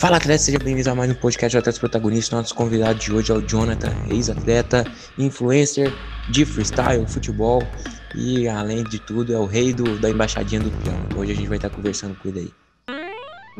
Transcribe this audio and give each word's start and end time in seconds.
Fala 0.00 0.16
atleta, 0.16 0.42
seja 0.42 0.58
bem-vindo 0.58 0.88
a 0.88 0.94
mais 0.94 1.10
um 1.10 1.14
podcast 1.14 1.50
de 1.50 1.58
Atletas 1.58 1.78
Protagonistas. 1.78 2.30
Nosso 2.30 2.54
convidado 2.54 2.98
de 2.98 3.12
hoje 3.12 3.30
é 3.30 3.34
o 3.34 3.46
Jonathan, 3.46 3.92
ex-atleta, 4.08 4.82
influencer 5.18 5.92
de 6.30 6.46
freestyle, 6.46 7.06
futebol 7.06 7.62
e, 8.14 8.48
além 8.48 8.82
de 8.82 8.98
tudo, 8.98 9.34
é 9.34 9.36
o 9.36 9.44
rei 9.44 9.74
do, 9.74 9.98
da 9.98 10.08
embaixadinha 10.08 10.62
do 10.62 10.70
peão. 10.70 10.96
Hoje 11.14 11.32
a 11.32 11.34
gente 11.34 11.48
vai 11.48 11.58
estar 11.58 11.68
conversando 11.68 12.16
com 12.16 12.28
ele 12.28 12.38
aí. 12.38 12.59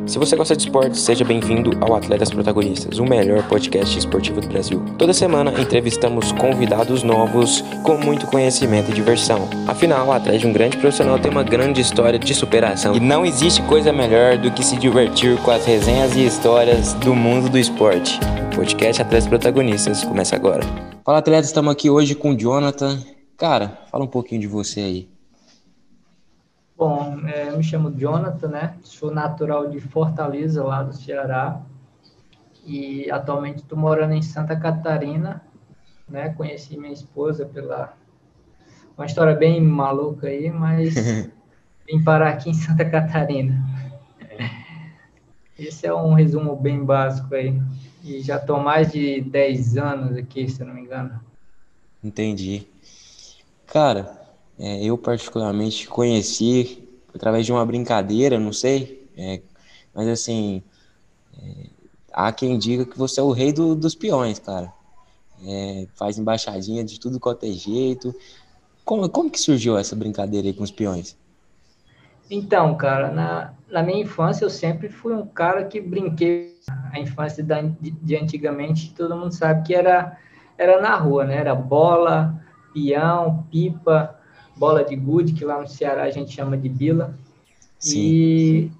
Se 0.07 0.19
você 0.19 0.37
gosta 0.37 0.57
de 0.57 0.63
esporte, 0.63 0.97
seja 0.97 1.25
bem-vindo 1.25 1.73
ao 1.81 1.97
Atletas 1.97 2.31
Protagonistas, 2.31 2.99
o 3.01 3.04
melhor 3.04 3.47
podcast 3.49 3.99
esportivo 3.99 4.41
do 4.41 4.47
Brasil. 4.47 4.81
Toda 4.97 5.13
semana 5.13 5.53
entrevistamos 5.61 6.31
convidados 6.31 7.03
novos 7.03 7.61
com 7.83 7.97
muito 7.99 8.27
conhecimento 8.29 8.91
e 8.91 8.95
diversão. 8.95 9.49
Afinal, 9.67 10.13
atrás 10.13 10.41
de 10.41 10.47
um 10.47 10.53
grande 10.53 10.77
profissional 10.77 11.19
tem 11.19 11.31
uma 11.31 11.42
grande 11.42 11.81
história 11.81 12.21
de 12.21 12.33
superação. 12.35 12.95
E 12.95 13.01
não 13.01 13.27
existe 13.27 13.63
coisa 13.63 13.92
melhor 13.92 14.38
do 14.38 14.53
que 14.53 14.65
se 14.65 14.77
divertir 14.77 15.37
com 15.42 15.51
as 15.51 15.67
resenhas 15.67 16.15
e 16.15 16.25
histórias 16.25 16.95
do 16.95 17.12
mundo 17.12 17.48
do 17.48 17.59
esporte. 17.59 18.19
O 18.52 18.56
podcast 18.56 19.02
Atletas 19.02 19.28
Protagonistas 19.28 20.05
começa 20.05 20.36
agora. 20.36 20.62
Fala, 21.05 21.19
atletas, 21.19 21.47
estamos 21.47 21.72
aqui 21.72 21.91
hoje 21.91 22.14
com 22.14 22.30
o 22.30 22.38
Jonathan. 22.38 22.97
Cara, 23.36 23.80
fala 23.91 24.05
um 24.05 24.09
pouquinho 24.09 24.41
de 24.41 24.47
você 24.47 24.80
aí. 24.80 25.20
Bom, 26.80 27.29
é, 27.29 27.51
eu 27.51 27.59
me 27.59 27.62
chamo 27.62 27.93
Jonathan, 27.95 28.48
né? 28.48 28.75
Sou 28.80 29.11
natural 29.11 29.69
de 29.69 29.79
Fortaleza, 29.79 30.65
lá 30.65 30.83
do 30.83 30.95
Ceará. 30.95 31.61
E 32.65 33.11
atualmente 33.11 33.59
estou 33.59 33.77
morando 33.77 34.15
em 34.15 34.23
Santa 34.23 34.59
Catarina, 34.59 35.45
né? 36.09 36.30
Conheci 36.30 36.79
minha 36.79 36.95
esposa 36.95 37.45
pela 37.45 37.93
uma 38.97 39.05
história 39.05 39.34
bem 39.34 39.61
maluca 39.61 40.29
aí, 40.29 40.51
mas 40.51 40.95
vim 41.87 42.03
parar 42.03 42.30
aqui 42.30 42.48
em 42.48 42.55
Santa 42.55 42.87
Catarina. 42.89 43.62
Esse 45.59 45.87
é 45.87 45.92
um 45.92 46.15
resumo 46.15 46.56
bem 46.56 46.83
básico 46.83 47.34
aí. 47.34 47.61
E 48.03 48.23
já 48.23 48.37
estou 48.37 48.59
mais 48.59 48.91
de 48.91 49.20
10 49.20 49.77
anos 49.77 50.17
aqui, 50.17 50.48
se 50.48 50.65
não 50.65 50.72
me 50.72 50.81
engano. 50.81 51.20
Entendi. 52.03 52.67
Cara, 53.67 54.19
é, 54.61 54.84
eu 54.84 54.98
particularmente 54.98 55.89
conheci 55.89 56.86
através 57.14 57.47
de 57.47 57.53
uma 57.53 57.64
brincadeira, 57.64 58.39
não 58.39 58.53
sei, 58.53 59.08
é, 59.16 59.41
mas 59.94 60.06
assim, 60.06 60.62
é, 61.42 61.66
há 62.12 62.30
quem 62.30 62.58
diga 62.58 62.84
que 62.84 62.98
você 62.98 63.20
é 63.20 63.22
o 63.22 63.33
rei 63.33 63.53
do, 63.53 63.75
dos 63.75 63.94
peões, 63.94 64.38
cara. 64.38 64.72
É, 65.42 65.86
faz 65.94 66.19
embaixadinha 66.19 66.84
de 66.84 67.00
tudo 67.00 67.19
quanto 67.19 67.47
é 67.47 67.50
jeito. 67.53 68.14
Como, 68.84 69.08
como 69.08 69.31
que 69.31 69.41
surgiu 69.41 69.78
essa 69.78 69.97
brincadeira 69.97 70.47
aí 70.47 70.53
com 70.53 70.62
os 70.62 70.70
peões? 70.70 71.16
Então, 72.31 72.77
cara, 72.77 73.11
na, 73.11 73.55
na 73.70 73.83
minha 73.83 74.03
infância 74.03 74.44
eu 74.44 74.50
sempre 74.50 74.91
fui 74.91 75.14
um 75.14 75.27
cara 75.27 75.64
que 75.64 75.81
brinquei. 75.81 76.61
A 76.92 77.00
infância 77.00 77.42
da, 77.42 77.62
de, 77.62 77.91
de 77.91 78.16
antigamente, 78.16 78.92
todo 78.94 79.16
mundo 79.16 79.33
sabe 79.33 79.66
que 79.66 79.75
era, 79.75 80.19
era 80.58 80.81
na 80.81 80.94
rua, 80.97 81.25
né? 81.25 81.36
Era 81.36 81.55
bola, 81.55 82.38
peão, 82.75 83.47
pipa, 83.50 84.19
bola 84.61 84.84
de 84.84 84.94
gude, 84.94 85.33
que 85.33 85.42
lá 85.42 85.58
no 85.58 85.66
Ceará 85.66 86.03
a 86.03 86.11
gente 86.11 86.33
chama 86.33 86.55
de 86.55 86.69
bila. 86.69 87.14
Sim. 87.78 87.98
E, 87.98 88.72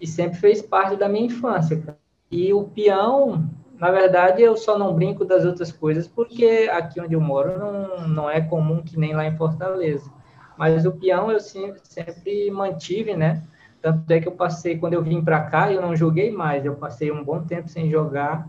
e 0.00 0.06
sempre 0.06 0.36
fez 0.36 0.60
parte 0.60 0.96
da 0.96 1.08
minha 1.08 1.26
infância. 1.26 1.80
E 2.28 2.52
o 2.52 2.64
peão, 2.64 3.48
na 3.78 3.92
verdade, 3.92 4.42
eu 4.42 4.56
só 4.56 4.76
não 4.76 4.92
brinco 4.92 5.24
das 5.24 5.44
outras 5.44 5.70
coisas 5.70 6.08
porque 6.08 6.68
aqui 6.72 7.00
onde 7.00 7.14
eu 7.14 7.20
moro 7.20 7.56
não, 7.56 8.08
não 8.08 8.28
é 8.28 8.40
comum 8.40 8.82
que 8.82 8.98
nem 8.98 9.14
lá 9.14 9.24
em 9.24 9.36
Fortaleza. 9.36 10.10
Mas 10.56 10.84
o 10.84 10.90
peão 10.90 11.30
eu 11.30 11.38
sempre, 11.38 11.80
sempre 11.84 12.50
mantive, 12.50 13.16
né? 13.16 13.44
Tanto 13.80 14.10
é 14.10 14.20
que 14.20 14.26
eu 14.26 14.32
passei, 14.32 14.76
quando 14.76 14.94
eu 14.94 15.02
vim 15.04 15.22
para 15.22 15.40
cá, 15.44 15.72
eu 15.72 15.80
não 15.80 15.94
joguei 15.94 16.32
mais, 16.32 16.64
eu 16.64 16.74
passei 16.74 17.12
um 17.12 17.22
bom 17.22 17.40
tempo 17.44 17.68
sem 17.68 17.88
jogar. 17.88 18.48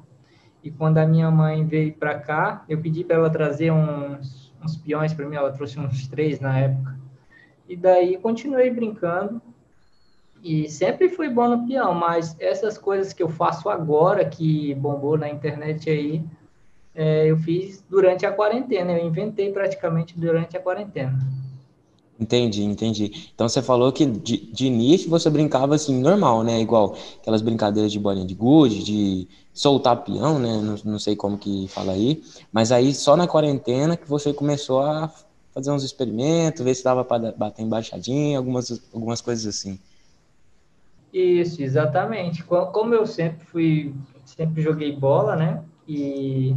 E 0.64 0.72
quando 0.72 0.98
a 0.98 1.06
minha 1.06 1.30
mãe 1.30 1.64
veio 1.64 1.94
para 1.94 2.20
cá, 2.20 2.66
eu 2.68 2.82
pedi 2.82 3.04
para 3.04 3.18
ela 3.18 3.30
trazer 3.30 3.72
uns, 3.72 4.39
uns 4.64 4.76
peões 4.78 5.14
para 5.14 5.28
mim, 5.28 5.36
ela 5.36 5.52
trouxe 5.52 5.80
uns 5.80 6.08
três 6.08 6.40
na 6.40 6.58
época. 6.60 6.98
E 7.68 7.76
daí 7.76 8.18
continuei 8.18 8.70
brincando 8.70 9.42
e 10.44 10.70
sempre 10.70 11.10
fui 11.10 11.30
bom 11.30 11.50
no 11.50 11.68
peão, 11.68 11.94
mas 11.94 12.36
essas 12.40 12.78
coisas 12.78 13.14
que 13.14 13.22
eu 13.22 13.30
faço 13.30 13.70
agora, 13.70 14.26
que 14.26 14.74
bombou 14.76 15.18
na 15.18 15.30
internet 15.30 15.90
aí, 15.90 16.24
é, 16.96 17.30
eu 17.30 17.38
fiz 17.38 17.84
durante 17.90 18.26
a 18.26 18.32
quarentena, 18.32 18.94
eu 18.94 19.06
inventei 19.06 19.52
praticamente 19.52 20.18
durante 20.18 20.58
a 20.58 20.60
quarentena. 20.60 21.20
Entendi, 22.20 22.64
entendi. 22.64 23.30
Então 23.34 23.48
você 23.48 23.62
falou 23.62 23.94
que 23.94 24.06
de, 24.06 24.52
de, 24.52 24.66
início 24.66 25.10
você 25.10 25.30
brincava 25.30 25.76
assim, 25.76 26.02
normal, 26.02 26.44
né? 26.44 26.60
Igual 26.60 26.98
aquelas 27.22 27.42
brincadeiras 27.42 27.92
de 27.92 28.00
bolinha 28.00 28.26
de 28.26 28.36
gude, 28.36 28.84
de 28.84 29.28
soltar 29.60 30.04
peão, 30.04 30.40
né? 30.40 30.58
Não, 30.62 30.76
não 30.86 31.00
sei 31.00 31.16
como 31.16 31.38
que 31.38 31.68
fala 31.68 31.92
aí. 31.92 32.24
Mas 32.52 32.72
aí 32.72 32.94
só 32.94 33.18
na 33.18 33.28
quarentena 33.28 33.98
que 33.98 34.08
você 34.08 34.34
começou 34.34 34.82
a 34.82 35.12
fazer 35.54 35.72
uns 35.72 35.84
experimentos, 35.84 36.64
ver 36.64 36.74
se 36.76 36.84
dava 36.84 37.04
para 37.04 37.34
bater 37.34 37.62
embaixadinha, 37.62 38.38
algumas, 38.38 38.82
algumas 38.94 39.20
coisas 39.20 39.46
assim. 39.46 39.78
Isso, 41.12 41.62
exatamente. 41.62 42.44
Como 42.44 42.94
eu 42.94 43.06
sempre 43.06 43.46
fui, 43.46 43.94
sempre 44.26 44.62
joguei 44.62 44.96
bola, 44.96 45.36
né? 45.36 45.64
E 45.88 46.56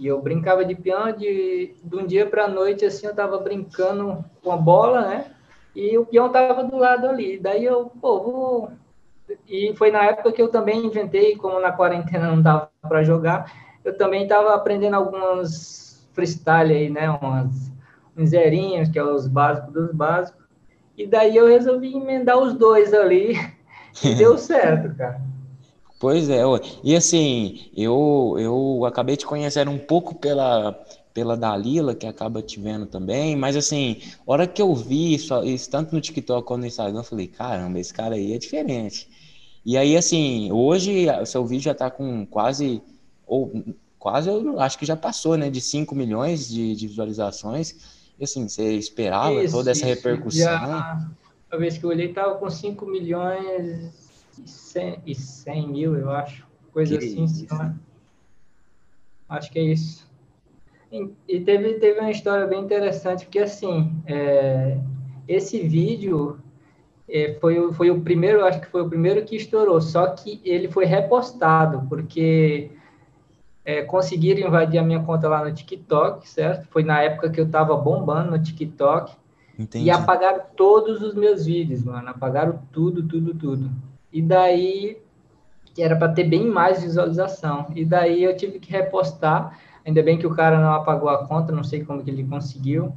e 0.00 0.06
eu 0.06 0.20
brincava 0.22 0.64
de 0.64 0.74
peão 0.74 1.12
de, 1.12 1.74
de 1.84 1.96
um 1.96 2.06
dia 2.06 2.26
para 2.26 2.46
a 2.46 2.48
noite, 2.48 2.86
assim, 2.86 3.06
eu 3.06 3.14
tava 3.14 3.36
brincando 3.38 4.24
com 4.42 4.50
a 4.50 4.56
bola, 4.56 5.02
né? 5.06 5.30
E 5.76 5.96
o 5.98 6.06
peão 6.06 6.32
tava 6.32 6.64
do 6.64 6.78
lado 6.78 7.06
ali. 7.06 7.38
Daí 7.38 7.64
eu, 7.66 7.84
pô, 8.00 8.18
vou. 8.22 8.72
E 9.48 9.74
foi 9.76 9.90
na 9.90 10.04
época 10.04 10.32
que 10.32 10.42
eu 10.42 10.48
também 10.48 10.86
inventei, 10.86 11.36
como 11.36 11.60
na 11.60 11.72
quarentena 11.72 12.28
não 12.28 12.42
dava 12.42 12.70
para 12.82 13.02
jogar, 13.02 13.52
eu 13.84 13.96
também 13.96 14.26
tava 14.26 14.54
aprendendo 14.54 14.94
algumas 14.94 16.06
freestyle 16.12 16.72
aí, 16.72 16.90
né? 16.90 17.10
Umas, 17.10 17.72
uns 18.16 18.30
zerinhos, 18.30 18.88
que 18.88 18.98
é 18.98 19.04
os 19.04 19.26
básicos 19.26 19.72
dos 19.72 19.92
básicos. 19.92 20.44
E 20.96 21.06
daí 21.06 21.36
eu 21.36 21.46
resolvi 21.46 21.94
emendar 21.94 22.38
os 22.38 22.54
dois 22.54 22.92
ali. 22.92 23.34
E 24.04 24.14
deu 24.16 24.36
certo, 24.36 24.94
cara. 24.96 25.20
Pois 25.98 26.30
é, 26.30 26.40
e 26.82 26.96
assim, 26.96 27.70
eu, 27.76 28.34
eu 28.38 28.86
acabei 28.86 29.18
te 29.18 29.26
conhecendo 29.26 29.70
um 29.70 29.78
pouco 29.78 30.14
pela, 30.14 30.72
pela 31.12 31.36
Dalila, 31.36 31.94
que 31.94 32.06
acaba 32.06 32.40
te 32.40 32.58
vendo 32.58 32.86
também, 32.86 33.36
mas 33.36 33.54
assim, 33.54 34.00
hora 34.26 34.46
que 34.46 34.62
eu 34.62 34.74
vi 34.74 35.12
isso, 35.14 35.38
isso 35.44 35.70
tanto 35.70 35.94
no 35.94 36.00
TikTok 36.00 36.46
quanto 36.46 36.62
no 36.62 36.66
Instagram, 36.66 37.00
eu 37.00 37.04
falei, 37.04 37.26
caramba, 37.26 37.78
esse 37.78 37.92
cara 37.92 38.14
aí 38.14 38.32
é 38.32 38.38
diferente. 38.38 39.10
E 39.64 39.76
aí, 39.76 39.96
assim, 39.96 40.50
hoje 40.50 41.06
o 41.10 41.26
seu 41.26 41.44
vídeo 41.44 41.64
já 41.64 41.74
tá 41.74 41.90
com 41.90 42.24
quase, 42.26 42.82
ou 43.26 43.52
quase, 43.98 44.28
eu 44.28 44.58
acho 44.58 44.78
que 44.78 44.86
já 44.86 44.96
passou, 44.96 45.36
né, 45.36 45.50
de 45.50 45.60
5 45.60 45.94
milhões 45.94 46.48
de, 46.48 46.74
de 46.74 46.88
visualizações. 46.88 48.00
E 48.18 48.24
assim, 48.24 48.48
você 48.48 48.74
esperava 48.74 49.42
isso, 49.42 49.54
toda 49.54 49.70
essa 49.70 49.86
isso, 49.86 49.94
repercussão? 49.94 50.42
Já, 50.42 51.10
a 51.50 51.56
vez 51.56 51.76
que 51.76 51.84
eu 51.84 51.90
olhei, 51.90 52.12
tava 52.12 52.36
com 52.36 52.48
5 52.48 52.86
milhões 52.86 54.20
e 55.06 55.14
100 55.14 55.68
mil, 55.68 55.96
eu 55.96 56.10
acho. 56.10 56.46
Coisa 56.72 56.96
que 56.96 57.04
assim. 57.04 57.24
Isso? 57.24 57.46
Acho 59.28 59.50
que 59.50 59.58
é 59.58 59.62
isso. 59.62 60.08
E, 60.90 61.08
e, 61.28 61.40
teve, 61.40 61.74
teve 61.74 62.00
uma 62.00 62.10
história 62.10 62.46
bem 62.46 62.60
interessante, 62.60 63.24
porque 63.24 63.38
assim, 63.38 63.92
é, 64.06 64.78
esse 65.28 65.60
vídeo 65.60 66.40
é, 67.10 67.34
foi, 67.40 67.72
foi 67.72 67.90
o 67.90 68.00
primeiro, 68.00 68.44
acho 68.44 68.60
que 68.60 68.66
foi 68.66 68.82
o 68.82 68.88
primeiro 68.88 69.24
que 69.24 69.36
estourou, 69.36 69.80
só 69.80 70.06
que 70.08 70.40
ele 70.44 70.68
foi 70.68 70.84
repostado, 70.84 71.86
porque 71.88 72.70
é, 73.64 73.82
conseguiram 73.82 74.46
invadir 74.46 74.78
a 74.78 74.82
minha 74.82 75.02
conta 75.02 75.28
lá 75.28 75.44
no 75.44 75.52
TikTok, 75.52 76.28
certo? 76.28 76.66
Foi 76.70 76.82
na 76.82 77.02
época 77.02 77.30
que 77.30 77.40
eu 77.40 77.48
tava 77.48 77.76
bombando 77.76 78.30
no 78.30 78.42
TikTok. 78.42 79.14
Entendi. 79.58 79.86
E 79.86 79.90
apagaram 79.90 80.40
todos 80.56 81.02
os 81.02 81.14
meus 81.14 81.44
vídeos, 81.44 81.84
mano. 81.84 82.08
Apagaram 82.08 82.60
tudo, 82.72 83.06
tudo, 83.06 83.34
tudo. 83.34 83.70
E 84.12 84.22
daí 84.22 84.96
era 85.78 85.94
para 85.96 86.12
ter 86.12 86.24
bem 86.24 86.46
mais 86.46 86.82
visualização. 86.82 87.66
E 87.74 87.84
daí 87.84 88.24
eu 88.24 88.36
tive 88.36 88.58
que 88.58 88.72
repostar. 88.72 89.58
Ainda 89.84 90.02
bem 90.02 90.18
que 90.18 90.26
o 90.26 90.34
cara 90.34 90.58
não 90.58 90.72
apagou 90.72 91.08
a 91.08 91.26
conta, 91.26 91.52
não 91.52 91.64
sei 91.64 91.84
como 91.84 92.02
que 92.02 92.10
ele 92.10 92.24
conseguiu. 92.24 92.92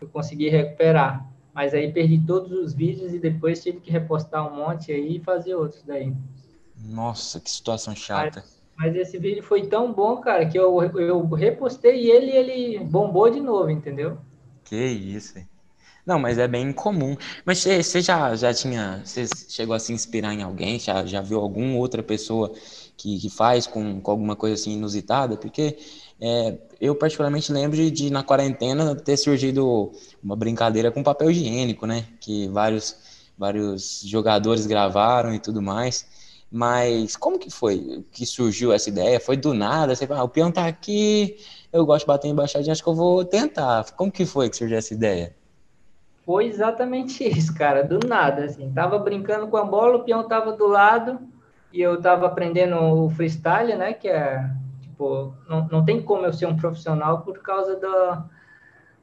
Eu 0.00 0.08
consegui 0.08 0.48
recuperar. 0.48 1.26
Mas 1.54 1.74
aí 1.74 1.92
perdi 1.92 2.18
todos 2.26 2.52
os 2.52 2.74
vídeos 2.74 3.12
e 3.14 3.18
depois 3.18 3.62
tive 3.62 3.80
que 3.80 3.90
repostar 3.90 4.46
um 4.50 4.56
monte 4.56 4.92
aí 4.92 5.16
e 5.16 5.20
fazer 5.20 5.54
outros 5.54 5.82
daí. 5.82 6.12
Nossa, 6.76 7.40
que 7.40 7.50
situação 7.50 7.96
chata. 7.96 8.44
Mas, 8.44 8.62
mas 8.76 8.96
esse 8.96 9.18
vídeo 9.18 9.42
foi 9.42 9.66
tão 9.66 9.92
bom, 9.92 10.20
cara, 10.20 10.48
que 10.48 10.58
eu, 10.58 10.80
eu 10.98 11.26
repostei 11.28 12.04
e 12.04 12.10
ele, 12.10 12.30
ele 12.30 12.78
bombou 12.84 13.28
de 13.30 13.40
novo, 13.40 13.70
entendeu? 13.70 14.18
Que 14.64 14.76
isso? 14.86 15.34
Não, 16.06 16.18
mas 16.18 16.38
é 16.38 16.48
bem 16.48 16.72
comum. 16.72 17.16
Mas 17.46 17.58
você, 17.60 17.82
você 17.82 18.02
já, 18.02 18.34
já 18.36 18.54
tinha. 18.54 19.02
Você 19.04 19.26
chegou 19.50 19.74
a 19.74 19.78
se 19.80 19.92
inspirar 19.92 20.34
em 20.34 20.42
alguém? 20.42 20.78
Já, 20.80 21.06
já 21.06 21.22
viu 21.22 21.40
alguma 21.40 21.76
outra 21.78 22.02
pessoa 22.02 22.52
que, 22.96 23.20
que 23.20 23.30
faz 23.30 23.66
com, 23.66 24.00
com 24.00 24.10
alguma 24.10 24.36
coisa 24.36 24.54
assim 24.56 24.72
inusitada? 24.74 25.36
Porque 25.38 25.78
é, 26.24 26.56
eu, 26.80 26.94
particularmente, 26.94 27.52
lembro 27.52 27.90
de, 27.90 28.08
na 28.08 28.22
quarentena, 28.22 28.94
ter 28.94 29.16
surgido 29.16 29.90
uma 30.22 30.36
brincadeira 30.36 30.88
com 30.92 31.02
papel 31.02 31.32
higiênico, 31.32 31.84
né? 31.84 32.06
Que 32.20 32.46
vários, 32.46 32.96
vários 33.36 34.02
jogadores 34.04 34.64
gravaram 34.64 35.34
e 35.34 35.40
tudo 35.40 35.60
mais. 35.60 36.06
Mas 36.48 37.16
como 37.16 37.40
que 37.40 37.50
foi 37.50 38.04
que 38.12 38.24
surgiu 38.24 38.72
essa 38.72 38.88
ideia? 38.88 39.18
Foi 39.18 39.36
do 39.36 39.52
nada? 39.52 39.96
Você 39.96 40.06
ah, 40.10 40.22
o 40.22 40.28
peão 40.28 40.52
tá 40.52 40.64
aqui, 40.68 41.38
eu 41.72 41.84
gosto 41.84 42.02
de 42.02 42.06
bater 42.06 42.28
embaixadinha, 42.28 42.70
acho 42.70 42.84
que 42.84 42.88
eu 42.88 42.94
vou 42.94 43.24
tentar. 43.24 43.90
Como 43.96 44.12
que 44.12 44.24
foi 44.24 44.48
que 44.48 44.56
surgiu 44.56 44.78
essa 44.78 44.94
ideia? 44.94 45.34
Foi 46.24 46.46
exatamente 46.46 47.24
isso, 47.26 47.52
cara, 47.52 47.82
do 47.82 47.98
nada, 48.06 48.44
assim. 48.44 48.70
Tava 48.72 48.96
brincando 48.96 49.48
com 49.48 49.56
a 49.56 49.64
bola, 49.64 49.96
o 49.96 50.04
peão 50.04 50.28
tava 50.28 50.52
do 50.52 50.68
lado 50.68 51.18
e 51.72 51.80
eu 51.80 52.00
tava 52.00 52.26
aprendendo 52.26 52.76
o 52.76 53.10
freestyle, 53.10 53.74
né, 53.74 53.92
que 53.92 54.06
é, 54.06 54.48
tipo, 55.02 55.34
não, 55.48 55.68
não 55.68 55.84
tem 55.84 56.00
como 56.00 56.24
eu 56.24 56.32
ser 56.32 56.46
um 56.46 56.56
profissional 56.56 57.22
por 57.22 57.38
causa 57.40 57.76
da, 57.76 58.28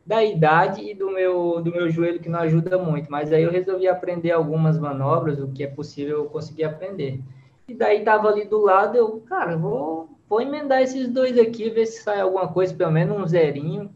da 0.05 0.23
idade 0.23 0.81
e 0.81 0.93
do 0.93 1.11
meu, 1.11 1.61
do 1.61 1.71
meu 1.71 1.89
joelho, 1.89 2.19
que 2.19 2.29
não 2.29 2.39
ajuda 2.39 2.77
muito. 2.77 3.11
Mas 3.11 3.31
aí 3.33 3.43
eu 3.43 3.51
resolvi 3.51 3.87
aprender 3.87 4.31
algumas 4.31 4.79
manobras, 4.79 5.39
o 5.39 5.51
que 5.51 5.63
é 5.63 5.67
possível 5.67 6.19
eu 6.19 6.25
conseguir 6.25 6.63
aprender. 6.63 7.21
E 7.67 7.73
daí 7.73 8.03
tava 8.03 8.29
ali 8.29 8.45
do 8.45 8.59
lado, 8.59 8.97
eu, 8.97 9.19
cara, 9.21 9.57
vou, 9.57 10.09
vou 10.27 10.41
emendar 10.41 10.81
esses 10.81 11.09
dois 11.09 11.37
aqui, 11.37 11.69
ver 11.69 11.85
se 11.85 12.01
sai 12.01 12.19
alguma 12.19 12.47
coisa, 12.47 12.73
pelo 12.73 12.91
menos 12.91 13.17
um 13.17 13.27
zerinho, 13.27 13.91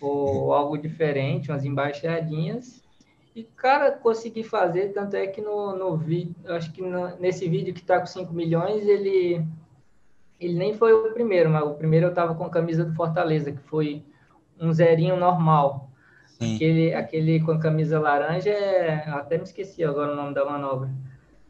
ou 0.00 0.52
algo 0.52 0.78
diferente, 0.78 1.50
umas 1.50 1.64
embaixadinhas. 1.64 2.82
E, 3.34 3.44
cara, 3.44 3.90
consegui 3.92 4.42
fazer, 4.42 4.92
tanto 4.92 5.16
é 5.16 5.26
que 5.26 5.40
no, 5.40 5.74
no 5.74 5.96
vídeo, 5.96 6.34
acho 6.48 6.70
que 6.72 6.82
no, 6.82 7.16
nesse 7.18 7.48
vídeo 7.48 7.72
que 7.72 7.82
tá 7.82 7.98
com 7.98 8.06
5 8.06 8.32
milhões, 8.32 8.86
ele, 8.86 9.42
ele 10.44 10.54
nem 10.54 10.74
foi 10.74 10.92
o 10.92 11.12
primeiro, 11.12 11.50
mas 11.50 11.64
o 11.64 11.74
primeiro 11.74 12.06
eu 12.06 12.14
tava 12.14 12.34
com 12.34 12.44
a 12.44 12.50
camisa 12.50 12.84
do 12.84 12.94
Fortaleza, 12.94 13.52
que 13.52 13.62
foi 13.62 14.02
um 14.60 14.72
zerinho 14.72 15.16
normal. 15.16 15.90
Aquele, 16.40 16.92
aquele 16.94 17.40
com 17.40 17.52
a 17.52 17.58
camisa 17.58 18.00
laranja, 18.00 18.50
é, 18.50 19.08
até 19.10 19.36
me 19.36 19.44
esqueci 19.44 19.84
agora 19.84 20.12
o 20.12 20.16
nome 20.16 20.34
da 20.34 20.44
manobra. 20.44 20.90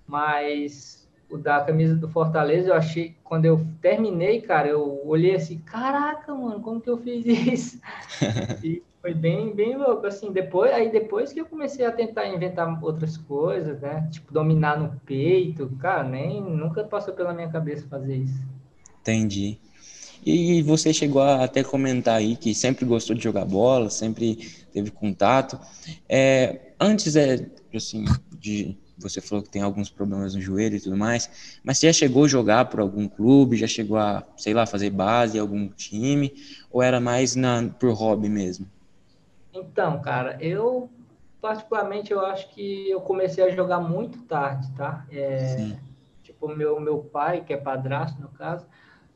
Mas 0.06 1.08
o 1.30 1.38
da 1.38 1.62
camisa 1.62 1.96
do 1.96 2.08
Fortaleza, 2.08 2.68
eu 2.68 2.74
achei, 2.74 3.16
quando 3.24 3.46
eu 3.46 3.66
terminei, 3.80 4.42
cara, 4.42 4.68
eu 4.68 5.00
olhei 5.06 5.34
assim, 5.34 5.58
caraca, 5.58 6.34
mano, 6.34 6.60
como 6.60 6.80
que 6.80 6.90
eu 6.90 6.98
fiz 6.98 7.24
isso? 7.24 7.80
e 8.62 8.82
foi 9.00 9.14
bem, 9.14 9.54
bem 9.54 9.76
louco, 9.76 10.06
assim, 10.06 10.30
depois, 10.30 10.70
aí 10.72 10.92
depois 10.92 11.32
que 11.32 11.40
eu 11.40 11.46
comecei 11.46 11.86
a 11.86 11.92
tentar 11.92 12.28
inventar 12.28 12.78
outras 12.84 13.16
coisas, 13.16 13.80
né, 13.80 14.06
tipo, 14.10 14.32
dominar 14.32 14.78
no 14.78 15.00
peito, 15.06 15.70
cara, 15.80 16.04
nem, 16.04 16.40
nunca 16.42 16.84
passou 16.84 17.14
pela 17.14 17.32
minha 17.32 17.48
cabeça 17.48 17.88
fazer 17.88 18.16
isso. 18.16 18.52
Entendi. 19.02 19.58
E 20.24 20.62
você 20.62 20.92
chegou 20.92 21.20
a 21.20 21.42
até 21.44 21.64
comentar 21.64 22.16
aí 22.16 22.36
que 22.36 22.54
sempre 22.54 22.84
gostou 22.84 23.14
de 23.14 23.22
jogar 23.22 23.44
bola, 23.44 23.90
sempre 23.90 24.36
teve 24.72 24.90
contato. 24.90 25.58
É, 26.08 26.72
antes 26.80 27.16
é, 27.16 27.50
assim, 27.74 28.04
de 28.38 28.78
você 28.96 29.20
falou 29.20 29.42
que 29.42 29.50
tem 29.50 29.62
alguns 29.62 29.90
problemas 29.90 30.34
no 30.36 30.40
joelho 30.40 30.76
e 30.76 30.80
tudo 30.80 30.96
mais, 30.96 31.58
mas 31.64 31.78
você 31.78 31.88
já 31.88 31.92
chegou 31.92 32.24
a 32.24 32.28
jogar 32.28 32.66
por 32.66 32.78
algum 32.78 33.08
clube, 33.08 33.56
já 33.56 33.66
chegou 33.66 33.98
a, 33.98 34.22
sei 34.36 34.54
lá, 34.54 34.64
fazer 34.64 34.90
base 34.90 35.36
em 35.36 35.40
algum 35.40 35.68
time, 35.68 36.32
ou 36.70 36.80
era 36.80 37.00
mais 37.00 37.34
na, 37.34 37.68
por 37.68 37.92
hobby 37.92 38.28
mesmo? 38.28 38.66
Então, 39.52 40.00
cara, 40.00 40.38
eu 40.40 40.88
particularmente 41.40 42.12
eu 42.12 42.24
acho 42.24 42.48
que 42.50 42.88
eu 42.88 43.00
comecei 43.00 43.42
a 43.42 43.50
jogar 43.50 43.80
muito 43.80 44.22
tarde, 44.22 44.70
tá? 44.76 45.04
É, 45.10 45.76
tipo, 46.22 46.46
meu, 46.48 46.78
meu 46.78 46.98
pai, 46.98 47.42
que 47.44 47.52
é 47.52 47.56
padrasto 47.56 48.20
no 48.20 48.28
caso, 48.28 48.64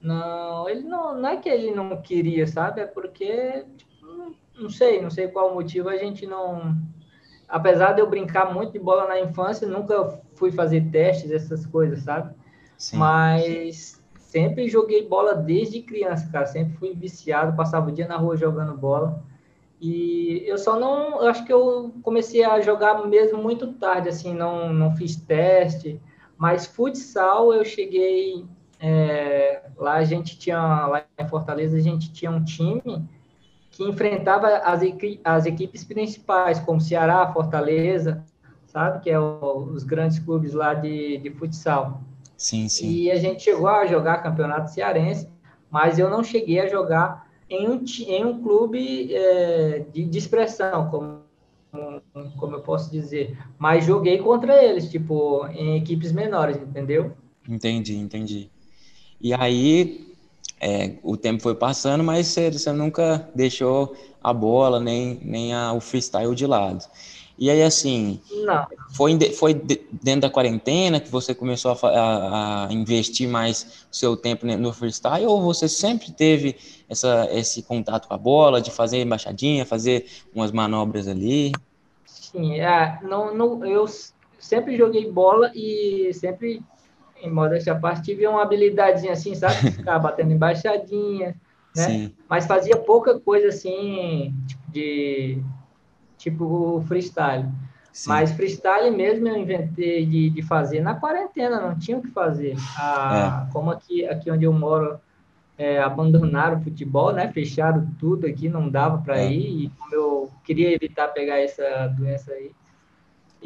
não, 0.00 0.68
ele 0.68 0.82
não, 0.82 1.20
não 1.20 1.28
é 1.28 1.36
que 1.36 1.48
ele 1.48 1.70
não 1.72 2.00
queria, 2.00 2.46
sabe? 2.46 2.80
É 2.80 2.86
porque, 2.86 3.64
tipo, 3.76 4.34
não, 4.58 4.70
sei, 4.70 5.00
não 5.02 5.10
sei 5.10 5.28
qual 5.28 5.54
motivo 5.54 5.88
a 5.88 5.96
gente 5.96 6.26
não 6.26 6.76
apesar 7.48 7.92
de 7.92 8.00
eu 8.00 8.08
brincar 8.08 8.52
muito 8.52 8.72
de 8.72 8.78
bola 8.78 9.06
na 9.06 9.20
infância, 9.20 9.66
nunca 9.66 10.20
fui 10.34 10.50
fazer 10.50 10.90
testes, 10.90 11.30
essas 11.30 11.64
coisas, 11.66 12.00
sabe? 12.00 12.34
Sim. 12.76 12.98
Mas 12.98 14.02
sempre 14.16 14.68
joguei 14.68 15.06
bola 15.06 15.34
desde 15.34 15.80
criança, 15.82 16.28
cara. 16.30 16.46
Sempre 16.46 16.76
fui 16.76 16.94
viciado, 16.94 17.56
passava 17.56 17.88
o 17.88 17.92
dia 17.92 18.06
na 18.06 18.16
rua 18.16 18.36
jogando 18.36 18.76
bola. 18.76 19.22
E 19.80 20.42
eu 20.46 20.58
só 20.58 20.78
não, 20.78 21.22
eu 21.22 21.28
acho 21.28 21.44
que 21.44 21.52
eu 21.52 21.94
comecei 22.02 22.42
a 22.44 22.60
jogar 22.60 23.06
mesmo 23.06 23.42
muito 23.42 23.74
tarde, 23.74 24.08
assim, 24.08 24.34
não, 24.34 24.72
não 24.72 24.96
fiz 24.96 25.16
teste. 25.16 26.00
Mas 26.36 26.66
futsal 26.66 27.52
eu 27.52 27.64
cheguei 27.64 28.44
é, 28.78 29.62
lá 29.76 29.94
a 29.94 30.04
gente 30.04 30.38
tinha 30.38 30.86
lá 30.86 31.04
em 31.18 31.28
Fortaleza 31.28 31.76
a 31.76 31.80
gente 31.80 32.12
tinha 32.12 32.30
um 32.30 32.44
time 32.44 33.08
que 33.70 33.84
enfrentava 33.84 34.48
as, 34.58 34.82
equi 34.82 35.20
as 35.22 35.44
equipes 35.44 35.84
principais, 35.84 36.58
como 36.58 36.80
Ceará, 36.80 37.30
Fortaleza, 37.32 38.24
sabe? 38.66 39.00
Que 39.00 39.10
é 39.10 39.20
o, 39.20 39.64
os 39.72 39.84
grandes 39.84 40.18
clubes 40.18 40.54
lá 40.54 40.72
de, 40.72 41.18
de 41.18 41.30
futsal. 41.30 42.00
Sim, 42.36 42.68
sim. 42.68 42.88
E 42.90 43.10
a 43.10 43.16
gente 43.16 43.42
chegou 43.42 43.68
a 43.68 43.86
jogar 43.86 44.22
campeonato 44.22 44.70
cearense, 44.70 45.28
mas 45.70 45.98
eu 45.98 46.08
não 46.08 46.24
cheguei 46.24 46.60
a 46.60 46.68
jogar 46.68 47.30
em 47.48 47.68
um, 47.68 47.84
em 48.06 48.24
um 48.24 48.42
clube 48.42 49.14
é, 49.14 49.84
de, 49.92 50.04
de 50.04 50.18
expressão, 50.18 50.90
como, 50.90 51.20
como 52.38 52.56
eu 52.56 52.60
posso 52.60 52.90
dizer. 52.90 53.38
Mas 53.58 53.84
joguei 53.84 54.18
contra 54.18 54.62
eles, 54.62 54.90
tipo, 54.90 55.46
em 55.48 55.76
equipes 55.76 56.12
menores, 56.12 56.56
entendeu? 56.56 57.12
Entendi, 57.48 57.96
entendi. 57.96 58.50
E 59.20 59.32
aí, 59.34 60.06
é, 60.60 60.92
o 61.02 61.16
tempo 61.16 61.42
foi 61.42 61.54
passando, 61.54 62.02
mas 62.02 62.26
você, 62.28 62.50
você 62.50 62.72
nunca 62.72 63.28
deixou 63.34 63.96
a 64.22 64.32
bola 64.32 64.80
nem, 64.80 65.20
nem 65.22 65.54
a, 65.54 65.72
o 65.72 65.80
freestyle 65.80 66.34
de 66.34 66.46
lado. 66.46 66.84
E 67.38 67.50
aí, 67.50 67.62
assim, 67.62 68.18
Não. 68.44 68.66
Foi, 68.94 69.18
foi 69.32 69.52
dentro 69.54 70.22
da 70.22 70.30
quarentena 70.30 70.98
que 70.98 71.10
você 71.10 71.34
começou 71.34 71.70
a, 71.70 71.88
a, 71.88 72.66
a, 72.66 72.72
investir 72.72 73.28
mais 73.28 73.86
o 73.92 73.96
seu 73.96 74.16
tempo 74.16 74.46
no 74.46 74.72
freestyle 74.72 75.26
ou 75.26 75.42
você 75.42 75.68
sempre 75.68 76.10
teve 76.12 76.56
essa, 76.88 77.28
esse 77.30 77.62
contato 77.62 78.08
com 78.08 78.14
a 78.14 78.18
bola, 78.18 78.60
de 78.60 78.70
fazer 78.70 79.02
embaixadinha, 79.02 79.66
fazer 79.66 80.06
umas 80.34 80.50
manobras 80.50 81.06
ali? 81.08 81.52
Sim, 82.06 82.58
é, 82.58 82.98
não, 83.02 83.34
não, 83.34 83.64
eu 83.66 83.84
sempre 84.38 84.76
joguei 84.76 85.10
bola 85.10 85.50
e 85.54 86.10
sempre 86.14 86.62
em 87.22 87.30
modéstia 87.30 87.72
à 87.72 87.76
parte, 87.76 88.02
tive 88.02 88.26
uma 88.26 88.42
habilidadezinha 88.42 89.12
assim, 89.12 89.34
sabe? 89.34 89.54
Ficar 89.72 89.98
batendo 89.98 90.32
embaixadinha, 90.32 91.34
né? 91.74 91.82
Sim. 91.82 92.14
Mas 92.28 92.46
fazia 92.46 92.76
pouca 92.76 93.18
coisa 93.18 93.48
assim, 93.48 94.34
tipo, 94.46 94.70
de 94.70 95.42
tipo 96.18 96.82
freestyle. 96.86 97.46
Sim. 97.92 98.10
Mas 98.10 98.32
freestyle 98.32 98.90
mesmo 98.90 99.26
eu 99.28 99.36
inventei 99.36 100.04
de, 100.04 100.30
de 100.30 100.42
fazer 100.42 100.80
na 100.80 100.94
quarentena, 100.94 101.60
não 101.60 101.78
tinha 101.78 101.96
o 101.96 102.02
que 102.02 102.10
fazer. 102.10 102.54
A, 102.76 103.46
é. 103.48 103.52
Como 103.52 103.70
aqui, 103.70 104.06
aqui 104.06 104.30
onde 104.30 104.44
eu 104.44 104.52
moro, 104.52 105.00
é, 105.56 105.78
abandonaram 105.78 106.58
o 106.58 106.62
futebol, 106.62 107.12
né? 107.12 107.32
Fecharam 107.32 107.86
tudo 107.98 108.26
aqui, 108.26 108.48
não 108.48 108.68
dava 108.68 108.98
para 108.98 109.18
é. 109.18 109.32
ir. 109.32 109.64
E 109.64 109.70
como 109.70 109.94
eu 109.94 110.30
queria 110.44 110.74
evitar 110.74 111.08
pegar 111.08 111.38
essa 111.38 111.86
doença 111.88 112.32
aí, 112.32 112.52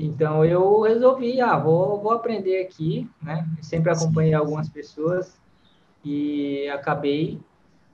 então 0.04 0.44
eu 0.44 0.82
resolvi, 0.82 1.40
ah, 1.40 1.56
vou, 1.56 2.00
vou 2.00 2.12
aprender 2.12 2.62
aqui, 2.62 3.08
né? 3.22 3.46
Eu 3.56 3.64
sempre 3.64 3.90
acompanhei 3.90 4.34
algumas 4.34 4.68
pessoas 4.68 5.38
e 6.04 6.68
acabei 6.68 7.38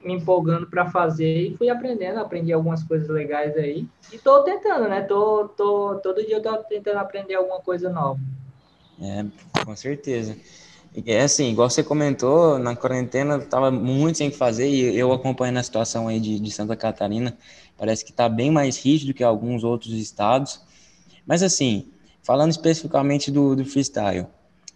me 0.03 0.13
empolgando 0.13 0.67
para 0.67 0.89
fazer 0.89 1.49
e 1.49 1.57
fui 1.57 1.69
aprendendo, 1.69 2.19
aprendi 2.19 2.53
algumas 2.53 2.83
coisas 2.83 3.09
legais 3.09 3.55
aí. 3.57 3.87
E 4.11 4.15
estou 4.15 4.43
tentando, 4.43 4.87
né? 4.87 5.01
Tô, 5.01 5.49
tô, 5.49 5.95
todo 5.95 6.25
dia 6.25 6.35
eu 6.35 6.41
tô 6.41 6.55
tentando 6.59 6.97
aprender 6.97 7.35
alguma 7.35 7.59
coisa 7.59 7.89
nova. 7.89 8.19
É, 9.01 9.25
com 9.65 9.75
certeza. 9.75 10.37
É 11.05 11.21
assim, 11.21 11.51
igual 11.51 11.69
você 11.69 11.83
comentou, 11.83 12.57
na 12.57 12.75
quarentena 12.75 13.37
estava 13.37 13.69
muito 13.69 14.17
sem 14.17 14.31
fazer 14.31 14.67
e 14.67 14.97
eu 14.97 15.11
acompanhando 15.11 15.57
a 15.57 15.63
situação 15.63 16.07
aí 16.07 16.19
de, 16.19 16.39
de 16.39 16.51
Santa 16.51 16.75
Catarina, 16.75 17.37
parece 17.77 18.03
que 18.03 18.09
está 18.09 18.27
bem 18.27 18.49
mais 18.49 18.77
rígido 18.77 19.13
que 19.13 19.23
alguns 19.23 19.63
outros 19.63 19.93
estados. 19.93 20.59
Mas 21.25 21.43
assim, 21.43 21.91
falando 22.27 22.51
especificamente 22.51 23.31
do, 23.31 23.55
do 23.55 23.63
freestyle, 23.63 24.27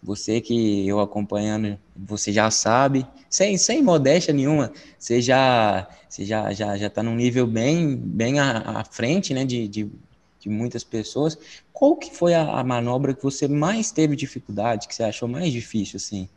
você 0.01 0.39
que 0.39 0.87
eu 0.87 1.01
acompanhando, 1.01 1.77
você 1.93 2.31
já 2.31 2.49
sabe, 2.49 3.05
sem, 3.29 3.57
sem 3.57 3.83
modéstia 3.83 4.33
nenhuma, 4.33 4.71
você 4.97 5.21
já 5.21 5.85
você 6.07 6.23
já, 6.23 6.53
já, 6.53 6.77
já 6.77 6.89
tá 6.89 7.03
num 7.03 7.13
nível 7.13 7.45
bem, 7.45 7.97
bem 7.97 8.39
à, 8.39 8.79
à 8.79 8.83
frente, 8.85 9.33
né, 9.33 9.43
de, 9.43 9.67
de, 9.67 9.91
de, 10.39 10.49
muitas 10.49 10.85
pessoas. 10.85 11.37
Qual 11.73 11.97
que 11.97 12.15
foi 12.15 12.33
a, 12.33 12.41
a, 12.59 12.63
manobra 12.63 13.13
que 13.13 13.21
você 13.21 13.49
mais 13.49 13.91
teve 13.91 14.15
dificuldade, 14.15 14.87
que 14.87 14.95
você 14.95 15.03
achou 15.03 15.27
mais 15.27 15.51
difícil, 15.51 15.97
assim? 15.97 16.29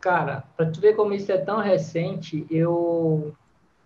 Cara, 0.00 0.44
para 0.54 0.66
tu 0.66 0.80
ver 0.80 0.94
como 0.94 1.14
isso 1.14 1.32
é 1.32 1.38
tão 1.38 1.60
recente, 1.60 2.46
eu 2.50 3.34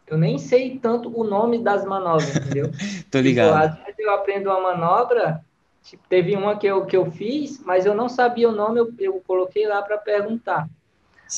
eu 0.08 0.18
nem 0.18 0.36
sei 0.36 0.78
tanto 0.78 1.16
o 1.16 1.22
nome 1.24 1.62
das 1.62 1.84
manobras, 1.84 2.36
entendeu? 2.36 2.70
Tô 3.08 3.20
ligado. 3.20 3.52
Tipo, 3.52 3.78
às 3.80 3.84
vezes 3.84 3.98
eu 4.00 4.10
aprendo 4.12 4.50
uma 4.50 4.60
manobra 4.60 5.42
Tipo, 5.82 6.02
teve 6.08 6.36
uma 6.36 6.56
que 6.56 6.66
eu, 6.66 6.86
que 6.86 6.96
eu 6.96 7.10
fiz, 7.10 7.60
mas 7.64 7.84
eu 7.84 7.94
não 7.94 8.08
sabia 8.08 8.48
o 8.48 8.52
nome, 8.52 8.80
eu, 8.80 8.92
eu 8.98 9.22
coloquei 9.26 9.66
lá 9.66 9.82
para 9.82 9.98
perguntar 9.98 10.68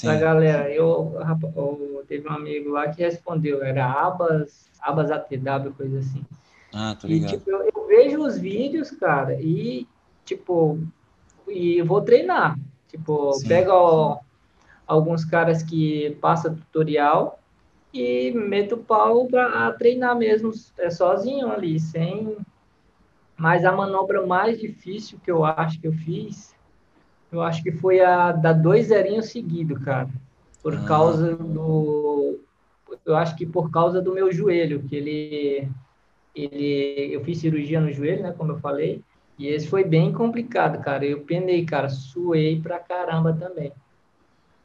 para 0.03 0.17
galera. 0.17 0.71
Eu, 0.71 1.17
eu, 1.57 2.05
teve 2.09 2.29
um 2.29 2.33
amigo 2.33 2.71
lá 2.71 2.89
que 2.89 3.03
respondeu, 3.03 3.63
era 3.63 3.87
abas, 3.87 4.71
abas 4.81 5.11
ATW, 5.11 5.73
coisa 5.77 5.99
assim. 5.99 6.25
Ah, 6.73 6.97
tô 6.99 7.07
ligado. 7.07 7.35
E, 7.35 7.39
tipo, 7.39 7.51
eu, 7.51 7.71
eu, 7.75 7.87
vejo 7.87 8.21
os 8.21 8.39
vídeos, 8.39 8.91
cara, 8.91 9.35
e, 9.41 9.87
tipo, 10.25 10.79
e 11.47 11.81
vou 11.83 12.01
treinar. 12.01 12.59
Tipo, 12.89 13.33
Sim. 13.35 13.49
pega 13.49 13.75
ó, 13.75 14.19
alguns 14.87 15.25
caras 15.25 15.63
que 15.63 16.17
passam 16.21 16.55
tutorial 16.55 17.39
e 17.93 18.33
meto 18.33 18.75
o 18.75 18.85
pau 18.85 19.27
para 19.27 19.73
treinar 19.73 20.17
mesmo 20.17 20.51
é, 20.79 20.91
sozinho 20.91 21.53
ali, 21.53 21.79
sem. 21.79 22.37
Mas 23.37 23.65
a 23.65 23.73
manobra 23.73 24.25
mais 24.27 24.61
difícil 24.61 25.19
que 25.23 25.31
eu 25.31 25.45
acho 25.45 25.81
que 25.81 25.89
eu 25.89 25.93
fiz, 25.93 26.55
eu 27.33 27.43
acho 27.43 27.63
que 27.63 27.73
foi 27.73 28.01
a 28.01 28.31
da 28.31 28.53
dois 28.53 28.87
zerinhos 28.87 29.27
seguido, 29.27 29.79
cara. 29.81 30.09
Por 30.63 30.75
ah. 30.75 30.85
causa 30.87 31.37
do. 31.37 32.41
Eu 33.05 33.17
acho 33.17 33.37
que 33.37 33.45
por 33.45 33.71
causa 33.71 34.01
do 34.01 34.15
meu 34.15 34.33
joelho, 34.33 34.83
que 34.83 34.95
ele. 34.95 35.69
ele 36.35 37.11
eu 37.13 37.25
fiz 37.25 37.39
cirurgia 37.39 37.81
no 37.81 37.93
joelho, 37.93 38.23
né? 38.23 38.33
Como 38.33 38.53
eu 38.53 38.59
falei. 38.59 39.03
E 39.37 39.49
esse 39.49 39.67
foi 39.67 39.83
bem 39.83 40.13
complicado, 40.13 40.81
cara. 40.81 41.05
Eu 41.05 41.23
penei, 41.23 41.65
cara, 41.65 41.89
suei 41.89 42.61
pra 42.61 42.79
caramba 42.79 43.33
também. 43.33 43.73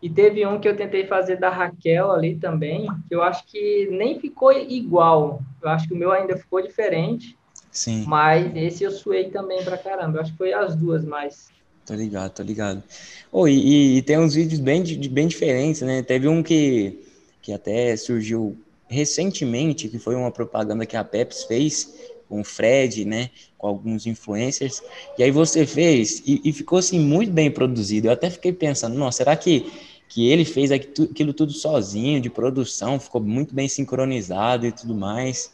E 0.01 0.09
teve 0.09 0.45
um 0.45 0.59
que 0.59 0.67
eu 0.67 0.77
tentei 0.77 1.05
fazer 1.07 1.37
da 1.37 1.49
Raquel 1.49 2.11
ali 2.11 2.35
também, 2.35 2.87
que 3.07 3.15
eu 3.15 3.21
acho 3.21 3.45
que 3.47 3.89
nem 3.91 4.19
ficou 4.19 4.51
igual. 4.53 5.41
Eu 5.61 5.69
acho 5.69 5.87
que 5.87 5.93
o 5.93 5.97
meu 5.97 6.11
ainda 6.11 6.37
ficou 6.37 6.61
diferente. 6.61 7.37
Sim. 7.71 8.03
Mas 8.07 8.55
esse 8.55 8.83
eu 8.83 8.91
suei 8.91 9.29
também 9.29 9.63
pra 9.63 9.77
caramba. 9.77 10.21
Acho 10.21 10.31
que 10.31 10.37
foi 10.37 10.53
as 10.53 10.75
duas 10.75 11.03
mais. 11.03 11.49
Tô 11.85 11.93
ligado, 11.93 12.31
tô 12.31 12.43
ligado. 12.43 12.83
Oh, 13.31 13.47
e, 13.47 13.97
e 13.97 14.01
tem 14.01 14.17
uns 14.19 14.35
vídeos 14.35 14.59
bem, 14.59 14.83
bem 15.09 15.27
diferentes, 15.27 15.81
né? 15.81 16.01
Teve 16.03 16.27
um 16.27 16.43
que, 16.43 16.99
que 17.41 17.51
até 17.51 17.95
surgiu 17.95 18.57
recentemente, 18.87 19.87
que 19.87 19.99
foi 19.99 20.15
uma 20.15 20.31
propaganda 20.31 20.85
que 20.85 20.97
a 20.97 21.03
Pepsi 21.03 21.47
fez 21.47 21.95
com 22.27 22.41
o 22.41 22.43
Fred, 22.43 23.05
né? 23.05 23.29
Com 23.57 23.67
alguns 23.67 24.05
influencers. 24.05 24.81
E 25.17 25.23
aí 25.23 25.31
você 25.31 25.65
fez 25.65 26.21
e, 26.25 26.41
e 26.43 26.53
ficou 26.53 26.79
assim 26.79 26.99
muito 26.99 27.31
bem 27.31 27.49
produzido. 27.49 28.07
Eu 28.07 28.11
até 28.11 28.29
fiquei 28.29 28.53
pensando, 28.53 28.95
nossa, 28.95 29.17
será 29.17 29.35
que 29.35 29.71
que 30.09 30.27
ele 30.27 30.43
fez 30.43 30.71
aquilo 30.71 31.31
tudo 31.33 31.51
sozinho, 31.53 32.19
de 32.19 32.31
produção, 32.31 32.99
ficou 32.99 33.21
muito 33.21 33.53
bem 33.53 33.67
sincronizado 33.67 34.65
e 34.65 34.71
tudo 34.71 34.95
mais. 34.95 35.53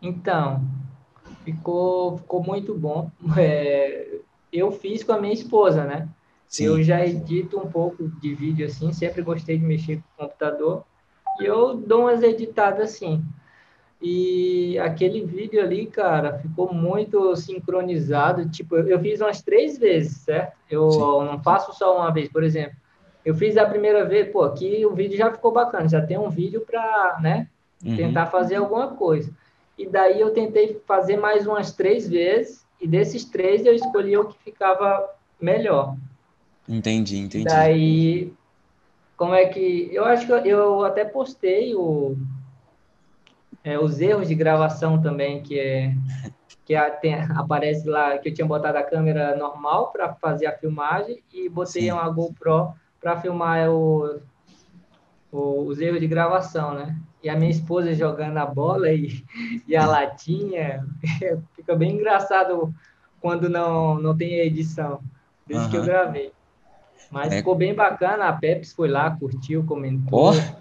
Então, 0.00 0.64
ficou, 1.44 2.18
ficou 2.18 2.42
muito 2.42 2.74
bom. 2.74 3.10
É, 3.38 4.18
eu 4.52 4.72
fiz 4.72 5.04
com 5.04 5.12
a 5.12 5.20
minha 5.20 5.32
esposa, 5.32 5.84
né? 5.84 6.08
Sim. 6.48 6.64
Eu 6.64 6.82
já 6.82 7.06
edito 7.06 7.58
um 7.58 7.70
pouco 7.70 8.08
de 8.20 8.34
vídeo 8.34 8.66
assim, 8.66 8.92
sempre 8.92 9.22
gostei 9.22 9.56
de 9.56 9.64
mexer 9.64 9.96
com 9.96 10.24
o 10.24 10.26
computador, 10.26 10.84
e 11.38 11.44
eu 11.44 11.74
dou 11.74 12.02
umas 12.02 12.22
editadas 12.22 12.90
assim. 12.90 13.24
E 14.02 14.78
aquele 14.78 15.24
vídeo 15.24 15.60
ali, 15.62 15.86
cara, 15.86 16.38
ficou 16.38 16.72
muito 16.72 17.36
sincronizado. 17.36 18.48
Tipo, 18.48 18.76
eu 18.76 18.98
fiz 18.98 19.20
umas 19.20 19.42
três 19.42 19.78
vezes, 19.78 20.18
certo? 20.22 20.56
Eu 20.70 20.90
Sim. 20.90 20.98
não 20.98 21.42
faço 21.42 21.72
só 21.74 21.98
uma 21.98 22.10
vez, 22.10 22.28
por 22.28 22.42
exemplo. 22.42 22.76
Eu 23.24 23.34
fiz 23.34 23.58
a 23.58 23.66
primeira 23.66 24.04
vez, 24.06 24.32
pô, 24.32 24.42
aqui 24.42 24.84
o 24.86 24.94
vídeo 24.94 25.18
já 25.18 25.30
ficou 25.30 25.52
bacana, 25.52 25.86
já 25.86 26.00
tem 26.00 26.18
um 26.18 26.30
vídeo 26.30 26.62
para, 26.62 27.18
né, 27.20 27.46
uhum. 27.84 27.94
tentar 27.94 28.26
fazer 28.26 28.56
alguma 28.56 28.88
coisa. 28.88 29.30
E 29.80 29.86
daí 29.88 30.20
eu 30.20 30.34
tentei 30.34 30.78
fazer 30.86 31.16
mais 31.16 31.46
umas 31.46 31.72
três 31.72 32.06
vezes, 32.06 32.66
e 32.78 32.86
desses 32.86 33.24
três 33.24 33.64
eu 33.64 33.74
escolhi 33.74 34.14
o 34.14 34.26
que 34.26 34.38
ficava 34.44 35.08
melhor. 35.40 35.96
Entendi, 36.68 37.16
entendi. 37.16 37.46
Daí, 37.46 38.30
como 39.16 39.34
é 39.34 39.46
que. 39.46 39.88
Eu 39.90 40.04
acho 40.04 40.26
que 40.26 40.32
eu 40.32 40.84
até 40.84 41.02
postei 41.02 41.74
o, 41.74 42.14
é, 43.64 43.78
os 43.78 44.02
erros 44.02 44.28
de 44.28 44.34
gravação 44.34 45.00
também, 45.00 45.42
que 45.42 45.58
é. 45.58 45.94
Que 46.66 46.78
tem, 47.00 47.14
aparece 47.14 47.88
lá 47.88 48.18
que 48.18 48.28
eu 48.28 48.34
tinha 48.34 48.46
botado 48.46 48.76
a 48.76 48.82
câmera 48.82 49.34
normal 49.34 49.90
para 49.90 50.12
fazer 50.14 50.46
a 50.46 50.56
filmagem 50.56 51.22
e 51.32 51.48
botei 51.48 51.82
Sim. 51.84 51.92
uma 51.92 52.08
GoPro 52.10 52.74
para 53.00 53.18
filmar 53.18 53.70
o, 53.70 54.20
o, 55.32 55.66
os 55.66 55.80
erros 55.80 56.00
de 56.00 56.06
gravação, 56.06 56.74
né? 56.74 56.96
E 57.22 57.28
a 57.28 57.36
minha 57.36 57.50
esposa 57.50 57.94
jogando 57.94 58.38
a 58.38 58.46
bola 58.46 58.90
e, 58.90 59.24
e 59.66 59.76
a 59.76 59.86
latinha, 59.86 60.86
fica 61.54 61.74
bem 61.76 61.92
engraçado 61.92 62.74
quando 63.20 63.48
não, 63.48 64.00
não 64.00 64.16
tem 64.16 64.34
edição. 64.40 65.00
Desde 65.46 65.64
uhum. 65.64 65.70
que 65.70 65.76
eu 65.76 65.84
gravei. 65.84 66.32
Mas 67.10 67.32
é. 67.32 67.38
ficou 67.38 67.54
bem 67.54 67.74
bacana, 67.74 68.28
a 68.28 68.32
Pepsi 68.32 68.74
foi 68.74 68.88
lá, 68.88 69.10
curtiu, 69.10 69.64
comentou. 69.64 70.32
Oh. 70.32 70.60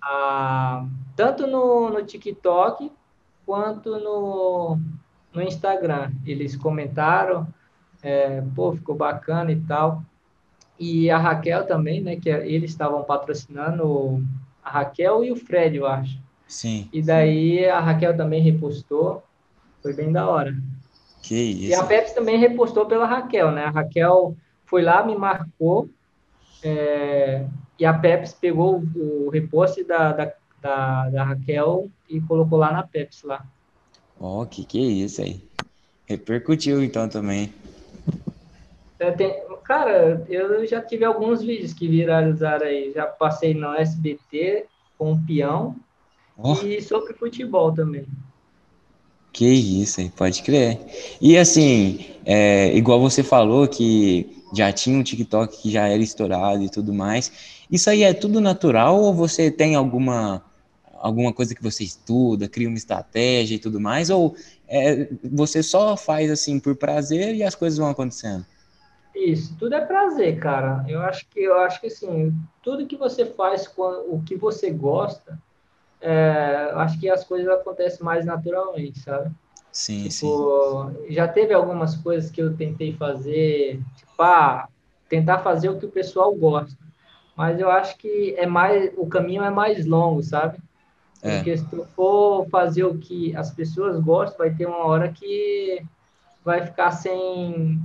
Ah, 0.00 0.86
tanto 1.16 1.46
no, 1.46 1.90
no 1.90 2.04
TikTok 2.04 2.92
quanto 3.44 3.98
no, 3.98 4.78
no 5.34 5.42
Instagram. 5.42 6.12
Eles 6.24 6.56
comentaram, 6.56 7.48
é, 8.00 8.42
pô, 8.54 8.72
ficou 8.72 8.94
bacana 8.94 9.50
e 9.50 9.60
tal 9.62 10.02
e 10.78 11.10
a 11.10 11.18
Raquel 11.18 11.66
também, 11.66 12.00
né? 12.00 12.16
Que 12.16 12.28
eles 12.28 12.70
estavam 12.70 13.02
patrocinando 13.02 14.24
a 14.62 14.70
Raquel 14.70 15.24
e 15.24 15.32
o 15.32 15.36
Fred, 15.36 15.76
eu 15.76 15.86
acho. 15.86 16.18
Sim. 16.46 16.88
E 16.92 17.02
daí 17.02 17.66
a 17.66 17.80
Raquel 17.80 18.16
também 18.16 18.42
repostou. 18.42 19.22
Foi 19.82 19.92
bem 19.92 20.12
da 20.12 20.28
hora. 20.28 20.56
Que 21.22 21.34
isso. 21.34 21.70
E 21.70 21.74
a 21.74 21.84
Pepsi 21.84 22.14
também 22.14 22.38
repostou 22.38 22.86
pela 22.86 23.06
Raquel, 23.06 23.50
né? 23.50 23.64
A 23.64 23.70
Raquel 23.70 24.36
foi 24.64 24.82
lá, 24.82 25.04
me 25.04 25.16
marcou. 25.16 25.88
É, 26.62 27.44
e 27.78 27.84
a 27.84 27.92
Pepsi 27.92 28.34
pegou 28.40 28.82
o 28.96 29.30
reposte 29.30 29.84
da, 29.84 30.12
da, 30.12 30.32
da, 30.60 31.10
da, 31.10 31.24
Raquel 31.24 31.88
e 32.08 32.20
colocou 32.20 32.58
lá 32.58 32.72
na 32.72 32.82
Pepsi 32.82 33.26
lá. 33.26 33.44
Ó, 34.18 34.42
oh, 34.42 34.46
que 34.46 34.64
que 34.64 34.78
é 34.78 35.04
isso 35.04 35.22
aí? 35.22 35.40
Repercutiu 36.06 36.82
então 36.82 37.08
também. 37.08 37.52
É, 38.98 39.12
tem, 39.12 39.32
Cara, 39.68 40.24
eu 40.30 40.66
já 40.66 40.80
tive 40.80 41.04
alguns 41.04 41.42
vídeos 41.42 41.74
que 41.74 41.86
viralizaram 41.86 42.66
aí. 42.66 42.90
Já 42.90 43.04
passei 43.04 43.52
no 43.52 43.74
SBT 43.74 44.64
com 44.96 45.12
o 45.12 45.20
peão 45.26 45.76
oh. 46.38 46.54
e 46.64 46.80
sobre 46.80 47.12
futebol 47.12 47.70
também. 47.70 48.06
Que 49.30 49.44
isso, 49.44 50.00
aí, 50.00 50.08
pode 50.08 50.42
crer. 50.42 50.80
E 51.20 51.36
assim, 51.36 52.06
é, 52.24 52.74
igual 52.74 52.98
você 52.98 53.22
falou 53.22 53.68
que 53.68 54.42
já 54.54 54.72
tinha 54.72 54.98
um 54.98 55.02
TikTok 55.02 55.60
que 55.60 55.70
já 55.70 55.86
era 55.86 56.02
estourado 56.02 56.62
e 56.62 56.70
tudo 56.70 56.94
mais. 56.94 57.30
Isso 57.70 57.90
aí 57.90 58.04
é 58.04 58.14
tudo 58.14 58.40
natural 58.40 58.98
ou 58.98 59.12
você 59.12 59.50
tem 59.50 59.74
alguma 59.74 60.42
alguma 60.94 61.32
coisa 61.32 61.54
que 61.54 61.62
você 61.62 61.84
estuda, 61.84 62.48
cria 62.48 62.68
uma 62.68 62.76
estratégia 62.78 63.54
e 63.54 63.58
tudo 63.58 63.78
mais, 63.78 64.10
ou 64.10 64.34
é, 64.66 65.08
você 65.22 65.62
só 65.62 65.96
faz 65.96 66.28
assim 66.28 66.58
por 66.58 66.74
prazer 66.74 67.36
e 67.36 67.42
as 67.44 67.54
coisas 67.54 67.78
vão 67.78 67.88
acontecendo? 67.88 68.44
Isso, 69.18 69.56
tudo 69.58 69.74
é 69.74 69.84
prazer, 69.84 70.38
cara. 70.38 70.84
Eu 70.88 71.00
acho 71.00 71.28
que 71.28 71.40
eu 71.40 71.58
acho 71.58 71.80
que 71.80 71.88
assim, 71.88 72.32
tudo 72.62 72.86
que 72.86 72.96
você 72.96 73.26
faz 73.26 73.66
com 73.66 73.82
o 73.82 74.22
que 74.24 74.36
você 74.36 74.70
gosta, 74.70 75.38
é, 76.00 76.70
acho 76.74 77.00
que 77.00 77.10
as 77.10 77.24
coisas 77.24 77.48
acontecem 77.48 78.04
mais 78.04 78.24
naturalmente, 78.24 79.00
sabe? 79.00 79.30
Sim, 79.72 80.08
tipo, 80.08 80.90
sim. 80.90 81.12
Já 81.12 81.26
teve 81.26 81.52
algumas 81.52 81.96
coisas 81.96 82.30
que 82.30 82.40
eu 82.40 82.56
tentei 82.56 82.92
fazer, 82.92 83.80
tipo, 83.96 84.22
ah, 84.22 84.68
tentar 85.08 85.38
fazer 85.38 85.68
o 85.68 85.78
que 85.78 85.86
o 85.86 85.90
pessoal 85.90 86.32
gosta. 86.34 86.78
Mas 87.36 87.58
eu 87.58 87.70
acho 87.70 87.96
que 87.98 88.34
é 88.36 88.46
mais, 88.46 88.92
o 88.96 89.06
caminho 89.06 89.42
é 89.42 89.50
mais 89.50 89.84
longo, 89.84 90.22
sabe? 90.22 90.58
É. 91.22 91.36
Porque 91.36 91.56
se 91.56 91.68
tu 91.68 91.84
for 91.96 92.48
fazer 92.48 92.84
o 92.84 92.98
que 92.98 93.34
as 93.36 93.50
pessoas 93.50 93.98
gostam, 94.00 94.38
vai 94.38 94.54
ter 94.54 94.66
uma 94.66 94.84
hora 94.84 95.12
que 95.12 95.82
vai 96.44 96.64
ficar 96.64 96.92
sem 96.92 97.80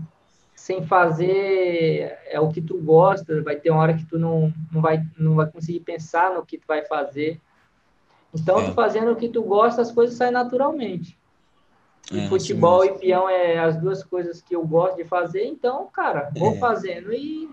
sem 0.63 0.81
fazer 0.87 2.17
é 2.25 2.39
o 2.39 2.47
que 2.47 2.61
tu 2.61 2.77
gosta, 2.77 3.41
vai 3.41 3.57
ter 3.57 3.69
uma 3.69 3.81
hora 3.81 3.95
que 3.95 4.05
tu 4.05 4.17
não, 4.17 4.53
não, 4.71 4.81
vai, 4.81 5.03
não 5.17 5.35
vai 5.35 5.45
conseguir 5.45 5.81
pensar 5.81 6.33
no 6.33 6.45
que 6.45 6.57
tu 6.57 6.63
vai 6.65 6.85
fazer. 6.85 7.37
Então, 8.33 8.61
é. 8.61 8.65
tu 8.67 8.73
fazendo 8.73 9.11
o 9.11 9.15
que 9.17 9.27
tu 9.27 9.43
gosta, 9.43 9.81
as 9.81 9.91
coisas 9.91 10.15
saem 10.15 10.31
naturalmente. 10.31 11.17
E 12.09 12.17
é, 12.17 12.27
futebol 12.29 12.85
e 12.85 12.97
peão 12.97 13.27
é 13.27 13.59
as 13.59 13.75
duas 13.75 14.05
coisas 14.05 14.41
que 14.41 14.55
eu 14.55 14.65
gosto 14.65 14.95
de 14.95 15.03
fazer, 15.03 15.43
então, 15.43 15.89
cara, 15.93 16.31
vou 16.33 16.53
é. 16.53 16.57
fazendo 16.59 17.11
e 17.11 17.49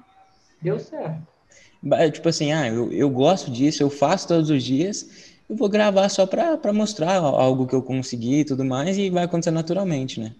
deu 0.62 0.78
certo. 0.78 1.26
Tipo 2.12 2.28
assim, 2.28 2.52
ah, 2.52 2.68
eu, 2.68 2.92
eu 2.92 3.10
gosto 3.10 3.50
disso, 3.50 3.82
eu 3.82 3.90
faço 3.90 4.28
todos 4.28 4.50
os 4.50 4.62
dias, 4.62 5.34
eu 5.48 5.56
vou 5.56 5.68
gravar 5.68 6.08
só 6.10 6.26
para 6.26 6.72
mostrar 6.72 7.16
algo 7.16 7.66
que 7.66 7.74
eu 7.74 7.82
consegui 7.82 8.42
e 8.42 8.44
tudo 8.44 8.64
mais, 8.64 8.96
e 8.96 9.10
vai 9.10 9.24
acontecer 9.24 9.50
naturalmente, 9.50 10.20
né? 10.20 10.32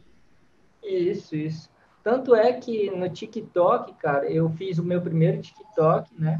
Isso, 0.84 1.34
isso. 1.34 1.69
Tanto 2.02 2.34
é 2.34 2.52
que 2.52 2.90
no 2.90 3.08
TikTok, 3.08 3.94
cara, 3.94 4.30
eu 4.30 4.48
fiz 4.50 4.78
o 4.78 4.84
meu 4.84 5.00
primeiro 5.00 5.42
TikTok, 5.42 6.08
né? 6.18 6.38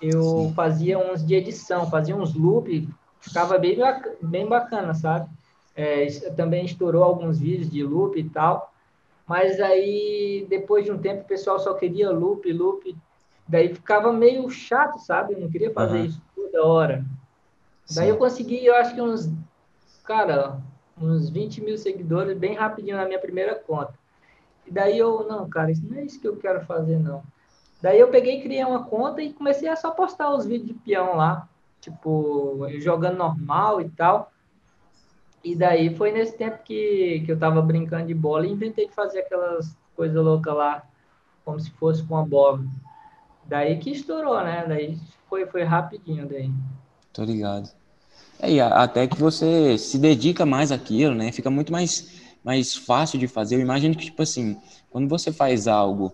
Eu 0.00 0.22
Sim. 0.22 0.52
fazia 0.54 0.98
uns 0.98 1.24
de 1.24 1.34
edição, 1.34 1.88
fazia 1.90 2.16
uns 2.16 2.34
loop, 2.34 2.88
ficava 3.20 3.58
bem, 3.58 3.78
bem 4.20 4.46
bacana, 4.46 4.94
sabe? 4.94 5.28
É, 5.74 6.06
também 6.36 6.64
estourou 6.64 7.02
alguns 7.02 7.38
vídeos 7.38 7.70
de 7.70 7.82
loop 7.82 8.18
e 8.18 8.28
tal. 8.28 8.72
Mas 9.26 9.60
aí, 9.60 10.46
depois 10.48 10.84
de 10.84 10.92
um 10.92 10.98
tempo, 10.98 11.22
o 11.22 11.26
pessoal 11.26 11.58
só 11.58 11.74
queria 11.74 12.10
loop, 12.10 12.52
loop. 12.52 12.96
Daí 13.48 13.74
ficava 13.74 14.12
meio 14.12 14.48
chato, 14.50 14.98
sabe? 14.98 15.34
Eu 15.34 15.40
não 15.40 15.50
queria 15.50 15.72
fazer 15.72 15.98
uhum. 15.98 16.04
isso 16.04 16.22
toda 16.34 16.64
hora. 16.64 17.04
Sim. 17.84 17.94
Daí 17.96 18.08
eu 18.08 18.16
consegui, 18.16 18.64
eu 18.64 18.74
acho 18.74 18.94
que 18.94 19.00
uns, 19.00 19.30
cara, 20.04 20.58
uns 21.00 21.28
20 21.28 21.60
mil 21.62 21.78
seguidores 21.78 22.36
bem 22.36 22.54
rapidinho 22.54 22.96
na 22.96 23.04
minha 23.04 23.18
primeira 23.18 23.54
conta. 23.54 23.94
E 24.66 24.70
daí 24.70 24.98
eu, 24.98 25.26
não, 25.28 25.48
cara, 25.48 25.70
isso 25.70 25.86
não 25.88 25.98
é 25.98 26.04
isso 26.04 26.20
que 26.20 26.28
eu 26.28 26.36
quero 26.36 26.64
fazer, 26.64 26.98
não. 26.98 27.22
Daí 27.80 27.98
eu 27.98 28.08
peguei 28.08 28.38
e 28.38 28.42
criei 28.42 28.64
uma 28.64 28.84
conta 28.84 29.20
e 29.20 29.32
comecei 29.32 29.68
a 29.68 29.76
só 29.76 29.90
postar 29.90 30.34
os 30.34 30.46
vídeos 30.46 30.68
de 30.68 30.74
peão 30.74 31.16
lá, 31.16 31.48
tipo, 31.80 32.66
jogando 32.78 33.18
normal 33.18 33.80
e 33.80 33.88
tal. 33.90 34.30
E 35.42 35.56
daí 35.56 35.94
foi 35.96 36.12
nesse 36.12 36.36
tempo 36.36 36.62
que, 36.62 37.22
que 37.26 37.32
eu 37.32 37.38
tava 37.38 37.60
brincando 37.60 38.06
de 38.06 38.14
bola 38.14 38.46
e 38.46 38.52
inventei 38.52 38.86
de 38.86 38.94
fazer 38.94 39.20
aquelas 39.20 39.76
coisas 39.96 40.22
loucas 40.22 40.54
lá, 40.54 40.82
como 41.44 41.58
se 41.58 41.70
fosse 41.72 42.04
com 42.04 42.16
a 42.16 42.24
bola. 42.24 42.64
Daí 43.44 43.76
que 43.78 43.90
estourou, 43.90 44.42
né? 44.44 44.64
Daí 44.68 44.96
foi, 45.28 45.46
foi 45.46 45.64
rapidinho 45.64 46.28
daí. 46.28 46.50
Tô 47.12 47.24
ligado. 47.24 47.68
É, 48.40 48.50
e 48.50 48.60
até 48.60 49.06
que 49.06 49.18
você 49.18 49.76
se 49.76 49.98
dedica 49.98 50.46
mais 50.46 50.72
àquilo, 50.72 51.14
né? 51.14 51.32
Fica 51.32 51.50
muito 51.50 51.72
mais, 51.72 52.21
mais 52.42 52.74
fácil 52.74 53.18
de 53.18 53.28
fazer. 53.28 53.56
Eu 53.56 53.60
imagino 53.60 53.94
que, 53.94 54.06
tipo 54.06 54.22
assim, 54.22 54.60
quando 54.90 55.08
você 55.08 55.32
faz 55.32 55.66
algo 55.68 56.12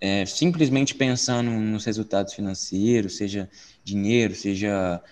é, 0.00 0.24
simplesmente 0.24 0.94
pensando 0.94 1.50
nos 1.50 1.84
resultados 1.84 2.32
financeiros, 2.32 3.16
seja 3.16 3.48
dinheiro, 3.82 4.34
seja 4.34 5.02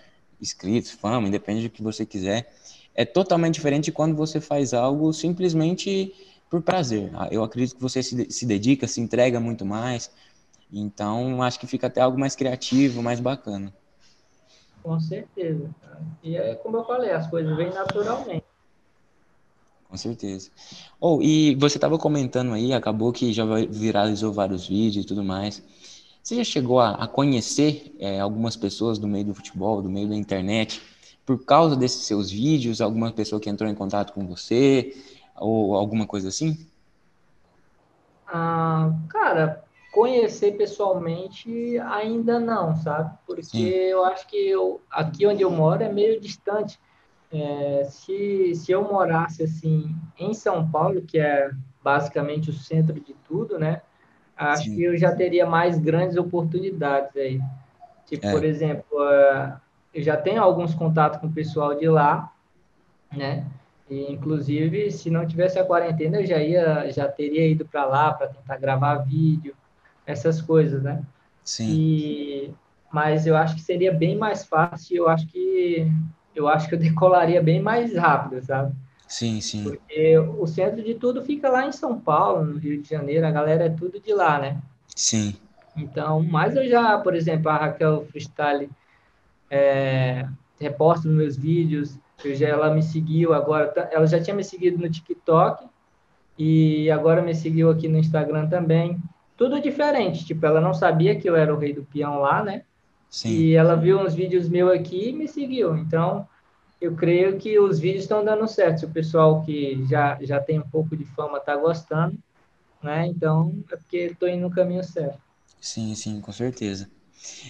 inscritos, 0.40 0.90
fama, 0.90 1.28
independe 1.28 1.68
do 1.68 1.70
que 1.70 1.82
você 1.82 2.04
quiser, 2.06 2.52
é 2.94 3.04
totalmente 3.04 3.54
diferente 3.54 3.86
de 3.86 3.92
quando 3.92 4.14
você 4.14 4.40
faz 4.40 4.72
algo 4.72 5.12
simplesmente 5.12 6.14
por 6.48 6.62
prazer. 6.62 7.10
Ah, 7.14 7.28
eu 7.30 7.42
acredito 7.42 7.76
que 7.76 7.82
você 7.82 8.02
se 8.02 8.46
dedica, 8.46 8.86
se 8.86 9.00
entrega 9.00 9.40
muito 9.40 9.64
mais, 9.64 10.10
então 10.72 11.42
acho 11.42 11.58
que 11.58 11.66
fica 11.66 11.86
até 11.88 12.00
algo 12.00 12.18
mais 12.18 12.36
criativo, 12.36 13.02
mais 13.02 13.20
bacana. 13.20 13.72
Com 14.82 15.00
certeza. 15.00 15.68
E 16.22 16.36
é 16.36 16.54
como 16.54 16.76
eu 16.76 16.84
falei, 16.84 17.10
as 17.10 17.28
coisas 17.28 17.56
vêm 17.56 17.70
naturalmente. 17.70 18.44
Com 19.96 19.98
certeza. 19.98 20.50
Oh, 21.00 21.22
e 21.22 21.54
você 21.54 21.78
estava 21.78 21.98
comentando 21.98 22.52
aí, 22.52 22.70
acabou 22.74 23.10
que 23.14 23.32
já 23.32 23.46
viralizou 23.70 24.30
vários 24.30 24.68
vídeos 24.68 25.06
e 25.06 25.08
tudo 25.08 25.24
mais. 25.24 25.62
Você 26.22 26.36
já 26.36 26.44
chegou 26.44 26.80
a, 26.80 26.90
a 26.96 27.08
conhecer 27.08 27.96
é, 27.98 28.20
algumas 28.20 28.56
pessoas 28.56 28.98
do 28.98 29.08
meio 29.08 29.24
do 29.24 29.34
futebol, 29.34 29.80
do 29.80 29.88
meio 29.88 30.06
da 30.06 30.14
internet, 30.14 30.82
por 31.24 31.42
causa 31.46 31.74
desses 31.74 32.04
seus 32.04 32.30
vídeos? 32.30 32.82
Alguma 32.82 33.10
pessoa 33.10 33.40
que 33.40 33.48
entrou 33.48 33.70
em 33.70 33.74
contato 33.74 34.12
com 34.12 34.26
você 34.26 34.94
ou 35.34 35.74
alguma 35.74 36.06
coisa 36.06 36.28
assim? 36.28 36.68
Ah, 38.26 38.92
cara, 39.08 39.64
conhecer 39.94 40.58
pessoalmente 40.58 41.78
ainda 41.78 42.38
não, 42.38 42.76
sabe? 42.76 43.16
Porque 43.26 43.46
Sim. 43.46 43.64
eu 43.64 44.04
acho 44.04 44.28
que 44.28 44.36
eu, 44.36 44.82
aqui 44.90 45.26
onde 45.26 45.40
eu 45.40 45.50
moro 45.50 45.82
é 45.82 45.90
meio 45.90 46.20
distante. 46.20 46.78
É, 47.32 47.84
se, 47.84 48.54
se 48.54 48.72
eu 48.72 48.82
morasse 48.84 49.42
assim 49.42 49.94
em 50.18 50.32
São 50.32 50.68
Paulo, 50.70 51.02
que 51.02 51.18
é 51.18 51.50
basicamente 51.82 52.50
o 52.50 52.52
centro 52.52 53.00
de 53.00 53.14
tudo, 53.26 53.58
né? 53.58 53.82
Acho 54.36 54.64
Sim. 54.64 54.76
que 54.76 54.82
eu 54.82 54.96
já 54.96 55.14
teria 55.14 55.46
mais 55.46 55.78
grandes 55.78 56.16
oportunidades 56.16 57.16
aí. 57.16 57.40
Tipo, 58.06 58.26
é. 58.26 58.32
por 58.32 58.44
exemplo, 58.44 58.84
uh, 58.92 59.56
eu 59.94 60.02
já 60.02 60.16
tenho 60.16 60.42
alguns 60.42 60.74
contatos 60.74 61.18
com 61.20 61.26
o 61.26 61.32
pessoal 61.32 61.74
de 61.74 61.88
lá, 61.88 62.32
né? 63.10 63.46
E, 63.88 64.12
inclusive, 64.12 64.90
se 64.90 65.10
não 65.10 65.26
tivesse 65.26 65.58
a 65.58 65.64
quarentena, 65.64 66.20
eu 66.20 66.26
já 66.26 66.38
ia, 66.38 66.90
já 66.92 67.08
teria 67.08 67.48
ido 67.48 67.64
para 67.64 67.84
lá 67.84 68.12
para 68.12 68.28
tentar 68.28 68.56
gravar 68.58 68.96
vídeo, 68.96 69.54
essas 70.04 70.42
coisas, 70.42 70.82
né? 70.82 71.02
Sim. 71.42 71.68
E, 71.70 72.54
mas 72.92 73.26
eu 73.26 73.36
acho 73.36 73.54
que 73.54 73.62
seria 73.62 73.92
bem 73.92 74.16
mais 74.16 74.44
fácil. 74.44 74.96
Eu 74.96 75.08
acho 75.08 75.26
que 75.28 75.90
eu 76.36 76.48
acho 76.48 76.68
que 76.68 76.74
eu 76.74 76.78
decolaria 76.80 77.42
bem 77.42 77.60
mais 77.60 77.96
rápido, 77.96 78.44
sabe? 78.44 78.74
Sim, 79.08 79.40
sim. 79.40 79.62
Porque 79.62 80.18
o 80.18 80.46
centro 80.46 80.82
de 80.82 80.94
tudo 80.94 81.22
fica 81.22 81.48
lá 81.48 81.66
em 81.66 81.72
São 81.72 81.98
Paulo, 81.98 82.44
no 82.44 82.58
Rio 82.58 82.80
de 82.80 82.88
Janeiro, 82.88 83.26
a 83.26 83.30
galera 83.30 83.64
é 83.64 83.70
tudo 83.70 84.00
de 84.00 84.12
lá, 84.12 84.38
né? 84.38 84.60
Sim. 84.94 85.34
Então, 85.76 86.22
mas 86.22 86.56
eu 86.56 86.68
já, 86.68 86.98
por 86.98 87.14
exemplo, 87.14 87.50
a 87.50 87.56
Raquel 87.56 88.04
Freestyle 88.06 88.70
é, 89.50 90.26
reposta 90.58 91.06
nos 91.06 91.16
meus 91.16 91.36
vídeos, 91.36 91.98
eu 92.24 92.34
já, 92.34 92.48
ela 92.48 92.74
me 92.74 92.82
seguiu 92.82 93.34
agora, 93.34 93.72
ela 93.92 94.06
já 94.06 94.20
tinha 94.20 94.34
me 94.34 94.42
seguido 94.42 94.78
no 94.78 94.90
TikTok 94.90 95.66
e 96.38 96.90
agora 96.90 97.22
me 97.22 97.34
seguiu 97.34 97.70
aqui 97.70 97.88
no 97.88 97.98
Instagram 97.98 98.48
também. 98.48 98.98
Tudo 99.36 99.60
diferente, 99.60 100.24
tipo, 100.24 100.44
ela 100.46 100.60
não 100.60 100.72
sabia 100.72 101.14
que 101.14 101.28
eu 101.28 101.36
era 101.36 101.54
o 101.54 101.58
rei 101.58 101.74
do 101.74 101.84
peão 101.84 102.18
lá, 102.18 102.42
né? 102.42 102.64
Sim. 103.16 103.30
E 103.30 103.54
ela 103.54 103.76
viu 103.76 103.98
uns 103.98 104.14
vídeos 104.14 104.46
meus 104.46 104.70
aqui 104.72 105.08
e 105.08 105.12
me 105.14 105.26
seguiu. 105.26 105.74
Então, 105.74 106.28
eu 106.78 106.94
creio 106.94 107.38
que 107.38 107.58
os 107.58 107.78
vídeos 107.78 108.02
estão 108.02 108.22
dando 108.22 108.46
certo. 108.46 108.80
Se 108.80 108.84
o 108.84 108.90
pessoal 108.90 109.42
que 109.42 109.82
já, 109.88 110.18
já 110.20 110.38
tem 110.38 110.58
um 110.58 110.68
pouco 110.68 110.94
de 110.94 111.06
fama 111.06 111.38
está 111.38 111.56
gostando, 111.56 112.14
né? 112.82 113.06
Então, 113.06 113.54
é 113.72 113.76
porque 113.76 113.96
estou 113.96 114.28
indo 114.28 114.42
no 114.42 114.50
caminho 114.50 114.84
certo. 114.84 115.18
Sim, 115.58 115.94
sim, 115.94 116.20
com 116.20 116.30
certeza. 116.30 116.90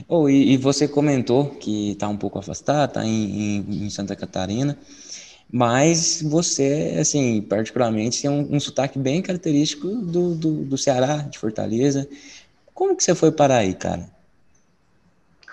Oh, 0.06 0.28
e, 0.28 0.52
e 0.52 0.56
você 0.56 0.86
comentou 0.86 1.50
que 1.56 1.90
está 1.90 2.06
um 2.06 2.16
pouco 2.16 2.38
afastado, 2.38 2.90
está 2.90 3.04
em, 3.04 3.56
em, 3.58 3.86
em, 3.86 3.90
Santa 3.90 4.14
Catarina, 4.14 4.78
mas 5.50 6.22
você, 6.22 6.96
assim, 7.00 7.42
particularmente, 7.42 8.22
tem 8.22 8.30
um, 8.30 8.54
um 8.54 8.60
sotaque 8.60 9.00
bem 9.00 9.20
característico 9.20 9.88
do, 9.88 10.36
do, 10.36 10.64
do 10.64 10.78
Ceará, 10.78 11.16
de 11.22 11.40
Fortaleza. 11.40 12.08
Como 12.72 12.96
que 12.96 13.02
você 13.02 13.16
foi 13.16 13.32
parar 13.32 13.58
aí, 13.58 13.74
cara? 13.74 14.14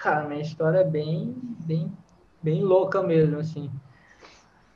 Cara, 0.03 0.27
minha 0.27 0.41
história 0.41 0.79
é 0.79 0.83
bem, 0.83 1.33
bem, 1.65 1.89
bem 2.41 2.61
louca 2.61 3.01
mesmo, 3.01 3.39
assim. 3.39 3.71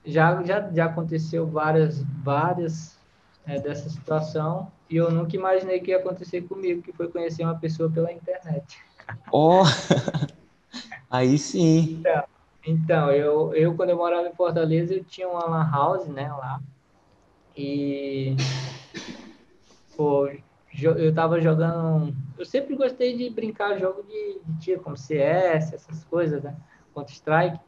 Já, 0.05 0.41
já, 0.41 0.71
já 0.71 0.85
aconteceu 0.85 1.45
várias, 1.45 2.01
várias 2.23 2.97
é, 3.45 3.59
dessa 3.59 3.89
situação 3.89 4.71
e 4.89 4.95
eu 4.95 5.11
nunca 5.11 5.35
imaginei 5.35 5.81
que 5.81 5.91
ia 5.91 5.97
acontecer 5.97 6.43
comigo, 6.43 6.81
que 6.81 6.93
foi 6.93 7.09
conhecer 7.11 7.43
uma 7.43 7.59
pessoa 7.59 7.91
pela 7.91 8.09
internet. 8.09 8.77
Oh, 9.29 9.63
aí 11.11 11.37
sim. 11.37 11.99
Então, 11.99 12.23
então, 12.65 13.11
eu, 13.11 13.53
eu 13.53 13.75
quando 13.75 13.89
eu 13.89 13.97
morava 13.97 14.29
em 14.29 14.33
Fortaleza, 14.33 14.93
eu 14.93 15.03
tinha 15.03 15.27
uma 15.27 15.43
lan 15.45 15.69
house, 15.69 16.07
né, 16.07 16.31
lá. 16.31 16.61
E 17.53 18.33
pô, 19.97 20.29
eu 20.83 21.13
tava 21.13 21.41
jogando. 21.41 22.15
Eu 22.37 22.45
sempre 22.45 22.75
gostei 22.75 23.17
de 23.17 23.29
brincar 23.29 23.79
jogo 23.79 24.03
de, 24.03 24.39
de 24.45 24.59
tiro, 24.59 24.81
como 24.81 24.97
CS, 24.97 25.73
essas 25.73 26.03
coisas, 26.05 26.43
né? 26.43 26.55
Counter 26.93 27.13
Strike. 27.13 27.59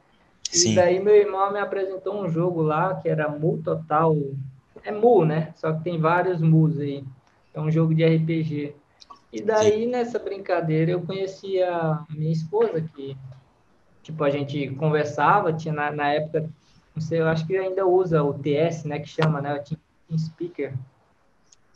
Sim. 0.44 0.72
E 0.72 0.76
daí 0.76 1.00
meu 1.00 1.16
irmão 1.16 1.52
me 1.52 1.60
apresentou 1.60 2.22
um 2.22 2.30
jogo 2.30 2.62
lá 2.62 2.96
que 2.96 3.10
era 3.10 3.30
Mu 3.30 3.62
Total. 3.64 4.16
É 4.84 4.92
Mu, 4.92 5.26
né? 5.26 5.54
Só 5.56 5.74
que 5.74 5.84
tem 5.84 6.00
vários 6.00 6.42
Mus 6.42 6.80
aí. 6.80 7.04
É 7.54 7.60
um 7.60 7.70
jogo 7.70 7.94
de 7.94 8.04
RPG. 8.04 8.76
E 9.32 9.42
daí, 9.42 9.84
Sim. 9.84 9.88
nessa 9.88 10.18
brincadeira, 10.18 10.92
eu 10.92 11.02
conheci 11.02 11.62
a 11.62 12.04
minha 12.10 12.32
esposa, 12.32 12.82
que, 12.82 13.16
tipo, 14.02 14.24
a 14.24 14.30
gente 14.30 14.70
conversava, 14.72 15.54
tinha 15.54 15.74
na, 15.74 15.92
na 15.92 16.10
época, 16.14 16.50
não 16.96 17.02
sei, 17.02 17.22
eu 17.22 17.28
acho 17.28 17.46
que 17.46 17.56
ainda 17.56 17.86
usa 17.86 18.24
o 18.24 18.34
TS, 18.34 18.86
né, 18.86 19.00
que 19.00 19.08
chama, 19.08 19.40
né, 19.40 19.54
o 19.54 19.64
Team 19.64 20.18
Speaker, 20.18 20.74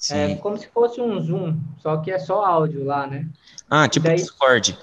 Sim. 0.03 0.33
É 0.33 0.35
como 0.35 0.57
se 0.57 0.67
fosse 0.67 0.99
um 0.99 1.17
Zoom, 1.21 1.57
só 1.77 1.95
que 1.95 2.11
é 2.11 2.19
só 2.19 2.43
áudio 2.43 2.83
lá, 2.83 3.07
né? 3.07 3.25
Ah, 3.69 3.87
tipo 3.87 4.05
daí, 4.05 4.17
Discord. 4.17 4.77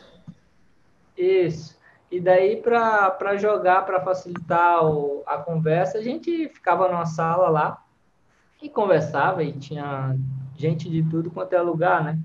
Isso. 1.14 1.78
E 2.10 2.18
daí, 2.18 2.56
para 2.56 3.36
jogar, 3.36 3.84
para 3.84 4.00
facilitar 4.00 4.82
o, 4.82 5.22
a 5.26 5.36
conversa, 5.36 5.98
a 5.98 6.02
gente 6.02 6.48
ficava 6.48 6.88
numa 6.88 7.04
sala 7.04 7.50
lá 7.50 7.84
e 8.62 8.70
conversava, 8.70 9.44
e 9.44 9.52
tinha 9.52 10.16
gente 10.56 10.88
de 10.88 11.02
tudo 11.02 11.30
quanto 11.30 11.52
é 11.52 11.60
lugar, 11.60 12.02
né? 12.02 12.18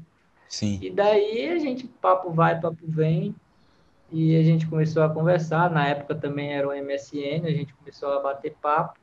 Sim. 0.47 0.79
E 0.81 0.89
daí 0.89 1.49
a 1.49 1.59
gente, 1.59 1.85
papo 1.85 2.31
vai, 2.31 2.61
papo 2.61 2.77
vem, 2.81 3.35
e 4.09 4.37
a 4.37 4.41
gente 4.41 4.67
começou 4.67 5.03
a 5.03 5.09
conversar. 5.09 5.69
Na 5.69 5.85
época 5.85 6.15
também 6.15 6.53
era 6.53 6.65
o 6.65 6.71
MSN, 6.71 7.45
a 7.45 7.51
gente 7.51 7.73
começou 7.73 8.13
a 8.13 8.21
bater 8.21 8.55
papo. 8.61 8.97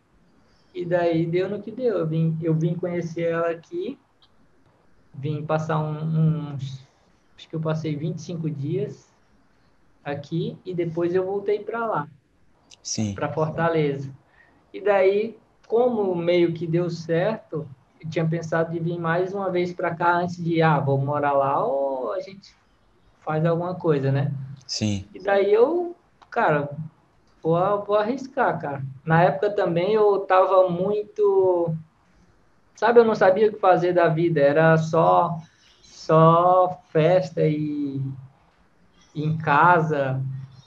E 0.74 0.85
daí 0.85 1.26
deu 1.26 1.48
no 1.48 1.61
que 1.61 1.70
deu. 1.70 1.98
Eu 1.98 2.06
vim, 2.06 2.38
eu 2.42 2.54
vim 2.54 2.74
conhecer 2.74 3.30
ela 3.30 3.50
aqui, 3.50 3.98
vim 5.14 5.44
passar 5.44 5.78
um, 5.78 6.54
uns. 6.54 6.82
Acho 7.37 7.48
que 7.48 7.56
eu 7.56 7.61
passei 7.61 7.96
25 7.96 8.48
dias 8.48 9.12
aqui 10.04 10.56
e 10.64 10.74
depois 10.74 11.14
eu 11.14 11.24
voltei 11.24 11.61
para 11.61 11.87
lá. 11.87 12.08
Sim. 12.82 13.14
Para 13.14 13.32
Fortaleza. 13.32 14.11
E 14.72 14.80
daí, 14.80 15.38
como 15.68 16.14
meio 16.14 16.52
que 16.52 16.66
deu 16.66 16.88
certo, 16.88 17.68
eu 18.00 18.08
tinha 18.08 18.26
pensado 18.26 18.72
de 18.72 18.80
vir 18.80 18.98
mais 18.98 19.35
uma 19.35 19.50
vez 19.50 19.72
para 19.72 19.94
cá 19.94 20.16
antes 20.16 20.42
de, 20.42 20.62
ah, 20.62 20.80
vou 20.80 20.98
morar 20.98 21.32
lá 21.32 21.64
ou 21.64 22.12
a 22.12 22.20
gente 22.20 22.54
faz 23.20 23.44
alguma 23.44 23.74
coisa, 23.74 24.11
né? 24.11 24.32
Sim. 24.66 25.04
E 25.14 25.20
daí 25.20 25.52
eu, 25.52 25.94
cara, 26.30 26.70
Vou, 27.42 27.85
vou 27.85 27.96
arriscar, 27.96 28.61
cara. 28.61 28.83
Na 29.05 29.22
época 29.22 29.50
também 29.50 29.92
eu 29.92 30.20
tava 30.20 30.68
muito. 30.68 31.74
Sabe, 32.76 33.00
eu 33.00 33.05
não 33.05 33.14
sabia 33.14 33.48
o 33.48 33.52
que 33.52 33.59
fazer 33.59 33.92
da 33.92 34.09
vida, 34.09 34.40
era 34.40 34.76
só 34.76 35.38
só 36.02 36.81
festa 36.90 37.42
e, 37.46 38.00
e 39.14 39.24
em 39.24 39.37
casa, 39.38 40.20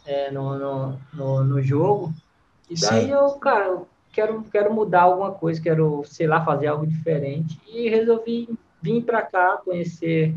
é, 0.05 0.31
no, 0.31 0.57
no, 0.57 0.99
no, 1.13 1.43
no, 1.43 1.61
jogo. 1.61 2.13
E 2.69 2.79
daí 2.79 3.05
Sim. 3.05 3.11
eu, 3.11 3.31
cara, 3.31 3.65
eu 3.65 3.87
quero, 4.13 4.43
quero 4.43 4.73
mudar 4.73 5.01
alguma 5.01 5.31
coisa, 5.31 5.61
quero, 5.61 6.03
sei 6.05 6.25
lá, 6.25 6.43
fazer 6.45 6.67
algo 6.67 6.87
diferente. 6.87 7.59
E 7.67 7.89
resolvi 7.89 8.47
vir 8.81 9.03
para 9.03 9.23
cá, 9.23 9.57
conhecer 9.57 10.33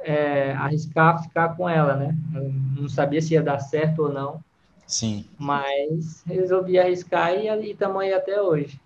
é, 0.00 0.52
arriscar 0.52 1.22
ficar 1.22 1.56
com 1.56 1.68
ela, 1.68 1.94
né? 1.94 2.16
Eu 2.34 2.52
não 2.82 2.88
sabia 2.88 3.22
se 3.22 3.34
ia 3.34 3.42
dar 3.42 3.60
certo 3.60 4.02
ou 4.02 4.12
não. 4.12 4.42
Sim. 4.90 5.24
Mas 5.38 6.24
resolvi 6.26 6.76
arriscar 6.76 7.32
e 7.32 7.70
estamos 7.70 8.02
aí 8.02 8.12
até 8.12 8.42
hoje. 8.42 8.80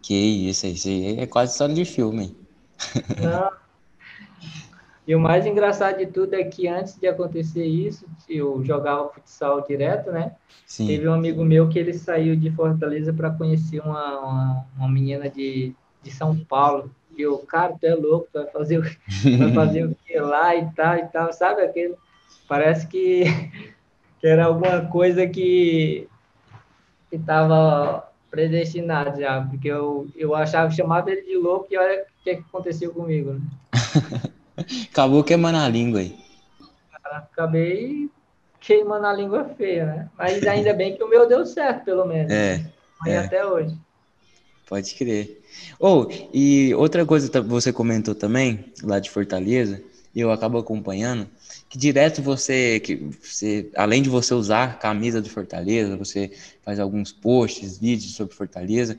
Que 0.00 0.14
isso, 0.14 0.66
isso 0.66 0.88
aí 0.88 1.20
é 1.20 1.26
quase 1.26 1.52
história 1.52 1.74
de 1.74 1.84
filme. 1.84 2.34
Não. 3.22 3.50
E 5.06 5.14
o 5.14 5.20
mais 5.20 5.44
engraçado 5.44 5.98
de 5.98 6.06
tudo 6.06 6.32
é 6.32 6.42
que 6.42 6.66
antes 6.66 6.98
de 6.98 7.06
acontecer 7.06 7.66
isso, 7.66 8.06
eu 8.26 8.64
jogava 8.64 9.10
futsal 9.10 9.60
direto, 9.60 10.10
né? 10.10 10.34
Sim. 10.66 10.86
Teve 10.86 11.06
um 11.06 11.12
amigo 11.12 11.44
meu 11.44 11.68
que 11.68 11.78
ele 11.78 11.92
saiu 11.92 12.34
de 12.34 12.50
Fortaleza 12.50 13.12
para 13.12 13.30
conhecer 13.30 13.80
uma, 13.80 14.20
uma, 14.20 14.66
uma, 14.78 14.88
menina 14.88 15.28
de, 15.28 15.74
de 16.02 16.10
São 16.10 16.34
Paulo. 16.34 16.90
E 17.14 17.20
eu, 17.20 17.36
cara, 17.40 17.74
tu 17.78 17.84
é 17.84 17.94
louco, 17.94 18.28
tu 18.32 18.38
vai 18.38 18.50
fazer, 18.50 18.80
vai 19.38 19.52
fazer 19.52 19.84
o 19.84 19.94
que 20.06 20.18
lá 20.18 20.56
e 20.56 20.66
tal 20.72 20.96
e 20.96 21.06
tal, 21.08 21.30
sabe? 21.34 21.60
Aquele, 21.60 21.94
parece 22.48 22.86
que, 22.86 23.24
que 24.24 24.28
era 24.28 24.46
alguma 24.46 24.80
coisa 24.86 25.26
que 25.26 26.08
estava 27.12 28.10
predestinado 28.30 29.20
já, 29.20 29.42
porque 29.42 29.68
eu, 29.68 30.08
eu 30.16 30.34
achava, 30.34 30.70
chamava 30.70 31.10
ele 31.10 31.20
de 31.20 31.36
louco 31.36 31.66
e 31.70 31.76
olha 31.76 32.00
o 32.00 32.24
que, 32.24 32.30
é 32.30 32.36
que 32.36 32.40
aconteceu 32.40 32.90
comigo, 32.90 33.34
né? 33.34 33.40
Acabou 34.90 35.22
queimando 35.22 35.58
a 35.58 35.68
língua 35.68 36.00
aí. 36.00 36.16
Acabei 37.04 38.08
queimando 38.60 39.04
a 39.04 39.12
língua 39.12 39.44
feia, 39.58 39.84
né? 39.84 40.10
Mas 40.16 40.42
ainda 40.46 40.72
bem 40.72 40.96
que 40.96 41.04
o 41.04 41.10
meu 41.10 41.28
deu 41.28 41.44
certo, 41.44 41.84
pelo 41.84 42.06
menos. 42.06 42.32
É. 42.32 42.64
é. 43.06 43.18
até 43.18 43.44
hoje. 43.44 43.76
Pode 44.66 44.94
crer. 44.94 45.42
Ou, 45.78 46.08
oh, 46.08 46.28
e 46.32 46.74
outra 46.76 47.04
coisa 47.04 47.28
que 47.28 47.40
você 47.40 47.70
comentou 47.74 48.14
também, 48.14 48.72
lá 48.82 48.98
de 48.98 49.10
Fortaleza, 49.10 49.82
eu 50.20 50.30
acabo 50.30 50.58
acompanhando, 50.58 51.28
que 51.68 51.76
direto 51.76 52.22
você, 52.22 52.78
que 52.80 52.96
você, 52.96 53.70
além 53.76 54.02
de 54.02 54.08
você 54.08 54.32
usar 54.32 54.64
a 54.64 54.74
camisa 54.74 55.20
de 55.20 55.28
Fortaleza, 55.28 55.96
você 55.96 56.30
faz 56.62 56.78
alguns 56.78 57.12
posts, 57.12 57.78
vídeos 57.78 58.14
sobre 58.14 58.34
Fortaleza. 58.34 58.98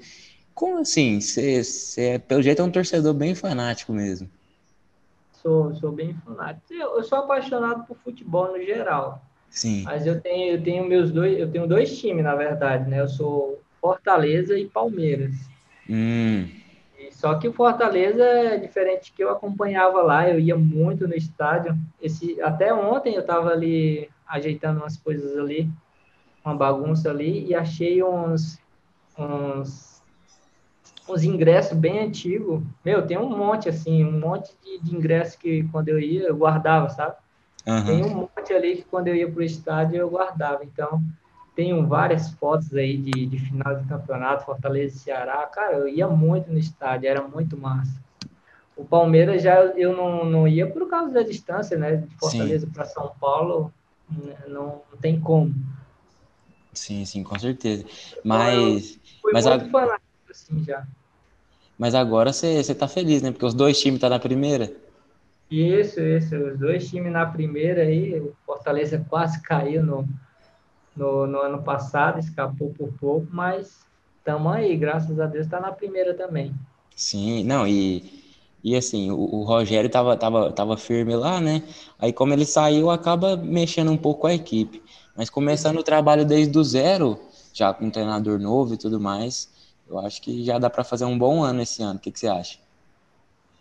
Como 0.54 0.80
assim? 0.80 1.20
Você, 1.22 1.64
você 1.64 2.20
pelo 2.20 2.42
jeito, 2.42 2.62
é 2.62 2.66
um 2.66 2.72
torcedor 2.72 3.14
bem 3.14 3.34
fanático 3.34 3.94
mesmo. 3.94 4.30
Sou, 5.42 5.76
sou 5.76 5.92
bem 5.92 6.14
fanático. 6.26 6.74
Eu, 6.74 6.98
eu 6.98 7.04
sou 7.04 7.20
apaixonado 7.20 7.86
por 7.86 7.98
futebol 8.04 8.52
no 8.52 8.64
geral. 8.64 9.22
Sim. 9.50 9.84
Mas 9.84 10.06
eu 10.06 10.20
tenho, 10.20 10.56
eu 10.56 10.64
tenho 10.64 10.86
meus 10.86 11.12
dois, 11.12 11.40
eu 11.40 11.50
tenho 11.50 11.68
dois 11.68 11.98
times, 11.98 12.24
na 12.24 12.36
verdade, 12.36 12.90
né? 12.90 13.00
Eu 13.00 13.08
sou 13.08 13.62
Fortaleza 13.80 14.58
e 14.58 14.66
Palmeiras. 14.66 15.34
Hum. 15.90 16.48
Só 17.16 17.34
que 17.36 17.48
o 17.48 17.54
Fortaleza 17.54 18.24
é 18.24 18.58
diferente 18.58 19.14
que 19.14 19.24
eu 19.24 19.30
acompanhava 19.30 20.02
lá, 20.02 20.30
eu 20.30 20.38
ia 20.38 20.58
muito 20.58 21.08
no 21.08 21.16
estádio. 21.16 21.76
Esse, 22.02 22.42
até 22.42 22.74
ontem 22.74 23.16
eu 23.16 23.22
estava 23.22 23.52
ali 23.52 24.10
ajeitando 24.28 24.82
umas 24.82 24.98
coisas 24.98 25.38
ali, 25.38 25.72
uma 26.44 26.54
bagunça 26.54 27.10
ali, 27.10 27.46
e 27.46 27.56
achei 27.56 28.04
uns, 28.04 28.60
uns, 29.18 30.04
uns 31.08 31.24
ingressos 31.24 31.78
bem 31.78 32.00
antigos. 32.00 32.62
Meu, 32.84 33.08
tem 33.08 33.18
um 33.18 33.30
monte, 33.30 33.70
assim, 33.70 34.04
um 34.04 34.20
monte 34.20 34.54
de, 34.62 34.84
de 34.84 34.94
ingressos 34.94 35.38
que 35.38 35.64
quando 35.72 35.88
eu 35.88 36.00
ia, 36.00 36.24
eu 36.24 36.36
guardava, 36.36 36.90
sabe? 36.90 37.16
Uhum. 37.66 37.86
Tem 37.86 38.04
um 38.04 38.14
monte 38.14 38.54
ali 38.54 38.76
que 38.76 38.84
quando 38.84 39.08
eu 39.08 39.16
ia 39.16 39.32
para 39.32 39.40
o 39.40 39.44
estádio 39.44 39.98
eu 39.98 40.10
guardava. 40.10 40.66
Então, 40.66 41.02
tenho 41.56 41.88
várias 41.88 42.32
fotos 42.32 42.74
aí 42.74 42.98
de, 42.98 43.26
de 43.26 43.40
final 43.40 43.76
de 43.76 43.88
campeonato, 43.88 44.46
Fortaleza 44.46 44.96
e 44.96 45.00
Ceará. 45.00 45.46
Cara, 45.48 45.78
eu 45.78 45.88
ia 45.88 46.08
muito 46.08 46.52
no 46.52 46.60
estádio, 46.60 47.10
era 47.10 47.26
muito 47.26 47.58
massa. 47.58 48.04
O 48.76 48.84
Palmeiras 48.84 49.42
já 49.42 49.56
eu 49.78 49.96
não, 49.96 50.26
não 50.26 50.48
ia 50.48 50.70
por 50.70 50.88
causa 50.90 51.14
da 51.14 51.24
distância, 51.24 51.78
né? 51.78 51.96
De 51.96 52.16
Fortaleza 52.18 52.68
para 52.72 52.84
São 52.84 53.14
Paulo, 53.20 53.74
não, 54.48 54.82
não, 54.92 54.98
tem 55.00 55.20
como. 55.20 55.56
Sim, 56.74 57.06
sim, 57.06 57.24
com 57.24 57.40
certeza. 57.40 57.86
Mas. 58.22 59.00
Fui 59.22 59.32
mas 59.32 59.46
muito 59.46 59.66
a... 59.66 59.70
fanático, 59.70 60.04
assim, 60.30 60.64
já. 60.64 60.86
Mas 61.78 61.96
agora 61.96 62.34
você 62.34 62.76
tá 62.76 62.88
feliz, 62.88 63.22
né? 63.22 63.32
Porque 63.32 63.46
os 63.46 63.54
dois 63.54 63.80
times 63.80 63.96
estão 63.96 64.10
tá 64.10 64.16
na 64.16 64.20
primeira. 64.20 64.72
Isso, 65.50 66.02
isso. 66.02 66.36
Os 66.36 66.60
dois 66.60 66.90
times 66.90 67.14
na 67.14 67.26
primeira 67.26 67.84
aí, 67.84 68.20
o 68.20 68.34
Fortaleza 68.46 69.06
quase 69.10 69.42
caiu 69.42 69.84
no, 69.84 70.08
no, 70.96 71.28
no 71.28 71.40
ano 71.40 71.62
passado, 71.62 72.20
escapou 72.20 72.74
por 72.78 72.92
pouco, 72.94 73.28
mas 73.32 73.86
estamos 74.18 74.52
aí, 74.54 74.76
graças 74.76 75.20
a 75.20 75.26
Deus 75.26 75.46
está 75.46 75.60
na 75.60 75.72
primeira 75.72 76.14
também. 76.14 76.54
Sim, 76.96 77.44
não, 77.44 77.68
e, 77.68 78.24
e 78.64 78.76
assim, 78.76 79.12
o, 79.12 79.16
o, 79.16 79.44
Rogério 79.44 79.90
tava, 79.90 80.16
tava, 80.16 80.52
tava 80.52 80.78
firme 80.78 81.16
lá, 81.16 81.42
né? 81.42 81.62
Aí 82.00 82.14
como 82.14 82.34
ele 82.34 82.46
saiu, 82.46 82.90
acaba 82.90 83.36
mexendo 83.36 83.92
um 83.92 83.98
pouco 83.98 84.28
a 84.28 84.34
equipe. 84.34 84.82
Mas 85.16 85.30
começando 85.30 85.78
o 85.78 85.84
trabalho 85.84 86.26
desde 86.26 86.58
o 86.58 86.64
zero, 86.64 87.20
já 87.54 87.74
com 87.74 87.86
um 87.86 87.92
treinador 87.92 88.40
novo 88.40 88.74
e 88.74 88.78
tudo 88.78 89.00
mais, 89.00 89.50
eu 89.90 90.00
acho 90.00 90.22
que 90.22 90.44
já 90.44 90.58
dá 90.58 90.70
para 90.70 90.84
fazer 90.84 91.06
um 91.06 91.18
bom 91.18 91.44
ano 91.44 91.62
esse 91.62 91.82
ano. 91.82 91.98
O 91.98 92.02
que, 92.02 92.12
que 92.12 92.20
você 92.20 92.28
acha? 92.28 92.60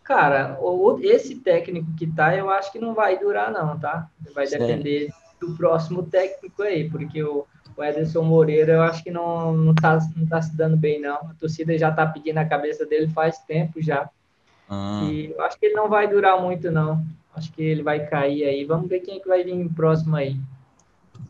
Cara, 0.02 0.58
esse 1.00 1.36
técnico 1.36 1.94
que 1.96 2.06
tá, 2.06 2.36
eu 2.36 2.50
acho 2.50 2.70
que 2.70 2.78
não 2.78 2.92
vai 2.92 3.18
durar, 3.18 3.50
não, 3.50 3.78
tá? 3.78 4.08
Vai 4.34 4.46
Sério? 4.46 4.66
depender 4.66 5.10
do 5.46 5.56
próximo 5.56 6.02
técnico 6.02 6.62
aí, 6.62 6.88
porque 6.88 7.22
o, 7.22 7.46
o 7.76 7.82
Ederson 7.82 8.22
Moreira 8.22 8.74
eu 8.74 8.82
acho 8.82 9.02
que 9.02 9.10
não, 9.10 9.52
não, 9.52 9.74
tá, 9.74 9.98
não 10.16 10.26
tá 10.26 10.40
se 10.40 10.56
dando 10.56 10.76
bem, 10.76 11.00
não. 11.00 11.16
A 11.16 11.34
torcida 11.38 11.76
já 11.76 11.90
tá 11.90 12.06
pedindo 12.06 12.38
a 12.38 12.44
cabeça 12.44 12.86
dele 12.86 13.08
faz 13.08 13.38
tempo 13.38 13.82
já. 13.82 14.08
Ah. 14.68 15.02
E 15.04 15.32
eu 15.32 15.42
acho 15.42 15.58
que 15.58 15.66
ele 15.66 15.74
não 15.74 15.88
vai 15.88 16.08
durar 16.08 16.40
muito, 16.40 16.70
não. 16.70 17.04
Acho 17.34 17.52
que 17.52 17.62
ele 17.62 17.82
vai 17.82 18.06
cair 18.06 18.44
aí. 18.44 18.64
Vamos 18.64 18.88
ver 18.88 19.00
quem 19.00 19.16
é 19.16 19.20
que 19.20 19.28
vai 19.28 19.42
vir 19.42 19.68
próximo 19.74 20.16
aí. 20.16 20.36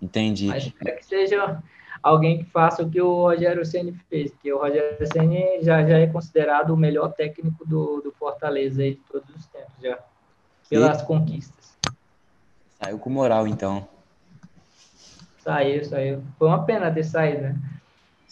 Entendi. 0.00 0.48
Mas 0.48 0.66
espero 0.66 0.96
que 0.96 1.07
seja 1.07 1.62
alguém 2.03 2.38
que 2.38 2.50
faça 2.50 2.83
o 2.83 2.90
que 2.90 3.00
o 3.00 3.22
Rogério 3.22 3.64
Ceni 3.64 3.92
fez, 4.11 4.31
porque 4.31 4.53
o 4.53 4.59
Rogério 4.59 5.07
Ceni 5.11 5.62
já, 5.62 5.83
já 5.83 5.98
é 5.98 6.07
considerado 6.07 6.70
o 6.70 6.77
melhor 6.77 7.12
técnico 7.14 7.66
do, 7.66 8.03
do 8.03 8.12
Fortaleza 8.12 8.83
aí 8.83 8.94
de 8.94 9.00
todos 9.11 9.35
os 9.35 9.46
tempos 9.46 9.72
já, 9.83 9.98
pelas 10.68 11.00
e... 11.00 11.07
conquistas. 11.07 11.74
Saiu 12.79 12.98
com 12.98 13.09
moral, 13.09 13.48
então. 13.48 13.88
Saiu, 15.44 15.85
saiu. 15.85 16.22
Foi 16.38 16.48
uma 16.48 16.64
pena 16.64 16.90
ter 16.90 17.04
saído, 17.04 17.42
né? 17.42 17.57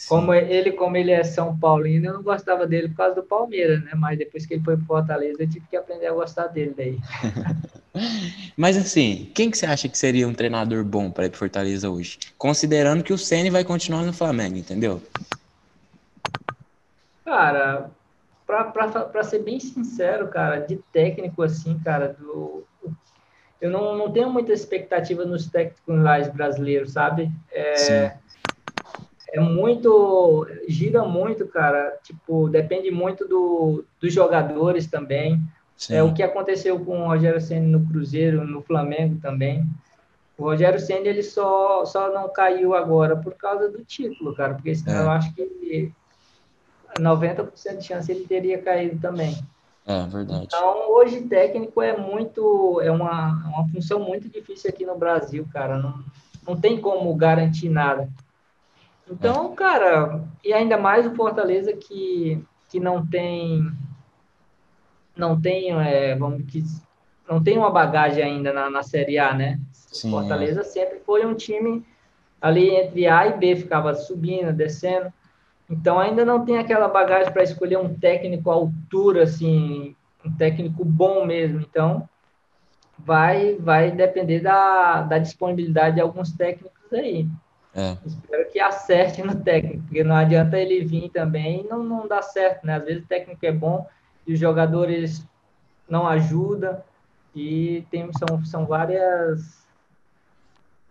Como 0.08 0.32
ele, 0.32 0.72
como 0.72 0.96
ele 0.96 1.10
é 1.10 1.22
São 1.22 1.56
Paulino, 1.58 2.06
eu 2.06 2.14
não 2.14 2.22
gostava 2.22 2.66
dele 2.66 2.88
por 2.88 2.96
causa 2.96 3.14
do 3.14 3.22
Palmeiras, 3.22 3.84
né? 3.84 3.92
Mas 3.94 4.18
depois 4.18 4.46
que 4.46 4.54
ele 4.54 4.64
foi 4.64 4.76
pro 4.76 4.86
Fortaleza, 4.86 5.42
eu 5.42 5.48
tive 5.48 5.66
que 5.68 5.76
aprender 5.76 6.06
a 6.06 6.12
gostar 6.12 6.46
dele 6.46 6.74
daí. 6.74 6.98
Mas 8.56 8.78
assim, 8.78 9.30
quem 9.34 9.50
que 9.50 9.58
você 9.58 9.66
acha 9.66 9.86
que 9.88 9.98
seria 9.98 10.26
um 10.26 10.32
treinador 10.32 10.82
bom 10.82 11.10
para 11.10 11.26
ir 11.26 11.28
pro 11.28 11.38
Fortaleza 11.38 11.90
hoje? 11.90 12.18
Considerando 12.38 13.04
que 13.04 13.12
o 13.12 13.18
Ceni 13.18 13.50
vai 13.50 13.62
continuar 13.62 14.02
no 14.02 14.12
Flamengo, 14.14 14.56
entendeu? 14.56 15.02
Cara, 17.22 17.90
para 18.46 19.22
ser 19.22 19.42
bem 19.42 19.60
sincero, 19.60 20.28
cara, 20.28 20.60
de 20.60 20.76
técnico 20.90 21.42
assim, 21.42 21.78
cara, 21.78 22.08
do 22.08 22.64
eu 23.62 23.70
não, 23.70 23.96
não 23.96 24.10
tenho 24.10 24.28
muita 24.28 24.52
expectativa 24.52 25.24
nos 25.24 25.48
técnicos 25.48 26.28
brasileiros, 26.34 26.92
sabe? 26.92 27.30
É, 27.52 28.12
é 29.32 29.38
muito, 29.38 30.48
gira 30.66 31.04
muito, 31.04 31.46
cara. 31.46 31.96
Tipo, 32.02 32.48
depende 32.48 32.90
muito 32.90 33.26
do, 33.26 33.84
dos 34.00 34.12
jogadores 34.12 34.88
também. 34.88 35.40
Sim. 35.76 35.94
É 35.94 36.02
o 36.02 36.12
que 36.12 36.24
aconteceu 36.24 36.76
com 36.80 37.02
o 37.02 37.06
Rogério 37.06 37.40
Senna 37.40 37.78
no 37.78 37.86
Cruzeiro, 37.86 38.44
no 38.44 38.62
Flamengo 38.62 39.20
também. 39.22 39.64
O 40.36 40.42
Rogério 40.42 40.80
Senna 40.80 41.06
ele 41.06 41.22
só, 41.22 41.84
só 41.84 42.12
não 42.12 42.32
caiu 42.32 42.74
agora 42.74 43.16
por 43.16 43.34
causa 43.34 43.68
do 43.68 43.84
título, 43.84 44.34
cara, 44.34 44.54
porque 44.54 44.74
senão 44.74 45.02
é. 45.02 45.04
eu 45.04 45.10
acho 45.12 45.32
que 45.34 45.92
90% 46.98 47.76
de 47.78 47.84
chance 47.84 48.10
ele 48.10 48.26
teria 48.26 48.60
caído 48.60 48.98
também. 49.00 49.38
É 49.84 50.06
verdade. 50.06 50.44
Então, 50.44 50.90
hoje 50.92 51.22
técnico 51.22 51.82
é 51.82 51.96
muito, 51.96 52.80
é 52.80 52.90
uma, 52.90 53.44
uma 53.48 53.68
função 53.68 54.00
muito 54.00 54.28
difícil 54.28 54.70
aqui 54.70 54.86
no 54.86 54.96
Brasil, 54.96 55.46
cara. 55.52 55.76
Não, 55.78 56.04
não 56.46 56.60
tem 56.60 56.80
como 56.80 57.14
garantir 57.14 57.68
nada. 57.68 58.08
Então, 59.10 59.52
é. 59.52 59.56
cara, 59.56 60.24
e 60.44 60.52
ainda 60.52 60.78
mais 60.78 61.06
o 61.06 61.14
Fortaleza 61.14 61.72
que, 61.72 62.42
que 62.70 62.78
não 62.78 63.04
tem, 63.04 63.70
não 65.16 65.40
tem, 65.40 65.72
é, 65.72 66.14
vamos 66.14 66.44
que 66.50 66.64
não 67.28 67.42
tem 67.42 67.58
uma 67.58 67.70
bagagem 67.70 68.22
ainda 68.22 68.52
na, 68.52 68.70
na 68.70 68.82
Série 68.82 69.18
A, 69.18 69.34
né? 69.34 69.60
Sim, 69.72 70.08
o 70.08 70.10
Fortaleza 70.12 70.60
é. 70.60 70.64
sempre 70.64 71.00
foi 71.00 71.26
um 71.26 71.34
time 71.34 71.84
ali 72.40 72.70
entre 72.70 73.06
A 73.06 73.26
e 73.26 73.36
B, 73.36 73.56
ficava 73.56 73.94
subindo, 73.94 74.52
descendo. 74.52 75.12
Então 75.72 75.98
ainda 75.98 76.22
não 76.22 76.44
tem 76.44 76.58
aquela 76.58 76.86
bagagem 76.86 77.32
para 77.32 77.42
escolher 77.42 77.78
um 77.78 77.94
técnico 77.94 78.50
à 78.50 78.54
altura, 78.54 79.22
assim, 79.22 79.96
um 80.22 80.30
técnico 80.30 80.84
bom 80.84 81.24
mesmo. 81.24 81.60
Então 81.60 82.06
vai 82.98 83.56
vai 83.56 83.90
depender 83.90 84.40
da, 84.40 85.00
da 85.00 85.18
disponibilidade 85.18 85.94
de 85.94 86.02
alguns 86.02 86.30
técnicos 86.32 86.92
aí. 86.92 87.26
É. 87.74 87.96
Espero 88.04 88.50
que 88.50 88.60
acerte 88.60 89.22
no 89.22 89.34
técnico, 89.34 89.82
porque 89.84 90.04
não 90.04 90.14
adianta 90.14 90.58
ele 90.58 90.84
vir 90.84 91.08
também 91.08 91.62
e 91.62 91.66
não, 91.66 91.82
não 91.82 92.06
dá 92.06 92.20
certo, 92.20 92.66
né? 92.66 92.76
Às 92.76 92.84
vezes 92.84 93.04
o 93.04 93.08
técnico 93.08 93.46
é 93.46 93.52
bom 93.52 93.86
e 94.26 94.34
os 94.34 94.38
jogadores 94.38 95.26
não 95.88 96.06
ajudam. 96.06 96.76
E 97.34 97.82
tem, 97.90 98.10
são, 98.12 98.44
são 98.44 98.66
várias, 98.66 99.66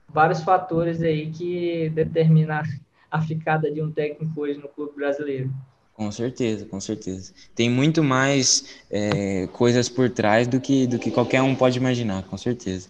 vários 0.10 0.42
fatores 0.42 1.04
aí 1.04 1.30
que 1.30 1.92
determinam 1.92 2.64
a 3.12 3.22
ficada 3.22 3.70
de 3.70 3.82
um 3.82 3.92
técnico 3.92 4.42
hoje 4.42 4.58
no 4.58 4.70
clube 4.70 4.96
brasileiro. 4.96 5.54
Com 5.94 6.10
certeza, 6.12 6.66
com 6.66 6.80
certeza. 6.80 7.34
Tem 7.54 7.70
muito 7.70 8.02
mais 8.04 8.82
é, 8.90 9.46
coisas 9.48 9.90
por 9.90 10.10
trás 10.10 10.48
do 10.48 10.60
que, 10.60 10.88
do 10.88 10.98
que 10.98 11.12
qualquer 11.12 11.42
um 11.42 11.54
pode 11.54 11.78
imaginar, 11.78 12.24
com 12.24 12.38
certeza. 12.38 12.90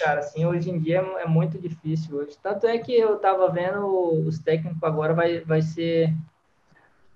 Cara, 0.00 0.20
assim, 0.20 0.44
hoje 0.44 0.68
em 0.68 0.78
dia 0.78 0.98
é, 0.98 1.22
é 1.22 1.26
muito 1.26 1.58
difícil 1.58 2.16
hoje. 2.16 2.36
Tanto 2.42 2.66
é 2.66 2.76
que 2.78 2.92
eu 2.92 3.16
tava 3.18 3.48
vendo 3.50 3.86
os 4.26 4.40
técnicos 4.40 4.82
agora 4.82 5.14
vai, 5.14 5.40
vai 5.40 5.62
ser 5.62 6.12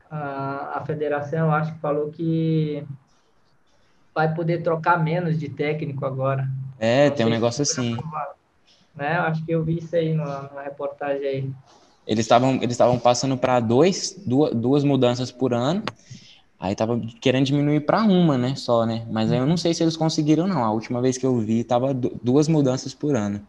a, 0.08 0.78
a 0.78 0.84
federação, 0.86 1.52
acho 1.52 1.74
que 1.74 1.80
falou 1.80 2.10
que 2.10 2.86
vai 4.14 4.32
poder 4.32 4.62
trocar 4.62 5.02
menos 5.02 5.38
de 5.38 5.48
técnico 5.48 6.06
agora. 6.06 6.48
É, 6.78 7.10
tem 7.10 7.26
um 7.26 7.30
negócio 7.30 7.62
assim. 7.62 7.96
Né? 8.94 9.12
Acho 9.18 9.44
que 9.44 9.50
eu 9.50 9.64
vi 9.64 9.78
isso 9.78 9.96
aí 9.96 10.14
na, 10.14 10.50
na 10.54 10.62
reportagem 10.62 11.26
aí. 11.26 11.52
Eles 12.06 12.24
estavam 12.24 12.56
eles 12.56 12.72
estavam 12.72 12.98
passando 12.98 13.36
para 13.36 13.60
dois 13.60 14.14
duas, 14.26 14.54
duas 14.54 14.84
mudanças 14.84 15.30
por 15.30 15.54
ano. 15.54 15.82
Aí 16.58 16.74
tava 16.74 16.98
querendo 17.20 17.44
diminuir 17.44 17.80
para 17.80 18.02
uma, 18.02 18.38
né, 18.38 18.54
só, 18.56 18.86
né? 18.86 19.06
Mas 19.10 19.30
aí 19.30 19.38
eu 19.38 19.46
não 19.46 19.56
sei 19.56 19.74
se 19.74 19.82
eles 19.82 19.96
conseguiram 19.96 20.46
não. 20.46 20.64
A 20.64 20.70
última 20.72 21.00
vez 21.00 21.18
que 21.18 21.26
eu 21.26 21.38
vi 21.38 21.64
tava 21.64 21.92
duas 21.92 22.48
mudanças 22.48 22.94
por 22.94 23.14
ano. 23.16 23.46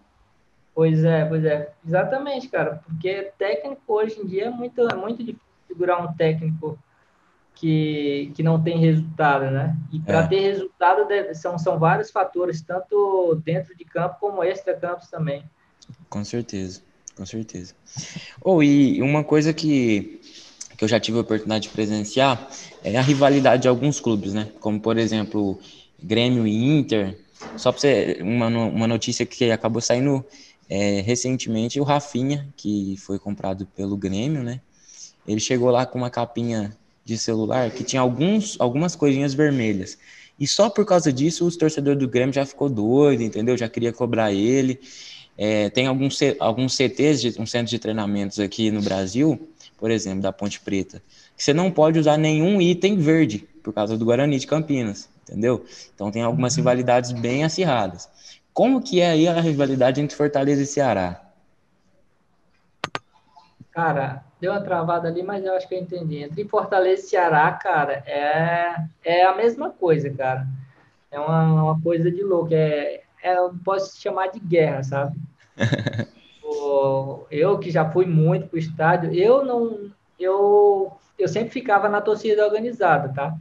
Pois 0.74 1.04
é, 1.06 1.24
pois 1.24 1.46
é. 1.46 1.72
Exatamente, 1.86 2.50
cara, 2.50 2.82
porque 2.86 3.32
técnico 3.38 3.82
hoje 3.88 4.20
em 4.20 4.26
dia 4.26 4.46
é 4.46 4.50
muito 4.50 4.82
é 4.82 4.96
muito 4.96 5.20
difícil 5.20 5.39
segurar 5.68 6.04
um 6.04 6.13
técnico 6.13 6.78
que, 7.56 8.32
que 8.36 8.44
não 8.44 8.62
tem 8.62 8.78
resultado, 8.78 9.50
né? 9.50 9.78
E 9.91 10.00
para 10.00 10.20
é. 10.20 10.28
ter 10.28 10.39
resultado 10.41 11.08
são, 11.34 11.58
são 11.58 11.80
vários 11.80 12.12
fatores, 12.12 12.62
tanto 12.62 13.41
dentro 13.44 13.76
de 13.76 13.86
campo 13.86 14.18
como 14.20 14.44
extra-campos 14.44 15.10
também. 15.10 15.44
Com 16.10 16.24
certeza, 16.24 16.82
com 17.15 17.25
certeza. 17.25 17.73
Ou 18.41 18.58
oh, 18.58 18.63
e 18.63 19.01
uma 19.01 19.23
coisa 19.23 19.54
que, 19.54 20.19
que 20.78 20.84
eu 20.84 20.88
já 20.88 20.99
tive 20.99 21.17
a 21.17 21.21
oportunidade 21.21 21.63
de 21.63 21.69
presenciar 21.69 22.49
é 22.84 22.97
a 22.97 23.01
rivalidade 23.01 23.63
de 23.63 23.67
alguns 23.67 23.99
clubes, 23.99 24.34
né? 24.34 24.49
Como, 24.60 24.80
por 24.80 24.97
exemplo, 24.97 25.60
Grêmio 26.01 26.45
e 26.45 26.56
Inter. 26.56 27.17
Só 27.58 27.71
para 27.71 27.82
você, 27.82 28.19
uma, 28.21 28.47
uma 28.47 28.88
notícia 28.88 29.25
que 29.25 29.51
acabou 29.51 29.82
saindo 29.82 30.25
é, 30.69 31.01
recentemente, 31.01 31.80
o 31.80 31.84
Rafinha, 31.84 32.47
que 32.58 32.95
foi 32.97 33.19
comprado 33.19 33.65
pelo 33.75 33.95
Grêmio, 33.95 34.43
né? 34.43 34.62
Ele 35.28 35.39
chegou 35.39 35.69
lá 35.69 35.86
com 35.86 35.97
uma 35.97 36.10
capinha 36.10 36.75
de 37.04 37.17
celular 37.17 37.69
que 37.71 37.84
tinha 37.84 38.01
alguns, 38.01 38.60
algumas 38.60 38.95
coisinhas 38.95 39.34
vermelhas. 39.34 39.97
E 40.39 40.45
só 40.45 40.69
por 40.69 40.86
causa 40.86 41.13
disso, 41.13 41.45
os 41.45 41.56
torcedores 41.56 41.99
do 41.99 42.08
Grêmio 42.08 42.34
já 42.34 42.45
ficou 42.45 42.67
doido, 42.69 43.23
entendeu? 43.23 43.58
Já 43.58 43.69
queria 43.69 43.93
cobrar 43.93 44.34
ele. 44.34 44.80
É, 45.38 45.69
tem 45.69 45.88
alguns, 45.88 46.17
alguns 46.39 46.76
CTs, 46.76 47.21
de, 47.21 47.41
um 47.41 47.45
centro 47.45 47.69
de 47.69 47.80
treinamentos 47.80 48.39
aqui 48.39 48.71
no 48.71 48.82
Brasil, 48.82 49.50
por 49.78 49.91
exemplo, 49.91 50.21
da 50.21 50.32
Ponte 50.32 50.60
Preta, 50.62 51.02
que 51.36 51.43
você 51.43 51.54
não 51.54 51.69
pode 51.69 52.00
usar 52.00 52.17
nenhum 52.17 52.62
item 52.62 52.98
verde, 52.98 53.48
por 53.62 53.74
causa 53.74 53.98
do 53.98 54.06
Guarani 54.06 54.39
de 54.39 54.48
Campinas, 54.48 55.10
entendeu? 55.24 55.65
Então 55.93 56.10
tem 56.12 56.21
algumas 56.21 56.54
uhum. 56.54 56.62
rivalidades 56.62 57.12
bem 57.12 57.43
acirradas. 57.43 58.10
Como 58.54 58.82
que 58.82 59.02
é 59.02 59.10
aí 59.10 59.28
a 59.28 59.41
rivalidade 59.41 60.00
entre 60.00 60.15
Fortaleza 60.15 60.62
e 60.62 60.65
Ceará? 60.65 61.21
Cara, 63.71 64.24
deu 64.39 64.54
uma 64.54 64.62
travada 64.62 65.10
ali, 65.10 65.21
mas 65.21 65.43
eu 65.43 65.54
acho 65.54 65.67
que 65.67 65.76
eu 65.76 65.80
entendi. 65.80 66.24
Entre 66.24 66.45
Fortaleza 66.45 67.04
e 67.04 67.10
Ceará, 67.10 67.52
cara, 67.52 68.02
é, 68.06 68.76
é 69.04 69.26
a 69.26 69.36
mesma 69.36 69.69
coisa, 69.69 70.10
cara. 70.10 70.48
É 71.12 71.19
uma, 71.19 71.63
uma 71.63 71.82
coisa 71.82 72.10
de 72.10 72.24
louco. 72.24 72.54
É, 72.54 73.02
é, 73.25 73.35
posso 73.63 73.99
chamar 73.99 74.27
de 74.27 74.39
guerra, 74.39 74.83
sabe? 74.83 75.17
eu 77.31 77.57
que 77.57 77.71
já 77.71 77.89
fui 77.89 78.05
muito 78.05 78.47
pro 78.47 78.59
estádio, 78.59 79.11
eu 79.13 79.43
não. 79.43 79.89
Eu, 80.19 80.93
eu 81.17 81.27
sempre 81.27 81.49
ficava 81.49 81.89
na 81.89 82.01
torcida 82.01 82.45
organizada, 82.45 83.09
tá? 83.09 83.35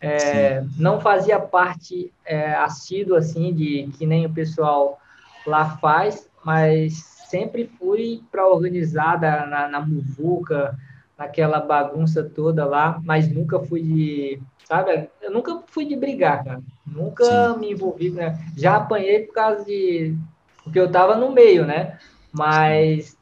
É, 0.00 0.64
não 0.78 1.00
fazia 1.00 1.38
parte 1.38 2.12
é, 2.24 2.54
assíduo 2.54 3.16
assim 3.16 3.52
de 3.54 3.90
que 3.96 4.06
nem 4.06 4.26
o 4.26 4.32
pessoal 4.32 4.98
lá 5.46 5.76
faz, 5.76 6.28
mas 6.44 6.94
sempre 7.28 7.70
fui 7.78 8.22
para 8.30 8.48
organizada 8.48 9.46
na, 9.46 9.68
na 9.68 9.80
muvuca, 9.80 10.76
naquela 11.16 11.60
bagunça 11.60 12.22
toda 12.24 12.64
lá, 12.64 13.00
mas 13.04 13.28
nunca 13.28 13.60
fui 13.60 13.82
de, 13.82 14.42
sabe? 14.64 15.08
Eu 15.20 15.30
nunca 15.30 15.62
fui 15.66 15.84
de 15.84 15.96
brigar, 15.96 16.44
cara. 16.44 16.62
Nunca 16.86 17.24
Sim. 17.24 17.58
me 17.58 17.72
envolvi, 17.72 18.10
né? 18.10 18.38
Já 18.56 18.76
apanhei 18.76 19.24
por 19.26 19.34
causa 19.34 19.64
de 19.64 20.16
porque 20.62 20.78
eu 20.78 20.90
tava 20.90 21.16
no 21.16 21.32
meio, 21.32 21.64
né? 21.64 21.98
Mas 22.32 23.16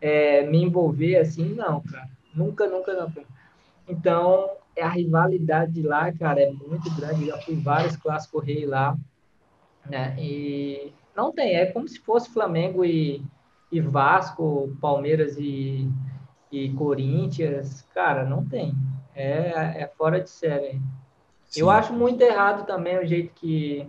é, 0.00 0.46
me 0.46 0.62
envolver 0.62 1.16
assim, 1.16 1.54
não, 1.54 1.82
cara. 1.82 2.08
Nunca, 2.34 2.66
nunca, 2.66 2.94
nunca. 2.94 3.22
Então, 3.86 4.48
é 4.76 4.82
a 4.82 4.88
rivalidade 4.88 5.82
lá, 5.82 6.12
cara, 6.12 6.40
é 6.40 6.50
muito 6.50 6.90
grande. 6.94 7.26
Já 7.26 7.38
fui 7.38 7.56
vários 7.56 7.96
clássicos 7.96 8.44
rei 8.44 8.64
lá, 8.66 8.96
né? 9.88 10.14
E 10.18 10.92
não 11.16 11.32
tem, 11.32 11.56
é 11.56 11.66
como 11.66 11.88
se 11.88 11.98
fosse 12.00 12.32
Flamengo 12.32 12.84
e 12.84 13.22
e 13.70 13.80
Vasco, 13.80 14.76
Palmeiras 14.80 15.36
e, 15.38 15.88
e 16.50 16.70
Corinthians, 16.72 17.82
cara, 17.94 18.24
não 18.24 18.44
tem. 18.44 18.74
É, 19.14 19.82
é 19.82 19.92
fora 19.96 20.20
de 20.20 20.30
série. 20.30 20.80
Sim. 21.48 21.60
Eu 21.60 21.70
acho 21.70 21.92
muito 21.92 22.20
errado 22.20 22.66
também 22.66 22.98
o 22.98 23.06
jeito 23.06 23.32
que, 23.34 23.88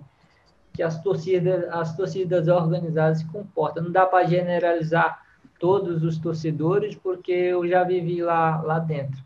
que 0.74 0.82
as, 0.82 1.02
torcidas, 1.02 1.66
as 1.72 1.96
torcidas 1.96 2.48
organizadas 2.48 3.20
se 3.20 3.26
comportam. 3.26 3.84
Não 3.84 3.92
dá 3.92 4.06
para 4.06 4.26
generalizar 4.26 5.22
todos 5.60 6.04
os 6.04 6.18
torcedores, 6.18 6.96
porque 6.96 7.32
eu 7.32 7.68
já 7.68 7.84
vivi 7.84 8.24
lá, 8.24 8.62
lá 8.62 8.80
dentro. 8.80 9.22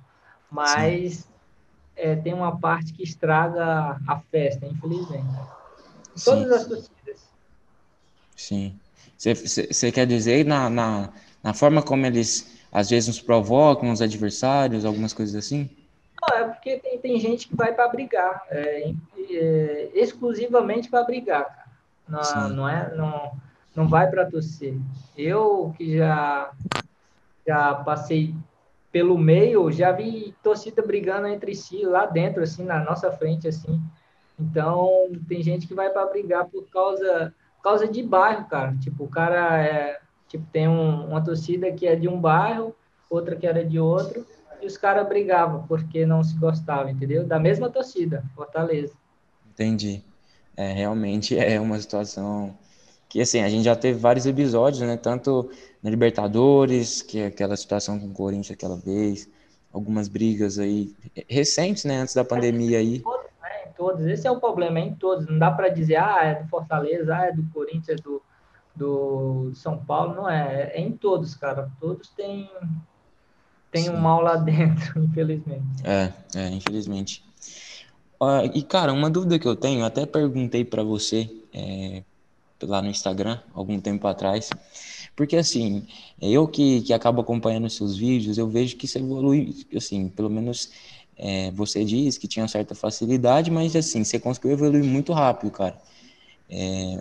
Mas 0.50 1.30
é, 1.96 2.16
tem 2.16 2.34
uma 2.34 2.60
parte 2.60 2.92
que 2.94 3.04
estraga 3.04 4.00
a 4.08 4.20
festa, 4.32 4.66
infelizmente. 4.66 5.36
Todas 6.24 6.48
Sim. 6.48 6.54
as 6.56 6.66
torcidas. 6.68 7.30
Sim. 8.36 8.80
Você 9.18 9.92
quer 9.92 10.06
dizer 10.06 10.44
na, 10.44 10.70
na, 10.70 11.10
na, 11.42 11.54
forma 11.54 11.82
como 11.82 12.06
eles 12.06 12.52
às 12.72 12.90
vezes 12.90 13.08
nos 13.08 13.22
provocam, 13.22 13.92
os 13.92 14.02
adversários, 14.02 14.84
algumas 14.84 15.14
coisas 15.14 15.36
assim? 15.36 15.70
Não, 16.30 16.38
é 16.38 16.48
porque 16.48 16.80
tem, 16.80 16.98
tem 17.00 17.20
gente 17.20 17.48
que 17.48 17.56
vai 17.56 17.74
para 17.74 17.90
brigar, 17.90 18.44
é, 18.50 18.94
é, 19.30 19.90
exclusivamente 19.94 20.90
para 20.90 21.04
brigar, 21.04 21.68
Não, 22.08 22.50
não, 22.50 22.70
é, 22.70 22.96
não, 22.96 23.32
não 23.76 23.88
vai 23.88 24.10
para 24.10 24.30
torcer. 24.30 24.78
Eu 25.18 25.74
que 25.78 25.98
já, 25.98 26.52
já 27.46 27.76
passei 27.76 28.34
pelo 28.92 29.18
meio, 29.18 29.72
já 29.72 29.92
vi 29.92 30.34
torcida 30.42 30.82
brigando 30.82 31.28
entre 31.28 31.54
si 31.56 31.84
lá 31.84 32.06
dentro, 32.06 32.44
assim, 32.44 32.64
na 32.64 32.80
nossa 32.80 33.12
frente, 33.12 33.48
assim. 33.48 33.82
Então, 34.40 35.12
tem 35.28 35.44
gente 35.44 35.68
que 35.68 35.74
vai 35.74 35.90
para 35.90 36.06
brigar 36.06 36.46
por 36.46 36.64
causa 36.70 37.34
causa 37.64 37.88
de 37.88 38.04
bairro, 38.04 38.46
cara. 38.46 38.76
Tipo, 38.82 39.06
o 39.06 39.10
cara 39.10 39.64
é, 39.64 40.00
tipo, 40.28 40.46
tem 40.52 40.68
um, 40.68 41.08
uma 41.08 41.24
torcida 41.24 41.72
que 41.72 41.88
é 41.88 41.96
de 41.96 42.10
um 42.10 42.20
bairro, 42.20 42.76
outra 43.10 43.36
que 43.36 43.48
era 43.48 43.64
de 43.64 43.80
outro, 43.80 44.26
e 44.64 44.68
os 44.68 44.78
caras 44.78 45.08
brigavam 45.08 45.66
porque 45.68 46.06
não 46.06 46.24
se 46.24 46.36
gostavam, 46.38 46.90
entendeu? 46.90 47.26
Da 47.26 47.40
mesma 47.40 47.70
torcida, 47.70 48.24
Fortaleza. 48.36 48.94
Entendi. 49.52 50.04
É, 50.56 50.72
realmente 50.72 51.38
é 51.38 51.60
uma 51.60 51.80
situação 51.80 52.58
que, 53.10 53.22
assim, 53.22 53.42
a 53.42 53.50
gente 53.50 53.64
já 53.64 53.76
teve 53.76 54.00
vários 54.00 54.26
episódios, 54.26 54.82
né? 54.82 54.98
Tanto 54.98 55.50
na 55.82 55.90
Libertadores, 55.90 57.02
que 57.02 57.20
é 57.20 57.28
aquela 57.28 57.56
situação 57.56 58.00
com 58.00 58.08
o 58.08 58.14
Corinthians 58.14 58.52
aquela 58.52 58.76
vez, 58.76 59.30
algumas 59.72 60.08
brigas 60.08 60.58
aí 60.58 60.96
recentes, 61.28 61.86
né? 61.86 61.98
Antes 61.98 62.16
da 62.16 62.24
pandemia 62.24 62.80
aí 62.80 63.04
todos. 63.84 64.06
Esse 64.06 64.28
é 64.28 64.32
o 64.32 64.40
problema, 64.40 64.80
é 64.80 64.84
em 64.84 64.96
todos. 64.96 65.28
Não 65.28 65.38
dá 65.38 65.52
para 65.52 65.70
dizer, 65.70 65.98
ah, 65.98 66.24
é 66.24 66.36
do 66.36 66.48
Fortaleza, 66.48 67.16
ah, 67.16 67.26
é 67.26 67.32
do 67.32 67.44
Corinthians, 67.52 68.00
é 68.00 68.02
do, 68.02 68.22
do 68.76 69.52
São 69.54 69.78
Paulo. 69.84 70.16
Não 70.16 70.30
é, 70.30 70.72
é 70.74 70.80
em 70.80 70.92
todos, 70.92 71.36
cara. 71.36 71.70
Todos 71.80 72.10
têm, 72.10 72.50
têm 73.74 73.90
um 73.90 74.00
mal 74.00 74.22
lá 74.22 74.36
dentro, 74.38 75.04
infelizmente. 75.04 75.84
É, 75.84 76.14
é, 76.36 76.50
infelizmente. 76.50 77.24
Uh, 78.22 78.46
e, 78.54 78.62
cara, 78.62 78.94
uma 78.94 79.10
dúvida 79.10 79.38
que 79.38 79.48
eu 79.48 79.56
tenho, 79.56 79.84
até 79.84 80.06
perguntei 80.06 80.64
para 80.64 80.84
você 80.84 81.30
é, 81.52 82.04
lá 82.62 82.82
no 82.82 82.90
Instagram, 82.90 83.40
algum 83.54 83.80
tempo 83.80 84.08
atrás, 84.08 84.50
porque, 85.16 85.36
assim, 85.36 85.86
eu 86.22 86.48
que, 86.48 86.82
que 86.82 86.94
acabo 86.94 87.20
acompanhando 87.20 87.70
seus 87.70 87.98
vídeos, 87.98 88.38
eu 88.38 88.48
vejo 88.48 88.78
que 88.78 88.88
você 88.88 89.00
evolui, 89.00 89.66
assim, 89.76 90.08
pelo 90.08 90.30
menos 90.30 90.72
é, 91.18 91.52
você 91.52 91.84
diz 91.84 92.18
que 92.18 92.28
tinha 92.28 92.48
certa 92.48 92.74
facilidade, 92.74 93.52
mas 93.52 93.76
assim, 93.76 94.04
você 94.04 94.20
conseguiu 94.20 94.52
evoluir 94.52 94.84
muito 94.84 95.14
rápido, 95.14 95.52
cara. 95.52 95.78
É, 96.50 97.00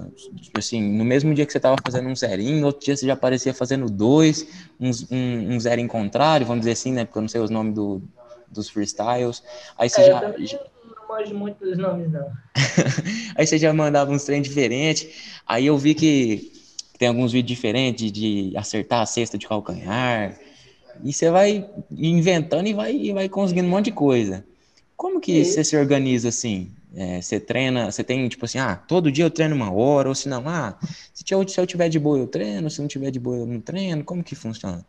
assim, 0.56 0.80
no 0.80 1.04
mesmo 1.04 1.34
dia 1.34 1.44
que 1.44 1.52
você 1.52 1.58
estava 1.58 1.76
fazendo 1.84 2.08
um 2.08 2.16
zerinho, 2.16 2.64
outro 2.64 2.84
dia 2.84 2.96
você 2.96 3.06
já 3.06 3.12
aparecia 3.12 3.52
fazendo 3.52 3.90
dois, 3.90 4.46
um, 4.80 4.90
um, 5.10 5.54
um 5.54 5.60
zero 5.60 5.80
em 5.80 5.86
contrário, 5.86 6.46
vamos 6.46 6.62
dizer 6.62 6.72
assim, 6.72 6.92
né? 6.92 7.04
Porque 7.04 7.18
eu 7.18 7.22
não 7.22 7.28
sei 7.28 7.40
os 7.40 7.50
nomes 7.50 7.74
do, 7.74 8.02
dos 8.48 8.70
freestyles. 8.70 9.42
Aí 9.76 9.88
você 9.88 10.02
é, 10.02 10.06
já. 10.06 10.22
Eu 10.22 10.38
não 10.88 11.06
foge 11.06 11.34
muito 11.34 11.64
dos 11.64 11.76
nomes, 11.76 12.10
não. 12.10 12.30
aí 13.36 13.46
você 13.46 13.58
já 13.58 13.72
mandava 13.72 14.10
uns 14.10 14.24
treinos 14.24 14.48
diferentes. 14.48 15.08
Aí 15.46 15.66
eu 15.66 15.76
vi 15.76 15.94
que 15.94 16.52
tem 16.98 17.08
alguns 17.08 17.32
vídeos 17.32 17.56
diferentes 17.56 18.12
de 18.12 18.52
acertar 18.56 19.00
a 19.00 19.06
cesta 19.06 19.36
de 19.36 19.46
calcanhar. 19.46 20.38
E 21.02 21.12
você 21.12 21.30
vai 21.30 21.68
inventando 21.90 22.66
e 22.68 22.72
vai, 22.72 22.94
e 22.94 23.12
vai 23.12 23.28
conseguindo 23.28 23.66
um 23.66 23.70
monte 23.70 23.86
de 23.86 23.92
coisa. 23.92 24.44
Como 24.96 25.20
que 25.20 25.32
e... 25.32 25.44
você 25.44 25.64
se 25.64 25.76
organiza 25.76 26.28
assim? 26.28 26.70
É, 26.94 27.20
você 27.20 27.40
treina, 27.40 27.90
você 27.90 28.04
tem 28.04 28.28
tipo 28.28 28.44
assim, 28.44 28.58
ah, 28.58 28.76
todo 28.76 29.10
dia 29.10 29.24
eu 29.24 29.30
treino 29.30 29.54
uma 29.54 29.72
hora, 29.72 30.08
ou 30.08 30.14
se 30.14 30.28
não, 30.28 30.46
ah, 30.46 30.76
se 31.12 31.24
eu, 31.32 31.46
se 31.48 31.58
eu 31.58 31.66
tiver 31.66 31.88
de 31.88 31.98
boa 31.98 32.18
eu 32.18 32.26
treino, 32.26 32.68
se 32.68 32.80
não 32.80 32.88
tiver 32.88 33.10
de 33.10 33.18
boa 33.18 33.38
eu 33.38 33.46
não 33.46 33.60
treino, 33.60 34.04
como 34.04 34.22
que 34.22 34.34
funciona? 34.34 34.84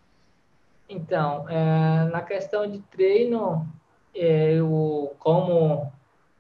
Então, 0.90 1.50
é, 1.50 2.10
na 2.12 2.22
questão 2.22 2.70
de 2.70 2.80
treino, 2.92 3.66
é, 4.14 4.54
eu, 4.54 5.16
como 5.18 5.92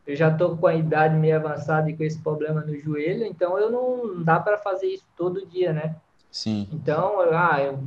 eu 0.05 0.15
já 0.15 0.29
estou 0.29 0.57
com 0.57 0.67
a 0.67 0.75
idade 0.75 1.15
meio 1.15 1.37
avançada 1.37 1.89
e 1.89 1.95
com 1.95 2.03
esse 2.03 2.19
problema 2.19 2.61
no 2.61 2.77
joelho, 2.77 3.25
então 3.25 3.57
eu 3.57 3.71
não 3.71 4.21
dá 4.21 4.39
para 4.39 4.57
fazer 4.57 4.87
isso 4.87 5.05
todo 5.15 5.45
dia, 5.45 5.71
né? 5.71 5.95
Sim. 6.29 6.67
Então, 6.73 7.21
eu, 7.21 7.37
ah, 7.37 7.61
eu 7.61 7.79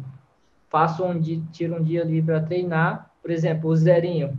faço 0.71 1.05
um 1.05 1.19
dia, 1.19 1.43
tiro 1.53 1.77
um 1.77 1.83
dia 1.83 2.03
ali 2.03 2.23
para 2.23 2.41
treinar, 2.41 3.11
por 3.21 3.31
exemplo, 3.31 3.69
o 3.69 3.77
zerinho. 3.77 4.37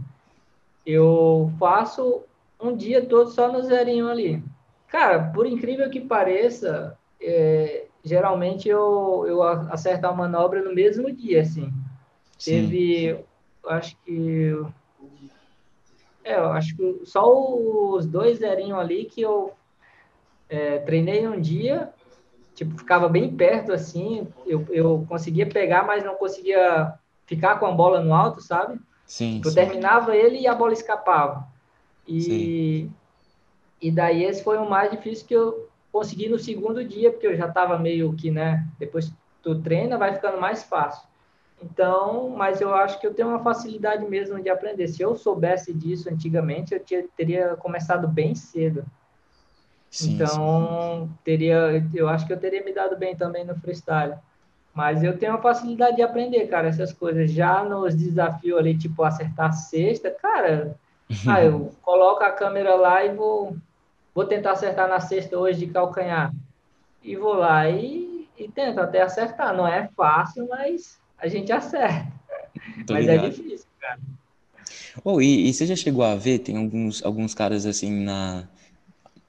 Eu 0.86 1.52
faço 1.60 2.24
um 2.60 2.76
dia 2.76 3.06
todo 3.06 3.30
só 3.30 3.52
no 3.52 3.62
zerinho 3.64 4.10
ali. 4.10 4.44
Cara, 4.88 5.32
por 5.32 5.46
incrível 5.46 5.90
que 5.90 6.00
pareça, 6.00 6.98
é, 7.22 7.88
geralmente 8.04 8.70
eu, 8.70 9.26
eu 9.28 9.44
acerto 9.44 10.08
a 10.08 10.14
manobra 10.14 10.62
no 10.62 10.74
mesmo 10.74 11.12
dia, 11.12 11.42
assim. 11.42 11.72
Sim. 12.38 12.70
Teve, 12.70 13.20
acho 13.66 13.98
que 14.06 14.56
é, 16.24 16.36
eu 16.36 16.52
acho 16.52 16.76
que 16.76 17.02
só 17.06 17.26
os 17.26 18.06
dois 18.06 18.40
zerinhos 18.40 18.78
ali 18.78 19.06
que 19.06 19.22
eu 19.22 19.54
é, 20.50 20.80
treinei 20.80 21.28
um 21.28 21.40
dia, 21.40 21.90
tipo, 22.54 22.78
ficava 22.78 23.08
bem 23.08 23.34
perto 23.34 23.72
assim, 23.72 24.28
eu, 24.46 24.66
eu 24.70 25.06
conseguia 25.08 25.48
pegar, 25.48 25.86
mas 25.86 26.04
não 26.04 26.16
conseguia 26.16 26.94
ficar 27.26 27.60
com 27.60 27.66
a 27.66 27.72
bola 27.72 28.02
no 28.02 28.14
alto, 28.14 28.42
sabe? 28.42 28.80
Sim. 29.06 29.42
Eu 29.44 29.50
sim. 29.50 29.56
terminava 29.56 30.16
ele 30.16 30.40
e 30.40 30.48
a 30.48 30.56
bola 30.56 30.74
escapava. 30.74 31.48
E, 32.08 32.90
e 33.82 33.92
daí 33.92 34.24
esse 34.24 34.44
foi 34.44 34.58
o 34.58 34.70
mais 34.70 34.92
difícil 34.92 35.28
que 35.28 35.36
eu 35.36 35.70
consegui 35.92 36.30
no 36.30 36.40
segundo 36.40 36.84
dia, 36.84 37.12
porque 37.12 37.28
eu 37.28 37.36
já 37.36 37.48
estava 37.48 37.78
meio 37.78 38.14
que, 38.14 38.32
né? 38.32 38.66
Depois 38.80 39.12
tu 39.42 39.62
treina, 39.62 39.98
vai 39.98 40.14
ficando 40.14 40.40
mais 40.40 40.64
fácil. 40.64 41.08
Então, 41.62 42.30
mas 42.30 42.62
eu 42.62 42.74
acho 42.74 43.00
que 43.00 43.08
eu 43.08 43.14
tenho 43.14 43.30
uma 43.30 43.44
facilidade 43.44 44.06
mesmo 44.06 44.42
de 44.42 44.50
aprender. 44.50 44.88
Se 44.88 45.02
eu 45.02 45.16
soubesse 45.16 45.74
disso 45.74 46.08
antigamente, 46.10 46.74
eu 46.74 46.80
tinha, 46.80 47.04
teria 47.16 47.56
começado 47.56 48.08
bem 48.08 48.36
cedo. 48.36 48.86
Sim, 49.90 50.14
então, 50.14 51.08
sim. 51.08 51.14
teria, 51.24 51.84
eu 51.94 52.08
acho 52.08 52.28
que 52.28 52.34
eu 52.34 52.40
teria 52.40 52.64
me 52.64 52.74
dado 52.74 52.96
bem 52.96 53.16
também 53.16 53.44
no 53.44 53.56
freestyle. 53.56 54.16
Mas 54.74 55.04
eu 55.04 55.18
tenho 55.18 55.32
uma 55.32 55.42
facilidade 55.42 55.96
de 55.96 56.04
aprender, 56.04 56.46
cara, 56.48 56.68
essas 56.68 56.94
coisas. 56.94 57.32
Já 57.32 57.64
nos 57.64 57.96
desafios 57.96 58.60
ali, 58.60 58.78
tipo, 58.78 59.04
acertar 59.04 59.50
a 59.50 59.54
sexta, 59.54 60.12
cara, 60.12 60.78
ah, 61.28 61.44
eu 61.44 61.74
coloco 61.82 62.24
a 62.24 62.32
câmera 62.32 62.76
lá 62.76 63.04
e 63.04 63.14
vou, 63.14 63.56
vou 64.14 64.26
tentar 64.26 64.52
acertar 64.52 64.88
na 64.88 65.00
sexta 65.00 65.38
hoje 65.38 65.60
de 65.60 65.68
calcanhar. 65.68 66.34
E 67.04 67.16
vou 67.16 67.34
lá 67.34 67.70
e, 67.70 68.28
e 68.38 68.48
tento 68.48 68.80
até 68.80 69.02
acertar. 69.02 69.56
Não 69.56 69.68
é 69.68 69.90
fácil, 69.96 70.48
mas 70.50 71.00
a 71.18 71.28
gente 71.28 71.52
acerta. 71.52 72.12
Tô 72.86 72.94
Mas 72.94 73.08
é 73.08 73.12
ligado. 73.12 73.28
é 73.28 73.30
difícil, 73.30 73.68
cara. 73.80 74.00
Oh, 75.04 75.22
e, 75.22 75.48
e, 75.48 75.54
você 75.54 75.66
já 75.66 75.76
chegou 75.76 76.04
a 76.04 76.16
ver, 76.16 76.40
tem 76.40 76.58
alguns, 76.58 77.04
alguns 77.04 77.34
caras 77.34 77.66
assim 77.66 77.92
na. 78.04 78.48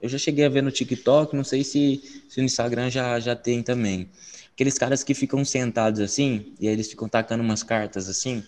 Eu 0.01 0.09
já 0.09 0.19
cheguei 0.19 0.45
a 0.45 0.49
ver 0.49 0.63
no 0.63 0.71
TikTok, 0.71 1.35
não 1.35 1.45
sei 1.45 1.65
se, 1.65 2.25
se 2.29 2.41
no 2.41 2.47
Instagram 2.47 2.89
já, 2.89 3.19
já 3.19 3.35
tem 3.35 3.63
também. 3.63 4.09
Aqueles 4.55 4.79
caras 4.79 5.05
que 5.05 5.15
ficam 5.15 5.45
sentados 5.45 6.01
assim, 6.01 6.53
e 6.61 6.69
aí 6.69 6.73
eles 6.73 6.89
ficam 6.89 7.09
tacando 7.09 7.43
umas 7.43 7.63
cartas 7.63 8.09
assim, 8.09 8.45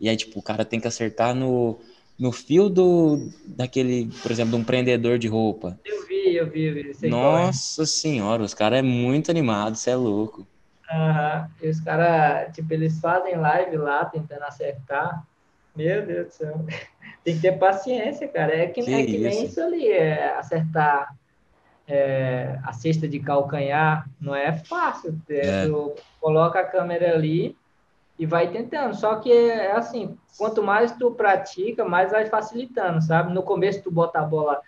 e 0.00 0.08
aí, 0.08 0.16
tipo, 0.16 0.38
o 0.38 0.42
cara 0.42 0.64
tem 0.64 0.80
que 0.80 0.88
acertar 0.88 1.34
no, 1.34 1.78
no 2.22 2.30
fio 2.30 2.68
do, 2.68 3.28
daquele, 3.44 4.08
por 4.22 4.30
exemplo, 4.30 4.52
de 4.52 4.56
um 4.56 4.62
prendedor 4.62 5.18
de 5.18 5.26
roupa. 5.26 5.76
Eu 5.84 6.06
vi, 6.06 6.36
eu 6.36 6.48
vi, 6.48 6.66
eu 6.66 6.74
vi. 6.74 6.96
É. 7.02 7.08
Nossa 7.08 7.82
é. 7.82 7.86
senhora, 7.86 8.44
os 8.44 8.54
caras 8.54 8.78
é 8.78 8.82
muito 8.82 9.28
animados, 9.28 9.80
você 9.80 9.90
é 9.90 9.96
louco. 9.96 10.46
Uhum. 10.88 11.46
E 11.60 11.68
os 11.68 11.80
caras, 11.80 12.54
tipo, 12.54 12.72
eles 12.72 13.00
fazem 13.00 13.36
live 13.36 13.76
lá 13.76 14.04
tentando 14.04 14.44
acertar. 14.44 15.26
Meu 15.74 16.06
Deus 16.06 16.28
do 16.28 16.32
céu. 16.32 16.64
Tem 17.24 17.34
que 17.34 17.42
ter 17.42 17.58
paciência, 17.58 18.28
cara. 18.28 18.54
É 18.54 18.66
que, 18.68 18.82
que, 18.82 18.94
é 18.94 19.04
que 19.04 19.18
nem 19.18 19.44
isso 19.44 19.60
ali, 19.60 19.88
é 19.88 20.36
acertar 20.36 21.16
é, 21.88 22.56
a 22.62 22.72
cesta 22.72 23.08
de 23.08 23.18
calcanhar. 23.18 24.08
Não 24.20 24.32
é 24.32 24.52
fácil. 24.52 25.20
É. 25.28 25.66
Tu 25.66 25.94
coloca 26.20 26.60
a 26.60 26.64
câmera 26.64 27.14
ali 27.14 27.56
e 28.18 28.26
vai 28.26 28.48
tentando. 28.48 28.94
Só 28.94 29.16
que 29.16 29.32
é 29.32 29.72
assim, 29.72 30.16
quanto 30.38 30.62
mais 30.62 30.92
tu 30.92 31.10
pratica, 31.12 31.84
mais 31.84 32.12
vai 32.12 32.26
facilitando, 32.26 33.02
sabe? 33.02 33.32
No 33.32 33.42
começo 33.42 33.82
tu 33.82 33.90
bota 33.90 34.20
a 34.20 34.24
bola 34.24 34.60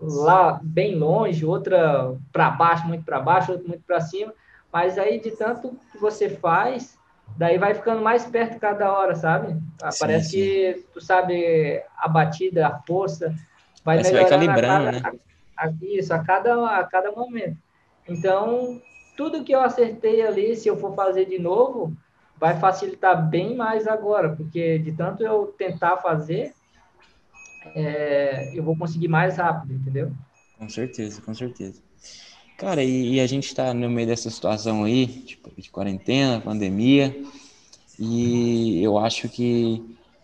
lá 0.00 0.60
bem 0.62 0.94
longe, 0.94 1.44
outra 1.44 2.14
para 2.32 2.50
baixo, 2.50 2.86
muito 2.86 3.04
para 3.04 3.18
baixo, 3.18 3.52
outra 3.52 3.66
muito 3.66 3.82
para 3.84 4.00
cima 4.00 4.32
mas 4.76 4.98
aí, 4.98 5.18
de 5.18 5.30
tanto 5.30 5.78
que 5.90 5.96
você 5.96 6.28
faz, 6.28 6.98
daí 7.36 7.56
vai 7.56 7.72
ficando 7.72 8.02
mais 8.02 8.26
perto 8.26 8.60
cada 8.60 8.92
hora, 8.92 9.14
sabe? 9.14 9.56
Ah, 9.82 9.90
sim, 9.90 9.98
Parece 10.00 10.28
sim. 10.28 10.36
que 10.36 10.86
tu 10.92 11.00
sabe 11.00 11.82
a 11.96 12.06
batida, 12.06 12.66
a 12.66 12.78
força, 12.82 13.34
vai 13.82 13.96
melhorando 13.96 14.28
vai 14.28 14.46
calibrando, 14.46 14.88
a 14.88 14.92
cada, 14.92 15.12
né? 15.12 15.20
A, 15.56 15.66
a, 15.66 15.72
isso, 15.80 16.12
a 16.12 16.18
cada, 16.18 16.78
a 16.78 16.84
cada 16.84 17.10
momento. 17.10 17.56
Então, 18.06 18.78
tudo 19.16 19.42
que 19.42 19.52
eu 19.52 19.62
acertei 19.62 20.20
ali, 20.20 20.54
se 20.54 20.68
eu 20.68 20.76
for 20.76 20.94
fazer 20.94 21.24
de 21.24 21.38
novo, 21.38 21.96
vai 22.38 22.58
facilitar 22.58 23.28
bem 23.28 23.56
mais 23.56 23.86
agora, 23.86 24.34
porque 24.34 24.78
de 24.78 24.92
tanto 24.92 25.22
eu 25.22 25.54
tentar 25.58 25.96
fazer, 25.98 26.54
é, 27.74 28.52
eu 28.54 28.62
vou 28.62 28.76
conseguir 28.76 29.08
mais 29.08 29.36
rápido, 29.36 29.74
entendeu? 29.74 30.12
Com 30.58 30.68
certeza, 30.68 31.20
com 31.22 31.34
certeza. 31.34 31.82
Cara, 32.56 32.82
e, 32.82 33.14
e, 33.14 33.20
a 33.20 33.26
gente 33.26 33.46
está 33.46 33.74
no 33.74 33.90
meio 33.90 34.06
dessa 34.06 34.30
situação 34.30 34.84
aí, 34.84 35.06
tipo, 35.06 35.50
de 35.60 35.70
quarentena, 35.70 36.40
pandemia, 36.40 37.14
e 37.98 38.82
eu 38.82 38.96
acho 38.98 39.28
que, 39.28 39.82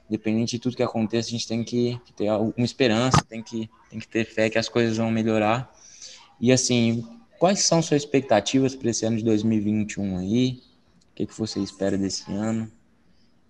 independente 0.09 0.53
de 0.53 0.59
tudo 0.59 0.77
que 0.77 0.83
aconteça, 0.83 1.29
a 1.29 1.33
gente 1.33 1.46
tem 1.46 1.62
que, 1.62 2.01
que 2.07 2.12
ter 2.12 2.29
alguma 2.29 2.64
esperança, 2.64 3.22
tem 3.29 3.42
que, 3.42 3.68
tem 3.90 3.98
que 3.98 4.09
ter 4.09 4.25
fé 4.25 4.48
que 4.48 4.59
as 4.59 4.68
coisas 4.68 4.96
vão 4.96 5.11
melhorar. 5.11 5.70
E 6.40 6.51
assim, 6.51 7.07
quais 7.38 7.61
são 7.61 7.83
suas 7.83 8.03
expectativas 8.03 8.75
para 8.75 8.90
esse 8.90 9.05
ano 9.05 9.18
de 9.18 9.25
2021 9.25 10.18
aí? 10.18 10.71
O 11.12 11.14
que, 11.14 11.27
que 11.27 11.38
você 11.38 11.61
espera 11.61 11.98
desse 11.98 12.33
ano? 12.33 12.70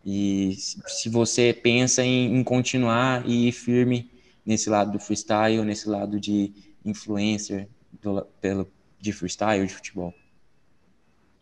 E 0.04 0.54
se 0.56 1.08
você 1.08 1.52
pensa 1.52 2.02
em, 2.02 2.36
em 2.36 2.42
continuar 2.42 3.24
e 3.24 3.48
ir 3.48 3.52
firme 3.52 4.10
nesse 4.44 4.68
lado 4.68 4.90
do 4.90 4.98
freestyle, 4.98 5.62
nesse 5.62 5.88
lado 5.88 6.18
de 6.18 6.52
influencer, 6.84 7.68
do, 8.02 8.26
pelo, 8.40 8.68
de 8.98 9.12
freestyle, 9.12 9.64
de 9.64 9.74
futebol? 9.74 10.12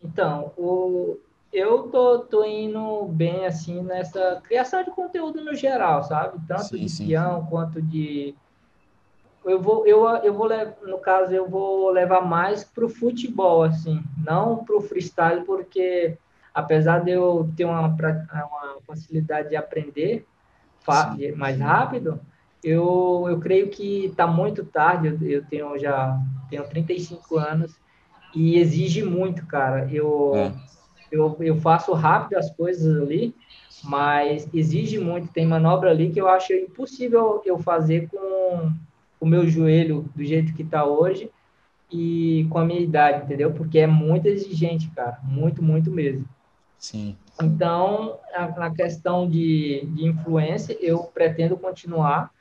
Então, 0.03 0.53
o, 0.55 1.17
eu 1.51 1.83
tô, 1.89 2.19
tô 2.19 2.45
indo 2.45 3.05
bem 3.07 3.45
assim 3.47 3.81
nessa 3.81 4.41
criação 4.43 4.83
de 4.83 4.91
conteúdo 4.91 5.43
no 5.43 5.55
geral, 5.55 6.03
sabe? 6.03 6.39
Tanto 6.47 6.67
sim, 6.67 6.77
de 6.77 6.89
sim. 6.89 7.07
peão 7.07 7.47
quanto 7.47 7.81
de 7.81 8.35
eu 9.45 9.61
vou 9.61 9.85
eu, 9.87 10.05
eu 10.23 10.33
vou 10.33 10.49
no 10.83 10.99
caso 10.99 11.33
eu 11.33 11.49
vou 11.49 11.89
levar 11.89 12.21
mais 12.21 12.63
pro 12.63 12.87
futebol 12.87 13.63
assim, 13.63 14.03
não 14.17 14.63
pro 14.63 14.81
freestyle 14.81 15.43
porque 15.43 16.17
apesar 16.53 16.99
de 16.99 17.11
eu 17.11 17.49
ter 17.55 17.65
uma, 17.65 17.87
uma 17.87 18.77
facilidade 18.85 19.49
de 19.49 19.55
aprender 19.55 20.25
mais 21.35 21.59
rápido, 21.59 22.19
eu, 22.63 23.25
eu 23.27 23.39
creio 23.39 23.69
que 23.69 24.05
está 24.05 24.27
muito 24.27 24.63
tarde, 24.65 25.07
eu, 25.07 25.29
eu, 25.29 25.45
tenho 25.45 25.79
já 25.79 26.19
tenho 26.49 26.63
35 26.63 27.37
anos 27.37 27.79
e 28.35 28.57
exige 28.57 29.03
muito, 29.03 29.45
cara. 29.45 29.87
Eu, 29.91 30.33
é. 30.35 30.51
eu, 31.11 31.35
eu 31.39 31.55
faço 31.57 31.93
rápido 31.93 32.37
as 32.37 32.51
coisas 32.51 33.01
ali, 33.01 33.35
mas 33.83 34.47
exige 34.53 34.99
muito. 34.99 35.31
Tem 35.31 35.45
manobra 35.45 35.89
ali 35.89 36.11
que 36.11 36.21
eu 36.21 36.27
acho 36.27 36.53
impossível 36.53 37.41
eu 37.45 37.57
fazer 37.57 38.07
com 38.09 38.71
o 39.21 39.25
meu 39.25 39.47
joelho 39.47 40.09
do 40.13 40.23
jeito 40.25 40.53
que 40.53 40.63
está 40.63 40.83
hoje 40.83 41.31
e 41.89 42.45
com 42.49 42.57
a 42.57 42.65
minha 42.65 42.81
idade, 42.81 43.23
entendeu? 43.23 43.53
Porque 43.53 43.79
é 43.79 43.87
muito 43.87 44.27
exigente, 44.27 44.89
cara. 44.89 45.17
Muito, 45.23 45.63
muito 45.63 45.89
mesmo. 45.89 46.25
Sim. 46.77 47.15
Então, 47.41 48.19
na 48.57 48.71
questão 48.71 49.29
de, 49.29 49.87
de 49.93 50.07
influência, 50.07 50.77
eu 50.81 51.03
pretendo 51.03 51.55
continuar 51.55 52.31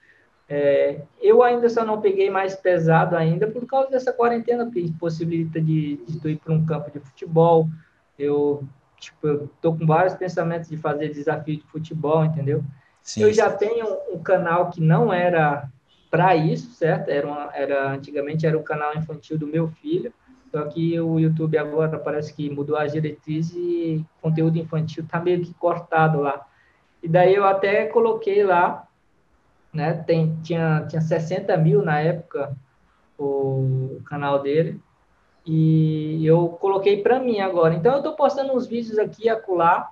é, 0.52 1.02
eu 1.22 1.44
ainda 1.44 1.68
só 1.68 1.84
não 1.84 2.00
peguei 2.00 2.28
mais 2.28 2.56
pesado 2.56 3.16
ainda 3.16 3.46
por 3.46 3.64
causa 3.66 3.88
dessa 3.88 4.12
quarentena, 4.12 4.68
que 4.68 4.92
possibilita 4.94 5.60
de, 5.60 5.98
de 5.98 6.18
tu 6.18 6.28
ir 6.28 6.38
para 6.38 6.52
um 6.52 6.66
campo 6.66 6.90
de 6.90 6.98
futebol. 6.98 7.68
Eu, 8.18 8.64
tipo, 8.98 9.28
eu 9.28 9.48
tô 9.62 9.72
com 9.72 9.86
vários 9.86 10.14
pensamentos 10.14 10.68
de 10.68 10.76
fazer 10.76 11.10
desafio 11.10 11.56
de 11.56 11.62
futebol, 11.68 12.24
entendeu? 12.24 12.64
Sim, 13.00 13.22
eu 13.22 13.32
já 13.32 13.48
tenho 13.48 13.86
um 14.12 14.18
canal 14.20 14.70
que 14.70 14.80
não 14.80 15.12
era 15.12 15.70
para 16.11 16.34
isso, 16.34 16.72
certo? 16.72 17.08
Era, 17.08 17.26
uma, 17.26 17.50
era 17.54 17.92
antigamente 17.92 18.46
era 18.46 18.58
o 18.58 18.62
canal 18.62 18.94
infantil 18.96 19.38
do 19.38 19.46
meu 19.46 19.68
filho, 19.68 20.12
só 20.50 20.64
que 20.64 20.98
o 21.00 21.20
YouTube 21.20 21.56
agora 21.56 21.98
parece 21.98 22.34
que 22.34 22.50
mudou 22.50 22.76
as 22.76 22.92
diretrizes 22.92 23.54
e 23.54 24.04
conteúdo 24.20 24.58
infantil 24.58 25.06
tá 25.08 25.20
meio 25.20 25.42
que 25.42 25.54
cortado 25.54 26.20
lá. 26.20 26.44
E 27.02 27.08
daí 27.08 27.34
eu 27.34 27.44
até 27.44 27.86
coloquei 27.86 28.42
lá, 28.42 28.86
né? 29.72 29.94
Tem, 29.94 30.36
tinha, 30.42 30.84
tinha 30.88 31.00
60 31.00 31.56
mil 31.56 31.82
na 31.82 32.00
época 32.00 32.54
o 33.16 34.00
canal 34.04 34.42
dele. 34.42 34.80
E 35.46 36.24
eu 36.26 36.48
coloquei 36.48 37.02
para 37.02 37.20
mim 37.20 37.40
agora. 37.40 37.74
Então 37.74 37.92
eu 37.92 37.98
estou 37.98 38.14
postando 38.14 38.52
uns 38.52 38.66
vídeos 38.66 38.98
aqui 38.98 39.24
e 39.24 39.28
acolá, 39.28 39.90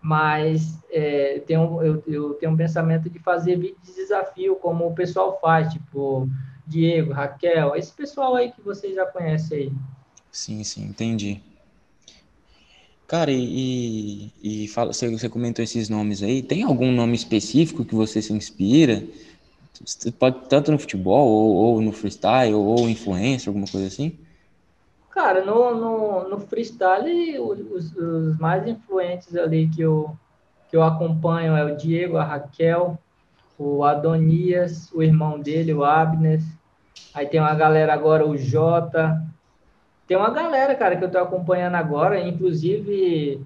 mas 0.00 0.78
é, 0.90 1.40
tenho, 1.46 1.82
eu, 1.82 2.02
eu 2.06 2.34
tenho 2.34 2.52
um 2.52 2.56
pensamento 2.56 3.10
de 3.10 3.18
fazer 3.18 3.56
vídeos 3.56 3.82
de 3.82 3.94
desafio, 3.94 4.56
como 4.56 4.86
o 4.86 4.94
pessoal 4.94 5.38
faz, 5.40 5.72
tipo 5.72 6.28
Diego, 6.66 7.12
Raquel, 7.12 7.74
esse 7.74 7.92
pessoal 7.92 8.36
aí 8.36 8.52
que 8.52 8.60
vocês 8.60 8.94
já 8.94 9.06
conhecem 9.06 9.58
aí. 9.58 9.72
Sim, 10.30 10.62
sim, 10.62 10.84
entendi. 10.84 11.40
Cara, 13.06 13.30
e, 13.32 14.30
e 14.42 14.68
fala, 14.68 14.92
você, 14.92 15.08
você 15.08 15.30
comentou 15.30 15.62
esses 15.64 15.88
nomes 15.88 16.22
aí, 16.22 16.42
tem 16.42 16.62
algum 16.62 16.92
nome 16.92 17.16
específico 17.16 17.84
que 17.84 17.94
você 17.94 18.20
se 18.20 18.32
inspira? 18.34 19.02
Pode, 20.18 20.48
tanto 20.48 20.70
no 20.70 20.78
futebol, 20.78 21.26
ou, 21.26 21.54
ou 21.54 21.80
no 21.80 21.90
freestyle, 21.90 22.52
ou, 22.52 22.66
ou 22.66 22.88
influência, 22.88 23.48
alguma 23.48 23.66
coisa 23.66 23.86
assim? 23.86 24.18
Cara, 25.18 25.44
no, 25.44 25.74
no, 25.74 26.28
no 26.28 26.38
freestyle, 26.38 27.40
os, 27.40 27.92
os, 27.96 28.38
mais 28.38 28.64
influentes 28.68 29.34
ali 29.34 29.68
que 29.68 29.82
eu, 29.82 30.16
que 30.70 30.76
eu 30.76 30.82
acompanho 30.84 31.56
é 31.56 31.64
o 31.64 31.76
Diego, 31.76 32.16
a 32.16 32.22
Raquel, 32.22 32.96
o 33.58 33.82
Adonias, 33.82 34.92
o 34.92 35.02
irmão 35.02 35.40
dele, 35.40 35.74
o 35.74 35.84
Abner. 35.84 36.40
Aí 37.12 37.26
tem 37.26 37.40
uma 37.40 37.52
galera 37.56 37.92
agora, 37.92 38.24
o 38.24 38.38
Jota, 38.38 39.20
tem 40.06 40.16
uma 40.16 40.30
galera, 40.30 40.76
cara, 40.76 40.94
que 40.94 41.02
eu 41.04 41.10
tô 41.10 41.18
acompanhando 41.18 41.74
agora, 41.74 42.20
inclusive, 42.20 43.44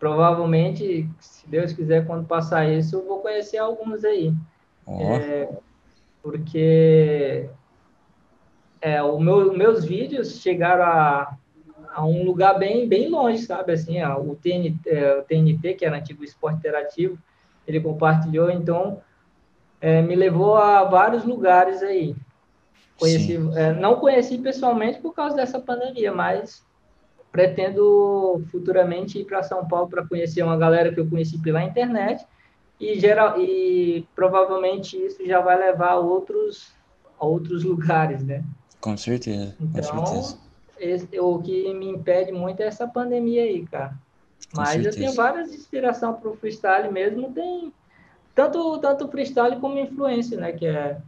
provavelmente, 0.00 1.08
se 1.20 1.48
Deus 1.48 1.72
quiser, 1.72 2.04
quando 2.04 2.26
passar 2.26 2.68
isso, 2.68 2.96
eu 2.96 3.06
vou 3.06 3.20
conhecer 3.20 3.58
alguns 3.58 4.04
aí. 4.04 4.34
Oh. 4.84 5.00
É, 5.00 5.48
porque 6.20 7.48
é, 8.82 9.00
o 9.00 9.18
meu, 9.20 9.56
meus 9.56 9.84
vídeos 9.84 10.40
chegaram 10.40 10.82
a, 10.82 11.36
a, 11.94 12.04
um 12.04 12.24
lugar 12.24 12.58
bem, 12.58 12.88
bem 12.88 13.08
longe, 13.08 13.38
sabe? 13.38 13.72
Assim, 13.72 14.02
ó, 14.02 14.20
o, 14.20 14.34
TNT, 14.34 14.90
é, 14.90 15.18
o 15.20 15.22
TNT, 15.22 15.74
que 15.74 15.86
era 15.86 15.96
antigo 15.96 16.24
esporte 16.24 16.58
interativo, 16.58 17.16
ele 17.64 17.80
compartilhou, 17.80 18.50
então 18.50 19.00
é, 19.80 20.02
me 20.02 20.16
levou 20.16 20.56
a 20.56 20.82
vários 20.82 21.24
lugares 21.24 21.80
aí. 21.80 22.16
Conheci, 22.98 23.38
é, 23.54 23.72
não 23.72 23.96
conheci 23.96 24.36
pessoalmente 24.36 24.98
por 24.98 25.14
causa 25.14 25.36
dessa 25.36 25.60
pandemia, 25.60 26.12
mas 26.12 26.66
pretendo 27.30 28.44
futuramente 28.50 29.20
ir 29.20 29.24
para 29.24 29.44
São 29.44 29.66
Paulo 29.66 29.88
para 29.88 30.06
conhecer 30.06 30.42
uma 30.42 30.56
galera 30.56 30.92
que 30.92 31.00
eu 31.00 31.08
conheci 31.08 31.40
pela 31.40 31.62
internet 31.62 32.26
e, 32.80 32.98
geral, 32.98 33.40
e 33.40 34.06
provavelmente 34.14 34.96
isso 34.96 35.24
já 35.24 35.40
vai 35.40 35.56
levar 35.56 35.92
a 35.92 35.98
outros, 35.98 36.72
a 37.18 37.24
outros 37.24 37.62
lugares, 37.62 38.24
né? 38.24 38.44
Com 38.82 38.96
certeza, 38.96 39.54
então, 39.60 39.96
com 39.96 40.06
certeza. 40.06 40.38
Esse, 40.78 41.20
o 41.20 41.38
que 41.38 41.72
me 41.72 41.88
impede 41.88 42.32
muito 42.32 42.60
é 42.60 42.66
essa 42.66 42.86
pandemia 42.88 43.44
aí, 43.44 43.64
cara. 43.64 43.94
Mas 44.52 44.84
eu 44.84 44.92
tenho 44.92 45.14
várias 45.14 45.54
inspirações 45.54 46.18
para 46.18 46.28
o 46.28 46.36
freestyle 46.36 46.90
mesmo, 46.90 47.32
tem 47.32 47.72
tanto, 48.34 48.78
tanto 48.80 49.08
freestyle 49.08 49.60
como 49.60 49.78
influência, 49.78 50.36
né? 50.38 50.52
Que 50.52 50.66
é 50.66 51.00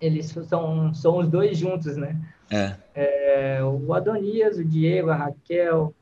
eles 0.00 0.26
são, 0.26 0.94
são 0.94 1.18
os 1.18 1.28
dois 1.28 1.58
juntos, 1.58 1.96
né? 1.96 2.16
É. 2.50 2.76
é. 2.94 3.64
O 3.64 3.92
Adonias, 3.92 4.56
o 4.56 4.64
Diego, 4.64 5.10
a 5.10 5.16
Raquel, 5.16 5.92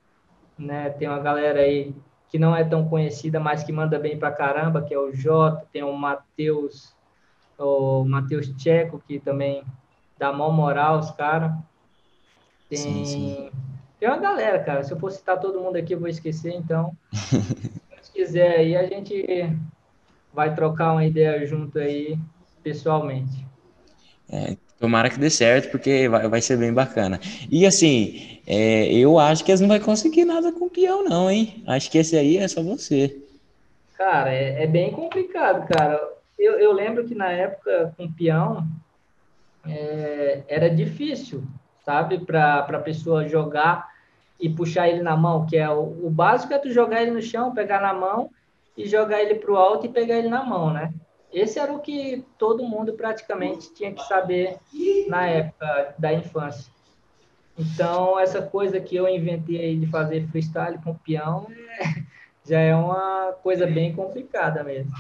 né? 0.59 0.91
Tem 0.91 1.09
uma 1.09 1.19
galera 1.19 1.61
aí 1.61 1.95
que 2.29 2.39
não 2.39 2.55
é 2.55 2.63
tão 2.65 2.89
conhecida, 2.89 3.41
mas 3.41 3.65
que 3.65 3.73
manda 3.73 3.99
bem 3.99 4.19
pra 4.19 4.31
caramba, 4.31 4.83
que 4.83 4.93
é 4.93 4.99
o 4.99 5.13
Jota, 5.13 5.67
tem 5.73 5.83
o 5.83 5.93
Matheus, 5.93 6.95
o 7.59 8.05
Matheus 8.05 8.49
Tcheco, 8.49 9.03
que 9.07 9.19
também 9.19 9.65
dá 10.19 10.33
mó 10.33 10.51
moral 10.51 10.99
os 10.99 11.11
caras. 11.11 11.53
Tem, 12.69 12.79
sim, 12.79 13.05
sim. 13.05 13.51
tem 13.99 14.09
uma 14.09 14.19
galera, 14.19 14.59
cara. 14.63 14.83
Se 14.83 14.93
eu 14.93 14.99
for 14.99 15.11
citar 15.11 15.39
todo 15.39 15.61
mundo 15.61 15.77
aqui, 15.77 15.95
eu 15.95 16.01
vou 16.01 16.09
esquecer, 16.09 16.53
então. 16.55 16.97
se 18.03 18.13
quiser 18.13 18.57
aí, 18.57 18.77
a 18.77 18.87
gente 18.87 19.25
vai 20.33 20.55
trocar 20.55 20.93
uma 20.93 21.05
ideia 21.05 21.47
junto 21.47 21.79
aí, 21.79 22.19
pessoalmente. 22.63 23.47
É, 24.29 24.57
tomara 24.79 25.09
que 25.09 25.19
dê 25.19 25.31
certo, 25.31 25.71
porque 25.71 26.09
vai, 26.09 26.29
vai 26.29 26.41
ser 26.41 26.59
bem 26.59 26.73
bacana. 26.73 27.21
E 27.51 27.65
assim, 27.65 28.41
é, 28.47 28.93
eu 28.93 29.19
acho 29.19 29.45
que 29.45 29.51
eles 29.51 29.61
não 29.61 29.69
vai 29.69 29.81
conseguir 29.81 30.25
nada 30.25 30.53
com 30.53 30.67
o 30.67 30.71
peão, 30.71 31.05
não, 31.05 31.31
hein? 31.31 31.63
Acho 31.67 31.91
que 31.91 31.99
esse 31.99 32.17
aí 32.17 32.37
é 32.39 32.49
só 32.49 32.63
você. 32.63 33.17
Cara, 33.97 34.33
é, 34.33 34.65
é 34.65 34.67
bem 34.67 34.93
complicado, 34.93 35.67
cara. 35.67 36.01
Eu, 36.39 36.59
eu, 36.59 36.73
lembro 36.73 37.07
que 37.07 37.15
na 37.15 37.33
época 37.33 37.95
com 37.97 38.13
peão 38.13 38.67
é, 39.69 40.43
era 40.49 40.71
difícil, 40.71 41.45
sabe, 41.85 42.19
para 42.19 42.59
a 42.59 42.79
pessoa 42.79 43.29
jogar 43.29 43.89
e 44.41 44.49
puxar 44.49 44.89
ele 44.89 45.03
na 45.03 45.17
mão, 45.17 45.47
que 45.47 45.57
é 45.57 45.69
o, 45.69 46.07
o 46.07 46.11
básico 46.11 46.53
é 46.53 46.59
tu 46.59 46.71
jogar 46.71 47.03
ele 47.03 47.13
no 47.13 47.23
chão, 47.23 47.55
pegar 47.55 47.81
na 47.81 47.95
mão 47.95 48.31
e 48.77 48.87
jogar 48.87 49.23
ele 49.23 49.37
para 49.37 49.53
o 49.53 49.57
alto 49.57 49.87
e 49.87 49.91
pegar 49.91 50.17
ele 50.17 50.29
na 50.29 50.45
mão, 50.45 50.73
né? 50.73 50.93
Esse 51.33 51.59
era 51.59 51.73
o 51.73 51.81
que 51.81 52.25
todo 52.39 52.63
mundo 52.63 52.93
praticamente 52.93 53.73
tinha 53.75 53.93
que 53.93 54.03
saber 54.07 54.59
na 55.09 55.27
época 55.27 55.95
da 55.99 56.13
infância. 56.13 56.71
Então, 57.59 58.19
essa 58.19 58.43
coisa 58.43 58.79
que 58.81 58.95
eu 58.95 59.09
inventei 59.09 59.77
de 59.77 59.87
fazer 59.87 60.27
freestyle 60.29 60.79
com 60.83 60.95
peão 60.95 61.47
é, 61.51 62.03
já 62.47 62.61
é 62.61 62.75
uma 62.75 63.35
coisa 63.43 63.67
bem 63.67 63.95
complicada 63.95 64.63
mesmo. 64.63 64.93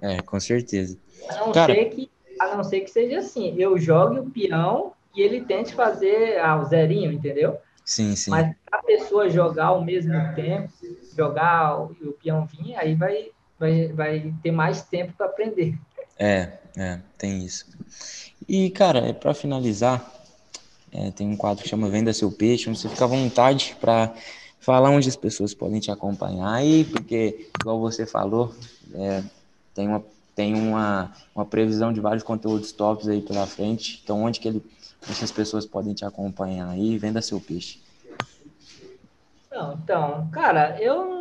É, 0.00 0.20
com 0.22 0.38
certeza. 0.38 0.98
A 1.28 1.34
não, 1.36 1.52
Cara... 1.52 1.74
ser, 1.74 1.86
que, 1.86 2.10
a 2.40 2.56
não 2.56 2.64
ser 2.64 2.80
que 2.80 2.90
seja 2.90 3.18
assim, 3.18 3.54
eu 3.58 3.78
jogue 3.78 4.18
o 4.18 4.30
peão 4.30 4.92
e 5.14 5.22
ele 5.22 5.42
tente 5.42 5.74
fazer 5.74 6.38
ah, 6.38 6.60
o 6.60 6.64
zerinho, 6.64 7.12
entendeu? 7.12 7.58
Sim, 7.84 8.16
sim. 8.16 8.30
Mas 8.30 8.54
a 8.70 8.78
pessoa 8.82 9.30
jogar 9.30 9.66
ao 9.66 9.84
mesmo 9.84 10.12
tempo, 10.34 10.72
jogar 11.16 11.80
o, 11.80 11.96
o 12.02 12.12
peão 12.12 12.46
vir, 12.46 12.74
aí 12.76 12.94
vai 12.94 13.30
vai, 13.58 13.88
vai 13.88 14.34
ter 14.42 14.50
mais 14.50 14.82
tempo 14.82 15.12
para 15.16 15.26
aprender. 15.26 15.78
É, 16.18 16.52
é, 16.76 17.00
tem 17.18 17.44
isso. 17.44 17.66
E, 18.48 18.70
cara, 18.70 19.00
é, 19.00 19.12
para 19.12 19.34
finalizar, 19.34 20.04
é, 20.92 21.10
tem 21.10 21.28
um 21.28 21.36
quadro 21.36 21.62
que 21.62 21.68
chama 21.68 21.88
Venda 21.88 22.12
Seu 22.12 22.30
Peixe, 22.30 22.68
onde 22.68 22.78
você 22.78 22.88
fica 22.88 23.04
à 23.04 23.08
vontade 23.08 23.76
para 23.80 24.14
falar 24.60 24.90
onde 24.90 25.08
as 25.08 25.16
pessoas 25.16 25.54
podem 25.54 25.80
te 25.80 25.90
acompanhar 25.90 26.52
aí, 26.52 26.84
porque, 26.84 27.48
igual 27.60 27.80
você 27.80 28.06
falou, 28.06 28.54
é, 28.94 29.22
tem, 29.74 29.88
uma, 29.88 30.04
tem 30.36 30.54
uma, 30.54 31.10
uma 31.34 31.46
previsão 31.46 31.94
de 31.94 31.98
vários 31.98 32.22
conteúdos 32.22 32.70
tops 32.70 33.08
aí 33.08 33.22
pela 33.22 33.46
frente, 33.46 34.02
então 34.04 34.22
onde 34.22 34.38
que 34.38 34.46
ele, 34.46 34.62
as 35.08 35.32
pessoas 35.32 35.64
podem 35.64 35.94
te 35.94 36.04
acompanhar 36.04 36.68
aí, 36.68 36.98
Venda 36.98 37.22
Seu 37.22 37.40
Peixe. 37.40 37.82
Não, 39.50 39.72
então, 39.72 40.28
cara, 40.30 40.78
eu 40.78 41.16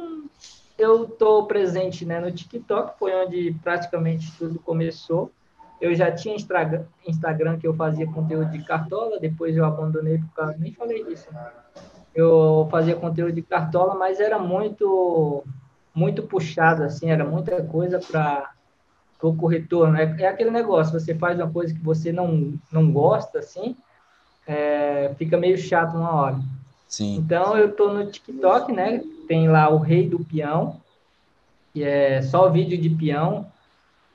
eu 0.78 1.06
estou 1.06 1.48
presente 1.48 2.06
né, 2.06 2.20
no 2.20 2.30
TikTok, 2.30 3.00
foi 3.00 3.16
onde 3.16 3.56
praticamente 3.64 4.30
tudo 4.38 4.60
começou. 4.60 5.32
Eu 5.80 5.96
já 5.96 6.12
tinha 6.12 6.36
Instagram 6.36 7.58
que 7.58 7.66
eu 7.66 7.74
fazia 7.74 8.06
conteúdo 8.12 8.52
de 8.52 8.62
cartola, 8.64 9.18
depois 9.18 9.56
eu 9.56 9.64
abandonei 9.64 10.18
por 10.18 10.34
causa, 10.34 10.58
nem 10.58 10.74
falei 10.74 11.06
disso. 11.06 11.28
Né? 11.32 11.50
Eu 12.14 12.68
fazia 12.70 12.98
conteúdo 12.98 13.32
de 13.32 13.42
cartola, 13.42 13.96
mas 13.96 14.20
era 14.20 14.38
muito 14.38 15.46
muito 15.94 16.24
puxado 16.24 16.84
assim, 16.84 17.10
era 17.10 17.24
muita 17.24 17.64
coisa 17.64 18.00
para 18.00 18.55
o 19.22 19.36
corretor, 19.36 19.92
né? 19.92 20.16
É 20.20 20.28
aquele 20.28 20.52
negócio, 20.52 21.00
você 21.00 21.16
faz 21.16 21.40
uma 21.40 21.50
coisa 21.50 21.74
que 21.74 21.82
você 21.82 22.12
não 22.12 22.54
não 22.72 22.92
gosta 22.92 23.40
assim, 23.40 23.76
é, 24.48 25.14
fica 25.18 25.38
meio 25.38 25.58
chato 25.58 25.96
uma 25.96 26.14
hora. 26.14 26.40
Sim. 26.88 27.18
Então 27.18 27.58
eu 27.58 27.76
tô 27.76 27.92
no 27.92 28.10
TikTok, 28.10 28.72
né? 28.72 29.02
Tem 29.28 29.50
lá 29.50 29.70
o 29.70 29.78
Rei 29.78 30.08
do 30.08 30.24
Peão, 30.24 30.80
que 31.74 31.84
é 31.84 32.22
só 32.22 32.50
vídeo 32.50 32.78
de 32.78 32.90
peão, 32.90 33.52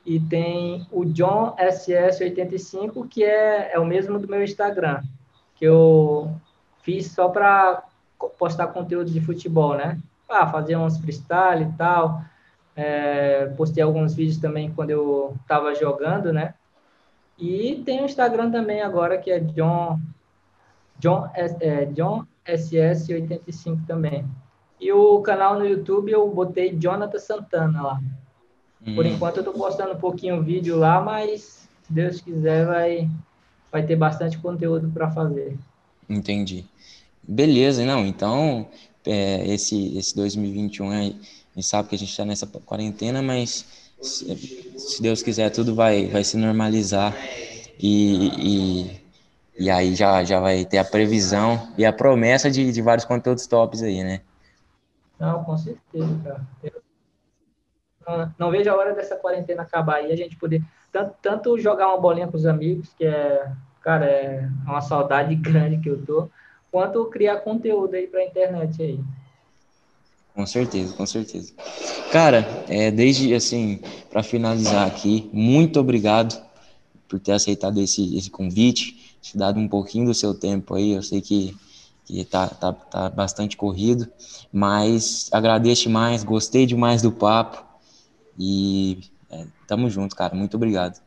e 0.06 0.18
tem 0.18 0.86
o 0.90 1.04
John 1.04 1.54
SS85, 1.58 3.06
que 3.08 3.22
é, 3.22 3.72
é 3.74 3.78
o 3.78 3.84
mesmo 3.84 4.18
do 4.18 4.26
meu 4.26 4.42
Instagram, 4.42 5.02
que 5.56 5.66
eu 5.66 6.34
fiz 6.82 7.12
só 7.12 7.28
para 7.28 7.82
postar 8.38 8.68
conteúdo 8.68 9.10
de 9.10 9.20
futebol, 9.20 9.76
né? 9.76 9.98
Ah, 10.28 10.46
fazer 10.46 10.76
uns 10.76 10.96
freestyle 10.98 11.64
e 11.64 11.72
tal. 11.76 12.22
É, 12.76 13.46
postei 13.56 13.82
alguns 13.82 14.14
vídeos 14.14 14.38
também 14.38 14.70
quando 14.70 14.90
eu 14.90 15.36
estava 15.42 15.74
jogando, 15.74 16.32
né? 16.32 16.54
E 17.38 17.82
tem 17.84 18.02
o 18.02 18.04
Instagram 18.04 18.50
também 18.50 18.82
agora, 18.82 19.18
que 19.18 19.30
é 19.30 19.40
John, 19.40 19.98
John, 20.98 21.28
é, 21.34 21.86
John 21.86 22.26
SS85 22.46 23.86
também. 23.86 24.26
E 24.80 24.92
o 24.92 25.20
canal 25.20 25.58
no 25.58 25.66
YouTube 25.66 26.10
eu 26.10 26.28
botei 26.28 26.76
Jonathan 26.76 27.18
Santana 27.18 27.82
lá. 27.82 28.00
Hum. 28.86 28.94
Por 28.94 29.06
enquanto 29.06 29.38
eu 29.38 29.44
tô 29.44 29.52
postando 29.52 29.92
um 29.92 29.98
pouquinho 29.98 30.42
vídeo 30.42 30.76
lá, 30.76 31.00
mas 31.00 31.68
se 31.82 31.92
Deus 31.92 32.20
quiser, 32.20 32.66
vai, 32.66 33.08
vai 33.70 33.82
ter 33.84 33.96
bastante 33.96 34.38
conteúdo 34.38 34.90
para 34.90 35.10
fazer. 35.10 35.56
Entendi. 36.08 36.64
Beleza, 37.22 37.84
não, 37.84 38.06
então 38.06 38.68
é, 39.06 39.46
esse, 39.46 39.96
esse 39.96 40.14
2021 40.16 40.92
gente 41.54 41.66
sabe 41.66 41.88
que 41.88 41.94
a 41.94 41.98
gente 41.98 42.10
está 42.10 42.24
nessa 42.24 42.46
quarentena, 42.46 43.22
mas 43.22 43.92
se, 44.00 44.34
se, 44.78 45.02
Deus 45.02 45.22
quiser 45.22 45.50
tudo 45.50 45.74
vai, 45.74 46.06
vai 46.06 46.24
se 46.24 46.36
normalizar 46.36 47.14
e, 47.78 48.28
e, 48.38 49.00
e, 49.58 49.70
aí 49.70 49.94
já, 49.94 50.22
já 50.24 50.40
vai 50.40 50.64
ter 50.64 50.78
a 50.78 50.84
previsão 50.84 51.68
e 51.76 51.84
a 51.84 51.92
promessa 51.92 52.50
de, 52.50 52.72
de 52.72 52.82
vários 52.82 53.04
conteúdos 53.04 53.46
tops 53.46 53.82
aí, 53.82 54.02
né? 54.02 54.20
Não, 55.18 55.44
com 55.44 55.56
certeza, 55.56 56.20
cara. 56.24 56.46
Eu 56.62 56.82
não, 58.06 58.34
não 58.38 58.50
vejo 58.50 58.70
a 58.70 58.76
hora 58.76 58.94
dessa 58.94 59.16
quarentena 59.16 59.62
acabar 59.62 60.02
e 60.02 60.12
a 60.12 60.16
gente 60.16 60.36
poder 60.36 60.62
tanto, 60.90 61.14
tanto 61.20 61.58
jogar 61.58 61.88
uma 61.88 62.00
bolinha 62.00 62.28
com 62.28 62.36
os 62.36 62.46
amigos, 62.46 62.92
que 62.94 63.04
é, 63.04 63.52
cara, 63.82 64.06
é 64.06 64.48
uma 64.64 64.80
saudade 64.80 65.34
grande 65.36 65.78
que 65.78 65.88
eu 65.88 66.04
tô, 66.04 66.30
quanto 66.70 67.04
criar 67.06 67.40
conteúdo 67.40 67.94
aí 67.94 68.06
para 68.06 68.20
a 68.20 68.24
internet 68.24 68.82
aí. 68.82 69.00
Com 70.34 70.46
certeza, 70.46 70.94
com 70.94 71.06
certeza. 71.06 71.52
Cara, 72.12 72.46
é, 72.68 72.90
desde 72.90 73.34
assim, 73.34 73.80
para 74.10 74.22
finalizar 74.22 74.86
aqui, 74.86 75.28
muito 75.32 75.78
obrigado 75.78 76.40
por 77.08 77.18
ter 77.18 77.32
aceitado 77.32 77.80
esse, 77.80 78.16
esse 78.16 78.30
convite, 78.30 79.18
te 79.20 79.36
dado 79.36 79.58
um 79.58 79.68
pouquinho 79.68 80.06
do 80.06 80.14
seu 80.14 80.32
tempo 80.32 80.74
aí. 80.74 80.92
Eu 80.92 81.02
sei 81.02 81.20
que, 81.20 81.56
que 82.04 82.24
tá, 82.24 82.46
tá, 82.48 82.72
tá 82.72 83.10
bastante 83.10 83.56
corrido, 83.56 84.08
mas 84.52 85.28
agradeço 85.32 85.82
demais, 85.82 86.22
gostei 86.22 86.64
demais 86.64 87.02
do 87.02 87.10
papo 87.10 87.64
e 88.38 89.00
é, 89.30 89.44
tamo 89.66 89.90
junto, 89.90 90.14
cara. 90.16 90.34
Muito 90.34 90.56
obrigado. 90.56 91.00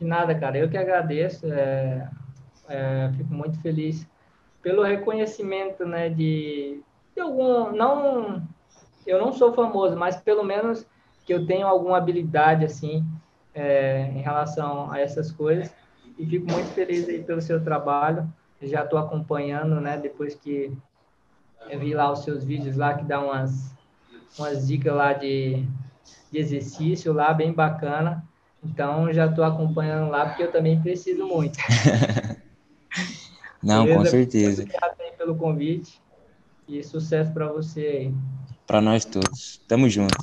De 0.00 0.06
nada, 0.06 0.34
cara. 0.34 0.58
Eu 0.58 0.68
que 0.68 0.76
agradeço. 0.76 1.46
É, 1.46 2.08
é, 2.68 3.10
fico 3.16 3.32
muito 3.32 3.60
feliz 3.60 4.06
pelo 4.62 4.82
reconhecimento, 4.82 5.86
né, 5.86 6.08
de, 6.08 6.80
de 7.18 7.22
algum, 7.22 7.72
não, 7.72 8.46
eu 9.04 9.20
não 9.20 9.32
sou 9.32 9.52
famoso, 9.52 9.96
mas 9.96 10.16
pelo 10.16 10.44
menos 10.44 10.86
que 11.24 11.34
eu 11.34 11.44
tenho 11.46 11.66
alguma 11.66 11.98
habilidade, 11.98 12.64
assim, 12.64 13.04
é, 13.52 14.02
em 14.14 14.20
relação 14.20 14.90
a 14.90 15.00
essas 15.00 15.32
coisas, 15.32 15.74
e 16.16 16.24
fico 16.24 16.48
muito 16.48 16.68
feliz 16.68 17.08
aí 17.08 17.22
pelo 17.22 17.42
seu 17.42 17.62
trabalho, 17.62 18.32
já 18.62 18.84
estou 18.84 18.98
acompanhando, 18.98 19.80
né, 19.80 19.96
depois 19.96 20.34
que 20.34 20.72
eu 21.68 21.78
vi 21.80 21.92
lá 21.92 22.10
os 22.10 22.20
seus 22.20 22.44
vídeos 22.44 22.76
lá, 22.76 22.94
que 22.94 23.04
dá 23.04 23.20
umas, 23.20 23.74
umas 24.38 24.66
dicas 24.66 24.94
lá 24.94 25.12
de, 25.12 25.66
de 26.30 26.38
exercício 26.38 27.12
lá, 27.12 27.34
bem 27.34 27.52
bacana, 27.52 28.24
então 28.62 29.12
já 29.12 29.26
estou 29.26 29.44
acompanhando 29.44 30.08
lá, 30.08 30.26
porque 30.26 30.44
eu 30.44 30.52
também 30.52 30.80
preciso 30.80 31.26
muito. 31.26 31.58
Não, 33.60 33.84
Beleza? 33.84 33.98
com 33.98 34.06
certeza. 34.06 34.62
Obrigado 34.62 35.00
aí 35.00 35.12
pelo 35.16 35.36
convite 35.36 36.00
e 36.68 36.82
sucesso 36.82 37.32
para 37.32 37.50
você 37.50 37.80
aí. 37.80 38.14
Para 38.66 38.80
nós 38.80 39.04
todos. 39.04 39.58
Tamo 39.66 39.88
junto. 39.88 40.14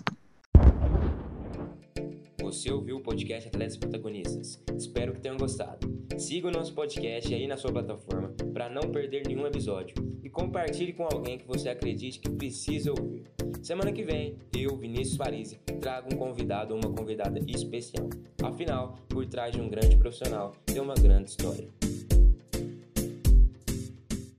Você 2.41 2.71
ouviu 2.71 2.97
o 2.97 3.01
podcast 3.01 3.47
Atletas 3.47 3.75
Protagonistas. 3.75 4.63
Espero 4.77 5.13
que 5.13 5.19
tenham 5.19 5.35
gostado. 5.35 5.93
Siga 6.17 6.47
o 6.47 6.51
nosso 6.51 6.73
podcast 6.73 7.33
aí 7.33 7.47
na 7.47 7.57
sua 7.57 7.71
plataforma 7.71 8.29
para 8.53 8.69
não 8.69 8.83
perder 8.83 9.27
nenhum 9.27 9.47
episódio 9.47 9.95
e 10.23 10.29
compartilhe 10.29 10.93
com 10.93 11.03
alguém 11.03 11.39
que 11.39 11.47
você 11.47 11.69
acredite 11.69 12.19
que 12.19 12.29
precisa 12.29 12.91
ouvir. 12.91 13.23
Semana 13.61 13.91
que 13.91 14.03
vem, 14.03 14.37
eu, 14.55 14.77
Vinícius 14.77 15.17
Farise, 15.17 15.59
trago 15.81 16.13
um 16.13 16.17
convidado 16.17 16.75
ou 16.75 16.79
uma 16.79 16.93
convidada 16.93 17.39
especial. 17.47 18.07
Afinal, 18.43 18.99
por 19.09 19.25
trás 19.25 19.51
de 19.51 19.59
um 19.59 19.67
grande 19.67 19.97
profissional 19.97 20.55
tem 20.65 20.79
uma 20.79 20.93
grande 20.93 21.31
história. 21.31 21.67